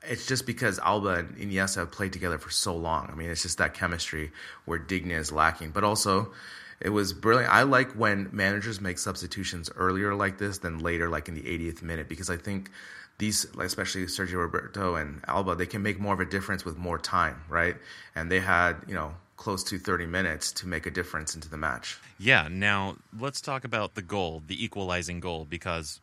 [0.10, 3.10] it's just because Alba and Iniesta have played together for so long.
[3.12, 4.32] I mean, it's just that chemistry
[4.66, 6.32] where Digne is lacking, but also
[6.80, 7.52] it was brilliant.
[7.52, 11.82] I like when managers make substitutions earlier like this than later, like in the 80th
[11.82, 12.70] minute, because I think
[13.18, 17.00] these, especially Sergio Roberto and Alba, they can make more of a difference with more
[17.00, 17.76] time, right?
[18.16, 21.58] And they had, you know, close to 30 minutes to make a difference into the
[21.58, 22.00] match.
[22.20, 26.00] Yeah, now let's talk about the goal, the equalizing goal, because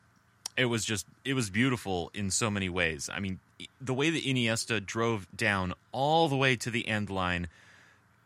[0.56, 3.10] it was just it was beautiful in so many ways.
[3.12, 3.40] I mean,
[3.80, 7.48] the way that Iniesta drove down all the way to the end line,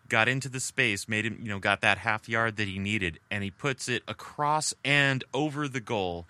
[0.08, 3.18] got into the space, made him, you know, got that half yard that he needed,
[3.30, 6.26] and he puts it across and over the goal.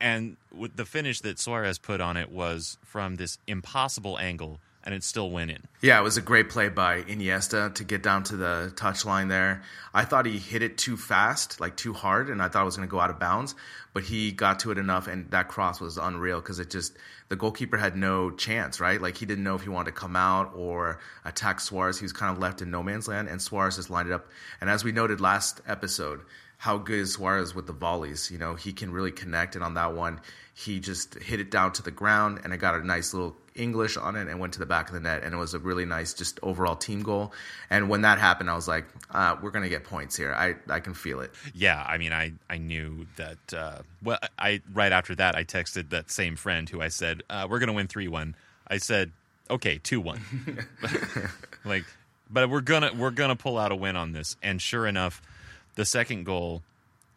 [0.00, 4.94] And with the finish that Suarez put on it was from this impossible angle and
[4.94, 5.62] it still went in.
[5.82, 9.60] Yeah, it was a great play by Iniesta to get down to the touchline there.
[9.92, 12.76] I thought he hit it too fast, like too hard, and I thought it was
[12.78, 13.54] going to go out of bounds.
[13.92, 16.96] But he got to it enough, and that cross was unreal because it just
[17.28, 18.98] the goalkeeper had no chance, right?
[18.98, 21.98] Like he didn't know if he wanted to come out or attack Suarez.
[21.98, 24.26] He was kind of left in no man's land, and Suarez just lined it up.
[24.58, 26.22] And as we noted last episode,
[26.56, 28.30] how good is Suarez with the volleys?
[28.30, 30.22] You know, he can really connect, and on that one,
[30.54, 33.96] he just hit it down to the ground, and it got a nice little English
[33.96, 35.84] on it and went to the back of the net, and it was a really
[35.84, 37.32] nice, just overall team goal.
[37.68, 40.32] And when that happened, I was like, uh, "We're gonna get points here.
[40.32, 43.54] I I can feel it." Yeah, I mean, I I knew that.
[43.54, 47.46] Uh, well, I right after that, I texted that same friend who I said, uh,
[47.50, 48.34] "We're gonna win three one."
[48.66, 49.12] I said,
[49.50, 50.20] "Okay, two one."
[51.64, 51.84] like,
[52.30, 55.20] but we're gonna we're gonna pull out a win on this, and sure enough,
[55.74, 56.62] the second goal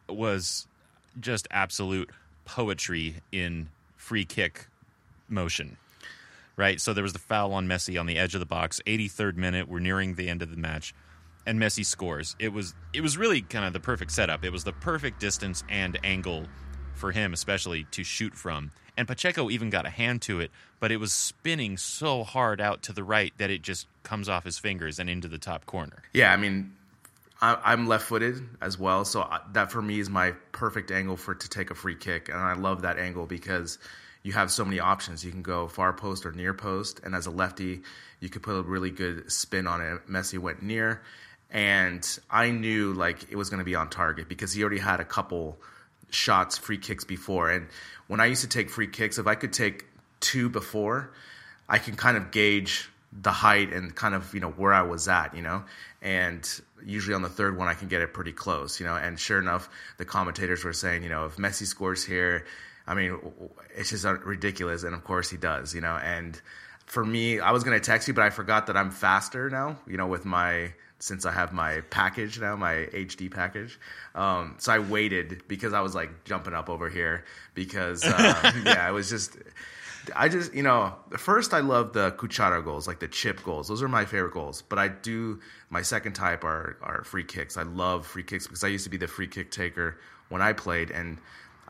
[0.10, 0.68] was
[1.20, 2.10] just absolute
[2.46, 4.68] poetry in free kick
[5.30, 5.78] motion
[6.62, 6.80] right?
[6.80, 9.68] So there was the foul on Messi on the edge of the box, 83rd minute.
[9.68, 10.94] We're nearing the end of the match,
[11.48, 12.36] and Messi scores.
[12.38, 14.46] It was it was really kind of the perfect setup.
[14.46, 16.46] It was the perfect distance and angle
[16.94, 18.70] for him, especially to shoot from.
[18.96, 22.84] And Pacheco even got a hand to it, but it was spinning so hard out
[22.84, 26.04] to the right that it just comes off his fingers and into the top corner.
[26.14, 26.76] Yeah, I mean,
[27.42, 31.34] I, am left-footed as well, so uh, that for me is my perfect angle for
[31.34, 33.80] to take a free kick, and I love that angle because
[34.24, 35.26] you have so many options.
[35.26, 37.82] You can go far post or near post, and as a lefty,
[38.20, 40.08] you could put a really good spin on it.
[40.08, 41.02] Messi went near,
[41.50, 45.00] and I knew like it was going to be on target because he already had
[45.00, 45.58] a couple
[46.10, 47.50] shots, free kicks before.
[47.50, 47.68] And
[48.08, 49.86] when I used to take free kicks, if I could take
[50.20, 51.12] two before,
[51.68, 55.08] I can kind of gauge the height and kind of you know where I was
[55.08, 55.64] at, you know,
[56.02, 56.48] and
[56.86, 58.96] usually on the third one I can get it pretty close, you know.
[58.96, 62.46] And sure enough, the commentators were saying, you know, if Messi scores here,
[62.88, 63.18] I mean,
[63.76, 65.96] it's just ridiculous, and of course he does, you know.
[65.96, 66.40] And
[66.86, 69.98] for me, I was gonna text you, but I forgot that I'm faster now, you
[69.98, 73.80] know, with my since I have my package now, my HD package.
[74.14, 77.26] Um, so I waited because I was like jumping up over here
[77.56, 79.38] because uh, yeah, it was just
[80.16, 83.68] I just, you know, first I love the cuchara goals, like the chip goals.
[83.68, 84.64] Those are my favorite goals.
[84.64, 85.40] But I do
[85.70, 87.58] my second type are are free kicks.
[87.58, 89.98] I love free kicks because I used to be the free kick taker
[90.30, 91.18] when I played, and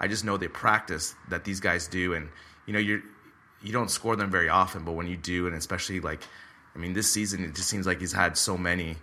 [0.02, 2.14] I just know the practice that these guys do.
[2.14, 2.28] And
[2.66, 3.04] you know, you
[3.62, 6.22] you don't score them very often, but when you do, and especially like,
[6.76, 8.98] I mean, this season it just seems like he's had so many,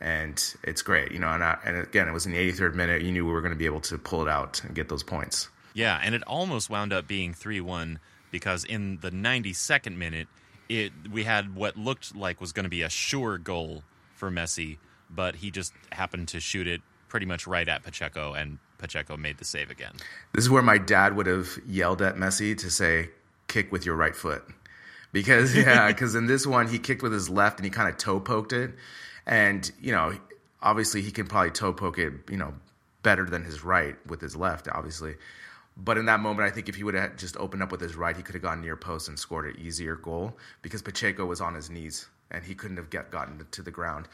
[0.00, 1.10] and it's great.
[1.10, 3.02] You know, and I, and again, it was in the 83rd minute.
[3.02, 5.02] You knew we were going to be able to pull it out and get those
[5.02, 5.48] points.
[5.74, 7.98] Yeah, and it almost wound up being three one
[8.30, 10.28] because in the 92nd minute,
[10.68, 13.84] it we had what looked like was going to be a sure goal
[14.14, 14.76] for Messi,
[15.08, 19.38] but he just happened to shoot it pretty much right at Pacheco, and Pacheco made
[19.38, 19.92] the save again.
[20.32, 23.10] This is where my dad would have yelled at Messi to say,
[23.46, 24.44] "Kick with your right foot,"
[25.12, 27.96] because yeah, because in this one he kicked with his left and he kind of
[27.96, 28.72] toe poked it,
[29.24, 30.12] and you know,
[30.60, 32.54] obviously he can probably toe poke it, you know,
[33.04, 35.14] better than his right with his left, obviously.
[35.76, 37.94] But in that moment, I think if he would have just opened up with his
[37.96, 41.40] right, he could have gone near post and scored an easier goal because Pacheco was
[41.40, 44.08] on his knees and he couldn't have get gotten to the ground.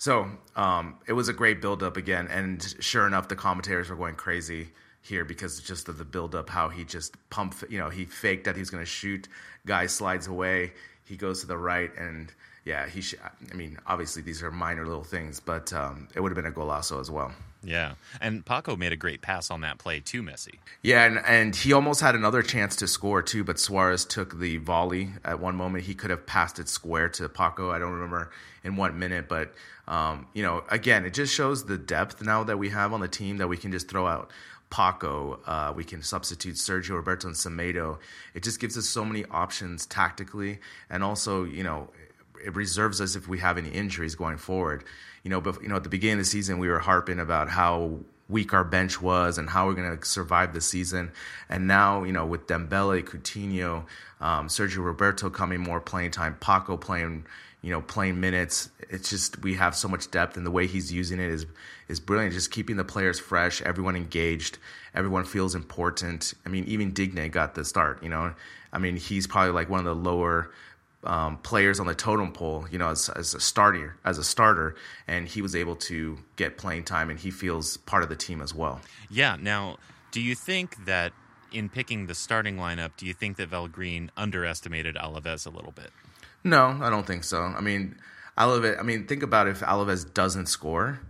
[0.00, 3.96] So um, it was a great build up again, and sure enough, the commentators were
[3.96, 4.70] going crazy
[5.02, 8.44] here because just of the build up, how he just pumped, you know, he faked
[8.44, 9.28] that he was going to shoot,
[9.66, 10.72] guy slides away,
[11.04, 12.32] he goes to the right, and
[12.64, 13.02] yeah, he.
[13.02, 13.16] Sh-
[13.50, 16.54] I mean, obviously these are minor little things, but um, it would have been a
[16.54, 17.32] golazo as well.
[17.62, 20.60] Yeah, and Paco made a great pass on that play to Messi.
[20.80, 24.56] Yeah, and, and he almost had another chance to score too, but Suarez took the
[24.56, 25.84] volley at one moment.
[25.84, 27.70] He could have passed it square to Paco.
[27.70, 28.30] I don't remember
[28.64, 29.52] in what minute, but
[29.90, 33.08] um, you know, again, it just shows the depth now that we have on the
[33.08, 34.30] team that we can just throw out
[34.70, 35.40] Paco.
[35.46, 37.98] Uh, we can substitute Sergio Roberto and Semedo.
[38.34, 41.90] It just gives us so many options tactically, and also, you know,
[42.42, 44.84] it reserves us if we have any injuries going forward
[45.22, 47.48] you know, but you know, at the beginning of the season, we were harping about
[47.48, 47.98] how
[48.28, 51.10] weak our bench was and how we're going to survive the season.
[51.48, 53.84] And now, you know, with Dembele, Coutinho,
[54.20, 57.26] um, Sergio Roberto coming more playing time, Paco playing,
[57.62, 58.70] you know, playing minutes.
[58.88, 61.46] It's just we have so much depth, and the way he's using it is
[61.88, 62.34] is brilliant.
[62.34, 64.58] Just keeping the players fresh, everyone engaged,
[64.94, 66.34] everyone feels important.
[66.46, 68.02] I mean, even Digne got the start.
[68.02, 68.34] You know,
[68.72, 70.50] I mean, he's probably like one of the lower
[71.04, 74.76] um, players on the totem pole, you know, as, as a starter, as a starter,
[75.08, 78.40] and he was able to get playing time, and he feels part of the team
[78.40, 78.80] as well.
[79.10, 79.36] Yeah.
[79.40, 79.78] Now,
[80.10, 81.12] do you think that
[81.52, 85.90] in picking the starting lineup, do you think that Green underestimated Alaves a little bit?
[86.42, 87.42] No, I don't think so.
[87.42, 87.96] I mean,
[88.38, 88.78] Alaves.
[88.78, 91.00] I mean, think about if Alaves doesn't score.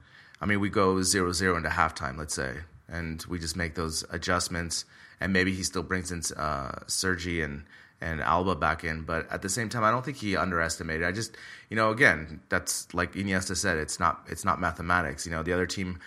[0.40, 2.57] I mean, we go 0-0 into halftime, let's say,
[2.89, 4.86] and we just make those adjustments,
[5.20, 7.65] and maybe he still brings in uh, Sergi and
[8.01, 9.02] and Alba back in.
[9.02, 11.07] But at the same time, I don't think he underestimated.
[11.07, 11.36] I just,
[11.69, 15.27] you know, again, that's like Iniesta said, it's not it's not mathematics.
[15.27, 16.01] You know, the other team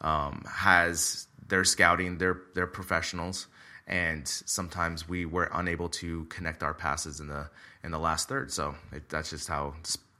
[0.00, 3.48] um, has their scouting, they're they're professionals,
[3.86, 7.50] and sometimes we were unable to connect our passes in the
[7.82, 8.52] in the last third.
[8.52, 9.74] So it, that's just how.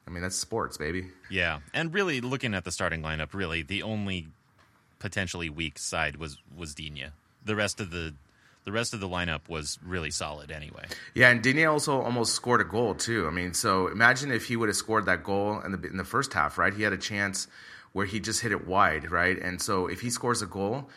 [0.07, 1.07] I mean, that's sports, baby.
[1.28, 4.28] Yeah, and really looking at the starting lineup, really the only
[4.99, 7.11] potentially weak side was was Digne.
[7.45, 8.15] The rest of the
[8.65, 10.85] the rest of the lineup was really solid anyway.
[11.15, 13.27] Yeah, and Digne also almost scored a goal too.
[13.27, 16.05] I mean, so imagine if he would have scored that goal in the in the
[16.05, 16.73] first half, right?
[16.73, 17.49] He had a chance
[17.93, 19.39] where he just hit it wide, right?
[19.39, 20.89] And so if he scores a goal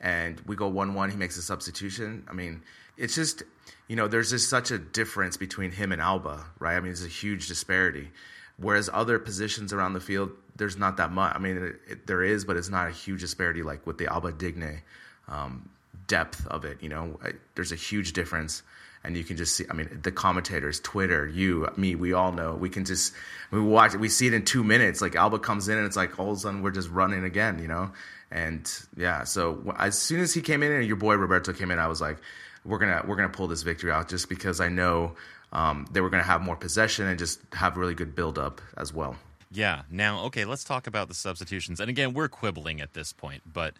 [0.00, 2.24] and we go one one, he makes a substitution.
[2.28, 2.62] I mean,
[2.96, 3.42] it's just
[3.88, 6.76] you know, there's just such a difference between him and Alba, right?
[6.76, 8.10] I mean, it's a huge disparity.
[8.56, 11.34] Whereas other positions around the field, there's not that much.
[11.34, 14.06] I mean, it, it, there is, but it's not a huge disparity like with the
[14.06, 14.82] Alba Digne.
[15.28, 15.68] Um,
[16.06, 16.82] depth of it.
[16.82, 17.18] You know,
[17.54, 18.62] there's a huge difference,
[19.04, 19.64] and you can just see.
[19.70, 22.54] I mean, the commentators, Twitter, you, me, we all know.
[22.54, 23.14] We can just
[23.50, 23.94] we watch.
[23.94, 25.00] We see it in two minutes.
[25.00, 27.58] Like Alba comes in, and it's like all of a sudden we're just running again.
[27.60, 27.92] You know,
[28.30, 29.24] and yeah.
[29.24, 32.00] So as soon as he came in, and your boy Roberto came in, I was
[32.00, 32.18] like,
[32.64, 35.16] we're gonna we're gonna pull this victory out, just because I know
[35.52, 38.92] um, they were gonna have more possession and just have really good build up as
[38.92, 39.16] well.
[39.50, 39.82] Yeah.
[39.90, 41.78] Now, okay, let's talk about the substitutions.
[41.78, 43.74] And again, we're quibbling at this point, but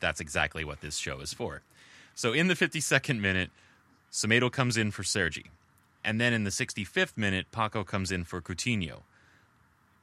[0.00, 1.60] that's exactly what this show is for.
[2.14, 3.50] So in the 52nd minute,
[4.10, 5.46] Semedo comes in for Sergi.
[6.02, 9.02] And then in the 65th minute, Paco comes in for Coutinho.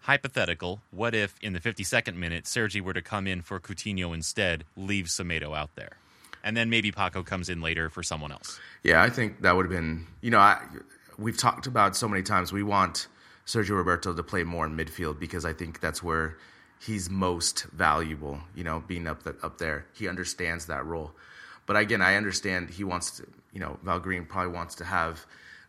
[0.02, 4.64] Hypothetical, what if in the 52nd minute, Sergi were to come in for Coutinho instead,
[4.78, 5.98] leave Semedo out there?
[6.46, 8.60] And then maybe Paco comes in later for someone else.
[8.84, 10.62] Yeah, I think that would have been, you know, I,
[11.18, 13.08] we've talked about so many times we want
[13.46, 16.38] Sergio Roberto to play more in midfield because I think that's where
[16.80, 19.86] he's most valuable, you know, being up the, up there.
[19.94, 21.14] He understands that role.
[21.66, 25.26] But again, I understand he wants to, you know, Val Green probably wants to have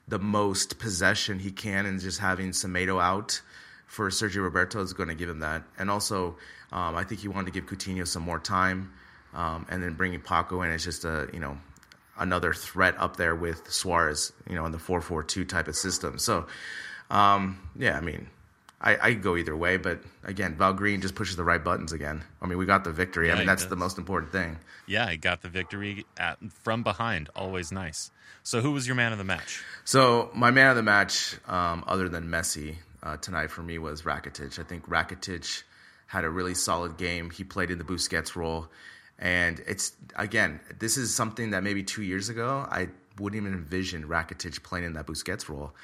[0.07, 3.41] the most possession he can and just having Semedo out
[3.87, 5.63] for Sergio Roberto is going to give him that.
[5.79, 6.37] And also,
[6.71, 8.93] um, I think he wanted to give Coutinho some more time,
[9.37, 11.57] um, and then bringing Paco in is just a you know
[12.19, 15.77] another threat up there with Suarez, you know, in the four four two type of
[15.77, 16.19] system.
[16.19, 16.47] So,
[17.11, 18.29] um, yeah, I mean.
[18.79, 22.23] I, I go either way, but again, Val Green just pushes the right buttons again.
[22.43, 23.29] I mean, we got the victory.
[23.29, 23.71] Yeah, I mean, that's does.
[23.71, 24.59] the most important thing.
[24.87, 27.31] Yeah, he got the victory at, from behind.
[27.35, 28.11] Always nice.
[28.43, 29.65] So, who was your man of the match?
[29.87, 34.03] So my man of the match, um, other than Messi uh, tonight for me was
[34.03, 34.59] Rakitic.
[34.59, 35.63] I think Rakitic
[36.07, 37.31] had a really solid game.
[37.31, 38.69] He played in the Busquets role,
[39.19, 42.89] and it's again, this is something that maybe two years ago I
[43.19, 45.75] wouldn't even envision Rakitic playing in that Busquets role,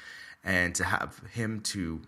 [0.43, 2.01] and to have him to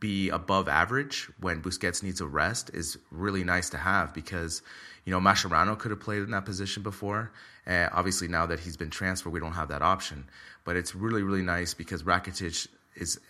[0.00, 4.62] be above average when Busquets needs a rest is really nice to have because,
[5.04, 7.32] you know, Mascherano could have played in that position before.
[7.66, 10.24] Uh, obviously, now that he's been transferred, we don't have that option.
[10.64, 13.20] But it's really, really nice because Rakitic is,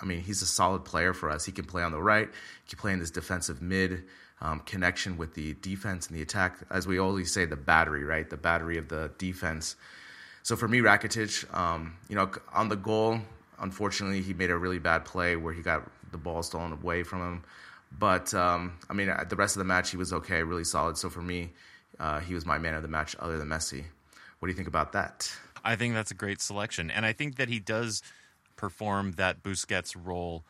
[0.00, 1.44] I mean, he's a solid player for us.
[1.44, 2.28] He can play on the right,
[2.64, 4.04] he can play in this defensive mid
[4.40, 6.58] um, connection with the defense and the attack.
[6.70, 8.28] As we always say, the battery, right?
[8.28, 9.76] The battery of the defense.
[10.42, 13.20] So for me, Rakitic, um, you know, on the goal,
[13.60, 17.20] unfortunately, he made a really bad play where he got the ball stolen away from
[17.20, 17.44] him.
[17.98, 20.96] But um, I mean, the rest of the match, he was okay, really solid.
[20.98, 21.50] So for me,
[21.98, 23.84] uh, he was my man of the match, other than Messi.
[24.38, 25.32] What do you think about that?
[25.64, 26.90] I think that's a great selection.
[26.90, 28.02] And I think that he does
[28.56, 30.44] perform that Busquets role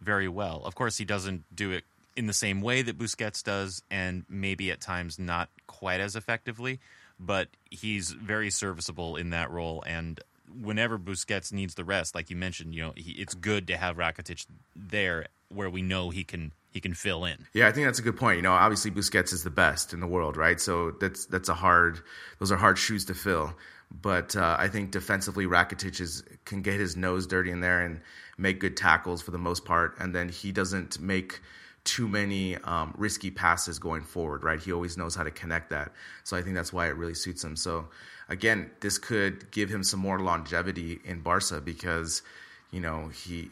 [0.00, 0.62] very well.
[0.64, 1.84] Of course, he doesn't do it
[2.16, 6.80] in the same way that Busquets does, and maybe at times not quite as effectively,
[7.18, 9.82] but he's very serviceable in that role.
[9.86, 10.20] And
[10.60, 13.96] whenever Busquets needs the rest, like you mentioned, you know, he, it's good to have
[13.96, 17.46] Rakitic there where we know he can he can fill in.
[17.52, 18.36] Yeah, I think that's a good point.
[18.36, 20.60] You know, obviously Busquets is the best in the world, right?
[20.60, 22.00] So that's that's a hard
[22.38, 23.54] those are hard shoes to fill.
[24.00, 28.00] But uh, I think defensively, Rakitic is, can get his nose dirty in there and
[28.38, 31.40] make good tackles for the most part, and then he doesn't make
[31.84, 34.60] too many um, risky passes going forward, right?
[34.60, 35.92] He always knows how to connect that.
[36.24, 37.56] So I think that's why it really suits him.
[37.56, 37.88] So
[38.28, 42.22] again, this could give him some more longevity in Barca because,
[42.70, 43.50] you know, he.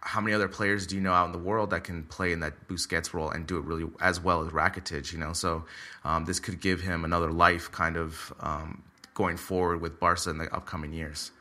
[0.00, 2.38] How many other players do you know out in the world that can play in
[2.38, 5.12] that Busquets role and do it really as well as Rakitic?
[5.12, 5.64] You know, so
[6.04, 8.84] um, this could give him another life, kind of um,
[9.14, 11.32] going forward with Barca in the upcoming years.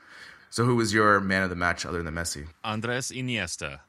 [0.50, 2.48] So, who was your man of the match other than Messi?
[2.64, 3.82] Andres Iniesta.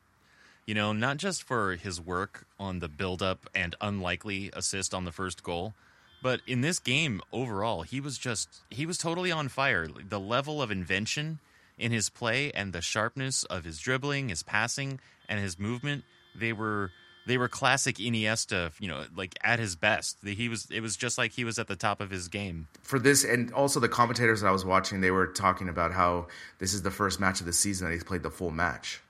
[0.67, 5.13] You know, not just for his work on the build-up and unlikely assist on the
[5.13, 5.75] first goal,
[6.23, 9.87] but in this game overall, he was just he was totally on fire.
[9.87, 11.39] The level of invention
[11.79, 14.99] in his play and the sharpness of his dribbling, his passing,
[15.29, 16.91] and his movement, they were
[17.27, 20.17] they were classic Iniesta, you know, like at his best.
[20.25, 22.69] He was it was just like he was at the top of his game.
[22.83, 26.29] For this, and also the commentators that I was watching, they were talking about how
[26.59, 29.01] this is the first match of the season that he's played the full match.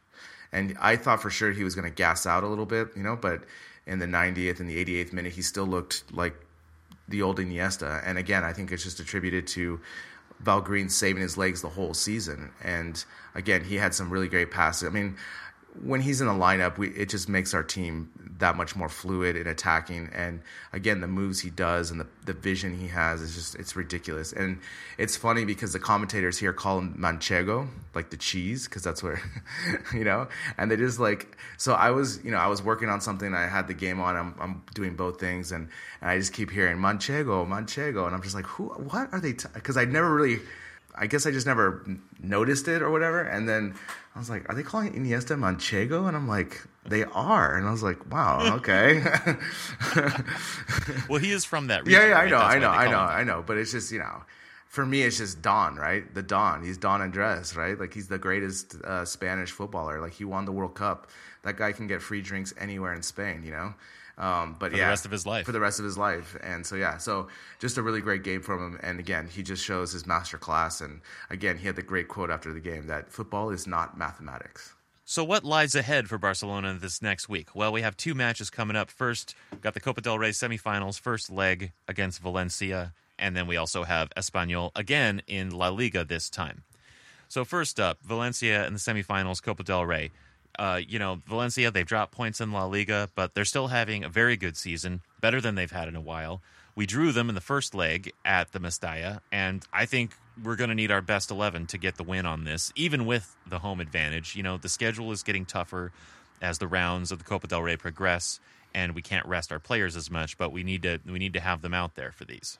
[0.52, 3.02] And I thought for sure he was going to gas out a little bit, you
[3.02, 3.42] know, but
[3.86, 6.34] in the 90th and the 88th minute, he still looked like
[7.08, 8.02] the old Iniesta.
[8.04, 9.80] And again, I think it's just attributed to
[10.40, 12.50] Val Green saving his legs the whole season.
[12.62, 13.02] And
[13.34, 14.88] again, he had some really great passes.
[14.88, 15.16] I mean,
[15.82, 19.36] when he's in the lineup, we, it just makes our team that much more fluid
[19.36, 20.10] in attacking.
[20.12, 20.40] And
[20.72, 24.32] again, the moves he does and the, the vision he has is just, it's ridiculous.
[24.32, 24.60] And
[24.98, 29.20] it's funny because the commentators here call him Manchego, like the cheese, because that's where,
[29.94, 33.00] you know, and they just like, so I was, you know, I was working on
[33.00, 33.34] something.
[33.34, 34.16] I had the game on.
[34.16, 35.52] I'm, I'm doing both things.
[35.52, 35.68] And,
[36.00, 38.06] and I just keep hearing Manchego, Manchego.
[38.06, 39.32] And I'm just like, who, what are they?
[39.32, 40.40] Because I never really,
[40.96, 41.84] I guess I just never
[42.20, 43.20] noticed it or whatever.
[43.22, 43.74] And then
[44.14, 46.08] I was like, are they calling Iniesta Manchego?
[46.08, 47.56] And I'm like, they are.
[47.56, 49.02] And I was like, wow, okay.
[51.08, 52.00] well, he is from that region.
[52.00, 52.30] yeah, yeah, I right?
[52.30, 52.98] know, That's I know, I know.
[52.98, 53.44] I know.
[53.46, 54.22] But it's just, you know,
[54.68, 56.12] for me, it's just Don, right?
[56.14, 56.64] The Don.
[56.64, 57.78] He's Don Andres, right?
[57.78, 60.00] Like he's the greatest uh, Spanish footballer.
[60.00, 61.08] Like he won the World Cup.
[61.42, 63.74] That guy can get free drinks anywhere in Spain, you know?
[64.18, 65.44] Um, but For the rest of his life.
[65.44, 66.36] For the rest of his life.
[66.42, 67.28] And so, yeah, so
[67.58, 68.80] just a really great game from him.
[68.82, 70.80] And again, he just shows his master class.
[70.80, 74.74] And again, he had the great quote after the game that football is not mathematics.
[75.08, 77.54] So, what lies ahead for Barcelona this next week?
[77.54, 78.90] Well, we have two matches coming up.
[78.90, 83.56] First, we've got the Copa del Rey semifinals, first leg against Valencia, and then we
[83.56, 86.64] also have Espanyol again in La Liga this time.
[87.28, 90.10] So, first up, Valencia in the semifinals, Copa del Rey.
[90.58, 94.08] Uh, you know, Valencia, they've dropped points in La Liga, but they're still having a
[94.08, 96.40] very good season, better than they've had in a while.
[96.74, 100.12] We drew them in the first leg at the Mestalla, and I think
[100.42, 103.34] we're going to need our best 11 to get the win on this, even with
[103.46, 104.36] the home advantage.
[104.36, 105.92] You know, the schedule is getting tougher
[106.42, 108.40] as the rounds of the Copa del Rey progress,
[108.74, 111.40] and we can't rest our players as much, but we need to we need to
[111.40, 112.58] have them out there for these.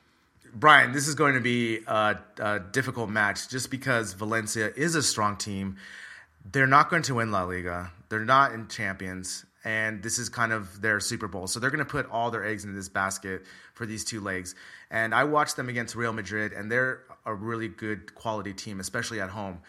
[0.53, 5.03] Brian, this is going to be a, a difficult match just because Valencia is a
[5.03, 5.77] strong team.
[6.51, 7.91] They're not going to win La Liga.
[8.09, 11.45] They're not in champions and this is kind of their Super Bowl.
[11.47, 13.43] So they're going to put all their eggs into this basket
[13.73, 14.55] for these two legs.
[14.89, 19.19] And I watched them against Real Madrid, and they're a really good quality team, especially
[19.19, 19.59] at home.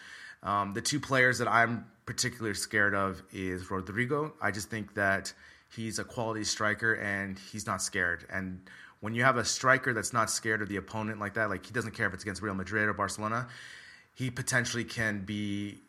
[0.41, 4.33] Um, the two players that I'm particularly scared of is Rodrigo.
[4.41, 5.33] I just think that
[5.75, 8.25] he's a quality striker and he's not scared.
[8.31, 8.61] And
[9.01, 11.73] when you have a striker that's not scared of the opponent like that, like he
[11.73, 13.49] doesn't care if it's against Real Madrid or Barcelona,
[14.15, 15.79] he potentially can be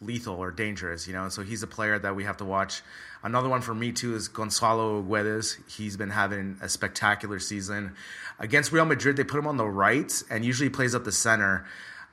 [0.00, 1.28] lethal or dangerous, you know.
[1.28, 2.82] So he's a player that we have to watch.
[3.22, 5.56] Another one for me too is Gonzalo Guedes.
[5.70, 7.94] He's been having a spectacular season.
[8.38, 11.66] Against Real Madrid, they put him on the right and usually plays up the center.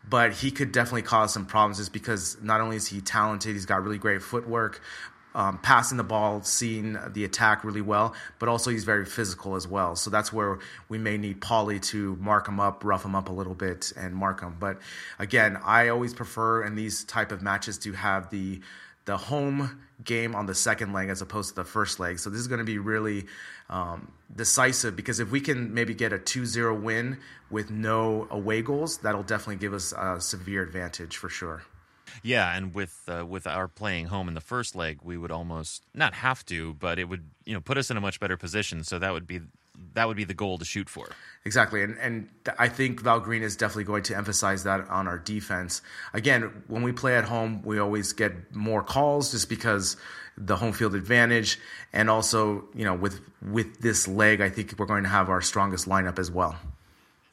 [0.10, 3.66] But he could definitely cause some problems just because not only is he talented, he's
[3.66, 4.82] got really great footwork,
[5.36, 9.68] um, passing the ball, seeing the attack really well, but also he's very physical as
[9.68, 9.96] well.
[9.96, 13.34] So that's where we may need Pauly to mark him up, rough him up a
[13.34, 14.56] little bit, and mark him.
[14.60, 14.80] But
[15.20, 18.62] again, I always prefer in these type of matches to have the
[19.06, 22.20] the home game on the second leg as opposed to the first leg.
[22.20, 23.26] So this is going to be really
[23.70, 27.18] um, decisive because if we can maybe get a 2-0 win
[27.50, 31.64] with no away goals, that'll definitely give us a severe advantage for sure.
[32.22, 35.84] Yeah, and with uh, with our playing home in the first leg, we would almost
[35.94, 38.84] not have to, but it would you know put us in a much better position.
[38.84, 39.42] So that would be
[39.96, 41.08] that would be the goal to shoot for.
[41.46, 42.30] Exactly, and and
[42.60, 45.82] I think Val Green is definitely going to emphasize that on our defense.
[46.14, 49.98] Again, when we play at home, we always get more calls just because
[50.38, 51.60] the home field advantage,
[51.92, 55.42] and also you know with with this leg, I think we're going to have our
[55.42, 56.56] strongest lineup as well.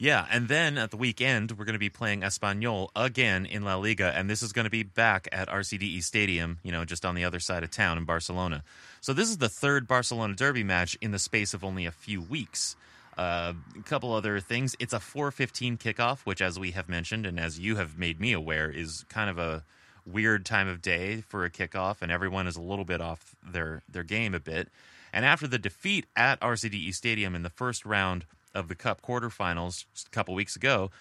[0.01, 3.75] Yeah, and then at the weekend, we're going to be playing Espanyol again in La
[3.75, 7.13] Liga, and this is going to be back at RCDE Stadium, you know, just on
[7.13, 8.63] the other side of town in Barcelona.
[8.99, 12.19] So this is the third Barcelona derby match in the space of only a few
[12.19, 12.75] weeks.
[13.15, 14.75] Uh, a couple other things.
[14.79, 18.33] It's a 4:15 kickoff, which, as we have mentioned, and as you have made me
[18.33, 19.63] aware, is kind of a
[20.03, 23.83] weird time of day for a kickoff, and everyone is a little bit off their
[23.87, 24.69] their game a bit.
[25.13, 29.85] And after the defeat at RCDE Stadium in the first round of the Cup quarterfinals
[30.05, 30.91] a couple weeks ago.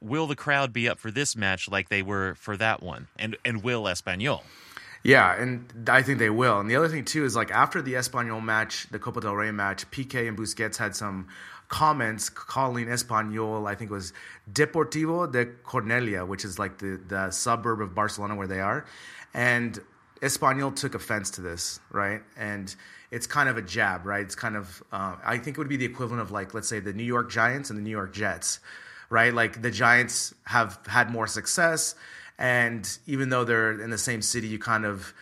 [0.00, 3.08] Will the crowd be up for this match like they were for that one?
[3.18, 4.42] And and will Espanyol?
[5.02, 6.58] Yeah, and I think they will.
[6.58, 9.50] And the other thing too is like after the Espanyol match, the Copa del Rey
[9.50, 11.28] match, Piqué and Busquets had some
[11.68, 14.12] comments calling Espanyol, I think it was
[14.52, 18.86] Deportivo de Cornellà, which is like the, the suburb of Barcelona where they are.
[19.34, 19.78] And
[20.20, 22.22] Espanyol took offense to this, right?
[22.36, 22.74] And
[23.10, 24.22] it's kind of a jab, right?
[24.22, 26.80] It's kind of, uh, I think it would be the equivalent of like, let's say,
[26.80, 28.60] the New York Giants and the New York Jets,
[29.10, 29.32] right?
[29.32, 31.94] Like the Giants have had more success,
[32.38, 35.12] and even though they're in the same city, you kind of,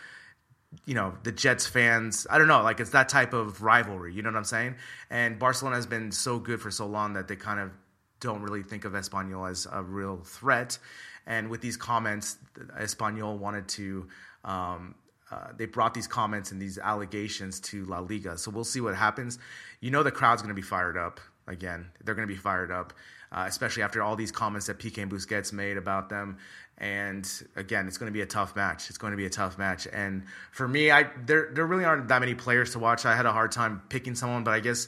[0.85, 4.21] you know, the Jets fans, I don't know, like it's that type of rivalry, you
[4.21, 4.75] know what I'm saying?
[5.09, 7.71] And Barcelona has been so good for so long that they kind of
[8.19, 10.77] don't really think of Espanyol as a real threat.
[11.25, 12.37] And with these comments,
[12.79, 14.07] Espanyol wanted to
[14.43, 14.95] um,
[15.31, 18.37] uh, they brought these comments and these allegations to La Liga.
[18.37, 19.39] So we'll see what happens.
[19.81, 21.89] You know the crowd's going to be fired up again.
[22.03, 22.93] They're going to be fired up,
[23.31, 26.37] uh, especially after all these comments that Piqué and Busquets made about them.
[26.77, 28.89] And again, it's going to be a tough match.
[28.89, 29.87] It's going to be a tough match.
[29.91, 33.05] And for me, I there there really aren't that many players to watch.
[33.05, 34.87] I had a hard time picking someone, but I guess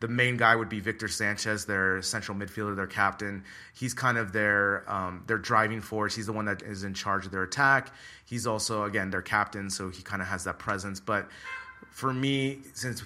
[0.00, 3.42] the main guy would be Victor Sanchez, their central midfielder, their captain.
[3.74, 6.14] He's kind of their um, their driving force.
[6.14, 7.92] He's the one that is in charge of their attack.
[8.24, 11.00] He's also again their captain, so he kind of has that presence.
[11.00, 11.28] But
[11.90, 13.02] for me, since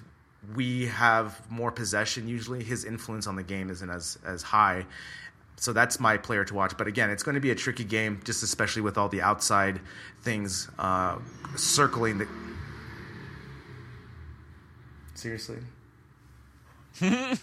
[0.55, 4.85] we have more possession, usually his influence on the game isn't as as high.
[5.56, 6.77] So that's my player to watch.
[6.77, 9.81] But again, it's going to be a tricky game, just especially with all the outside
[10.23, 11.19] things uh,
[11.56, 12.28] circling the.
[15.14, 15.59] Seriously.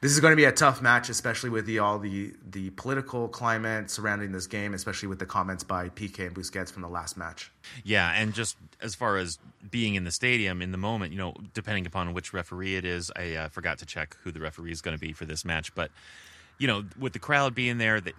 [0.00, 3.28] this is going to be a tough match, especially with the all the the political
[3.28, 7.16] climate surrounding this game, especially with the comments by Piqué and Busquets from the last
[7.16, 7.50] match.
[7.84, 9.38] Yeah, and just as far as
[9.70, 13.10] being in the stadium in the moment, you know, depending upon which referee it is,
[13.16, 15.74] I uh, forgot to check who the referee is going to be for this match,
[15.74, 15.90] but
[16.58, 18.14] you know, with the crowd being there, that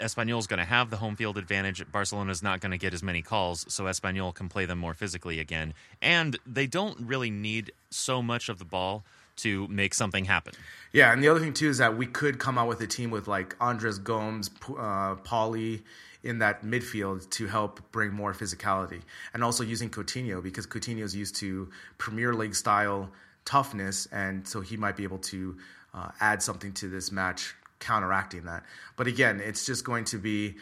[0.00, 1.84] Espanyol's going to have the home field advantage.
[1.90, 5.38] Barcelona's not going to get as many calls, so Espanyol can play them more physically
[5.38, 5.74] again.
[6.02, 9.04] And they don't really need so much of the ball
[9.36, 10.54] to make something happen.
[10.92, 13.10] Yeah, and the other thing too is that we could come out with a team
[13.10, 15.82] with like Andres Gomes, uh, Pauly
[16.22, 19.00] in that midfield to help bring more physicality,
[19.32, 23.10] and also using Coutinho because Coutinho is used to Premier League style
[23.46, 25.56] toughness, and so he might be able to
[25.94, 28.64] uh, add something to this match, counteracting that.
[28.96, 30.56] But again, it's just going to be.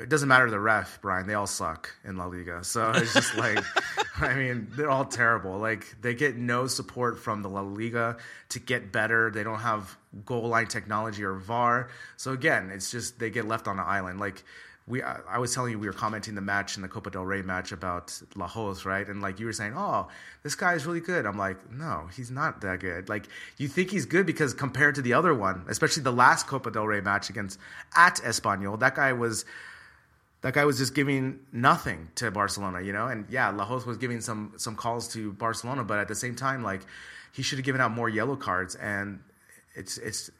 [0.00, 1.28] It doesn't matter the ref, Brian.
[1.28, 2.64] They all suck in La Liga.
[2.64, 3.64] So it's just like,
[4.20, 5.56] I mean, they're all terrible.
[5.58, 8.16] Like they get no support from the La Liga
[8.48, 9.30] to get better.
[9.30, 11.90] They don't have goal line technology or VAR.
[12.16, 14.18] So again, it's just they get left on an island.
[14.18, 14.42] Like
[14.86, 17.42] we I was telling you we were commenting the match in the Copa del Rey
[17.42, 19.06] match about Lahoz, right?
[19.06, 20.08] And like you were saying, oh,
[20.42, 21.24] this guy is really good.
[21.24, 23.08] I'm like, no, he's not that good.
[23.08, 23.28] Like
[23.58, 26.86] you think he's good because compared to the other one, especially the last Copa del
[26.86, 27.58] Rey match against
[27.96, 29.44] at Espanyol, that guy was
[30.40, 33.06] that guy was just giving nothing to Barcelona, you know.
[33.06, 36.64] And yeah, Lahoz was giving some some calls to Barcelona, but at the same time,
[36.64, 36.80] like
[37.32, 38.74] he should have given out more yellow cards.
[38.74, 39.20] And
[39.74, 40.30] it's it's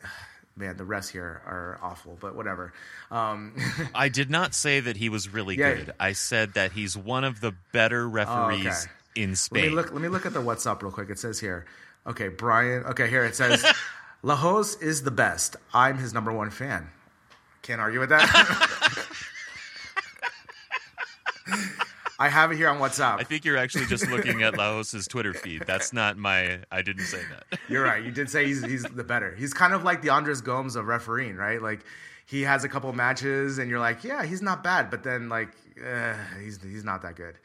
[0.56, 2.72] man, the refs here are awful, but whatever.
[3.10, 3.54] Um,
[3.94, 5.74] I did not say that he was really yeah.
[5.74, 5.94] good.
[5.98, 9.22] I said that he's one of the better referees oh, okay.
[9.22, 9.62] in Spain.
[9.62, 9.92] Let me look.
[9.92, 11.10] Let me look at the WhatsApp real quick.
[11.10, 11.66] It says here.
[12.06, 12.84] Okay, Brian.
[12.84, 13.64] Okay, here it says,
[14.22, 15.56] Lahoz is the best.
[15.72, 16.90] I'm his number one fan.
[17.62, 18.68] Can't argue with that.
[22.22, 23.18] I have it here on WhatsApp.
[23.18, 25.64] I think you're actually just looking at Lahoz's Twitter feed.
[25.66, 26.60] That's not my.
[26.70, 27.58] I didn't say that.
[27.68, 28.00] You're right.
[28.04, 29.34] You did say he's he's the better.
[29.34, 31.60] He's kind of like the Andres Gomes of refereeing, right?
[31.60, 31.80] Like
[32.24, 35.48] he has a couple matches, and you're like, yeah, he's not bad, but then like
[35.84, 37.36] uh, he's he's not that good.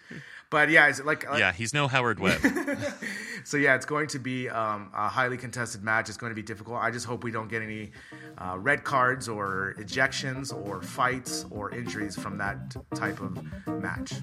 [0.49, 2.39] But yeah, it's like, yeah, he's no Howard Webb.
[3.43, 6.07] so yeah, it's going to be um, a highly contested match.
[6.07, 6.77] It's going to be difficult.
[6.77, 7.91] I just hope we don't get any
[8.37, 13.37] uh, red cards or ejections or fights or injuries from that type of
[13.67, 14.13] match.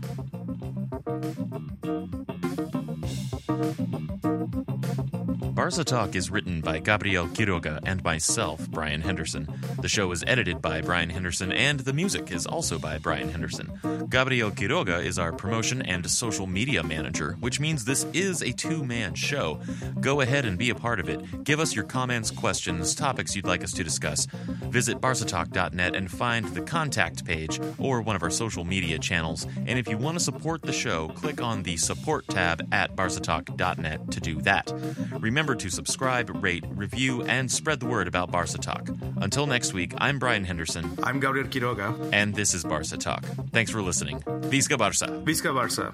[5.55, 9.49] Barca Talk is written by Gabriel Quiroga and myself, Brian Henderson.
[9.81, 13.73] The show is edited by Brian Henderson, and the music is also by Brian Henderson.
[14.09, 18.83] Gabriel Quiroga is our promotion and social media manager, which means this is a two
[18.85, 19.61] man show.
[20.01, 21.45] Go ahead and be a part of it.
[21.45, 24.27] Give us your comments, questions, topics you'd like us to discuss.
[24.71, 29.47] Visit barcatalk.net and find the contact page or one of our social media channels.
[29.67, 34.11] And if you want to support the show, click on the support tab at barcatalk.net
[34.11, 34.73] to do that.
[35.21, 38.89] Remember Remember to subscribe, rate, review, and spread the word about Barca Talk.
[39.19, 40.99] Until next week, I'm Brian Henderson.
[41.03, 42.11] I'm Gabriel Quiroga.
[42.13, 43.25] And this is Barca Talk.
[43.53, 44.23] Thanks for listening.
[44.51, 45.07] Visca Barca.
[45.25, 45.93] Visca Barca.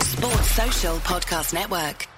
[0.00, 2.17] Sports Social Podcast Network.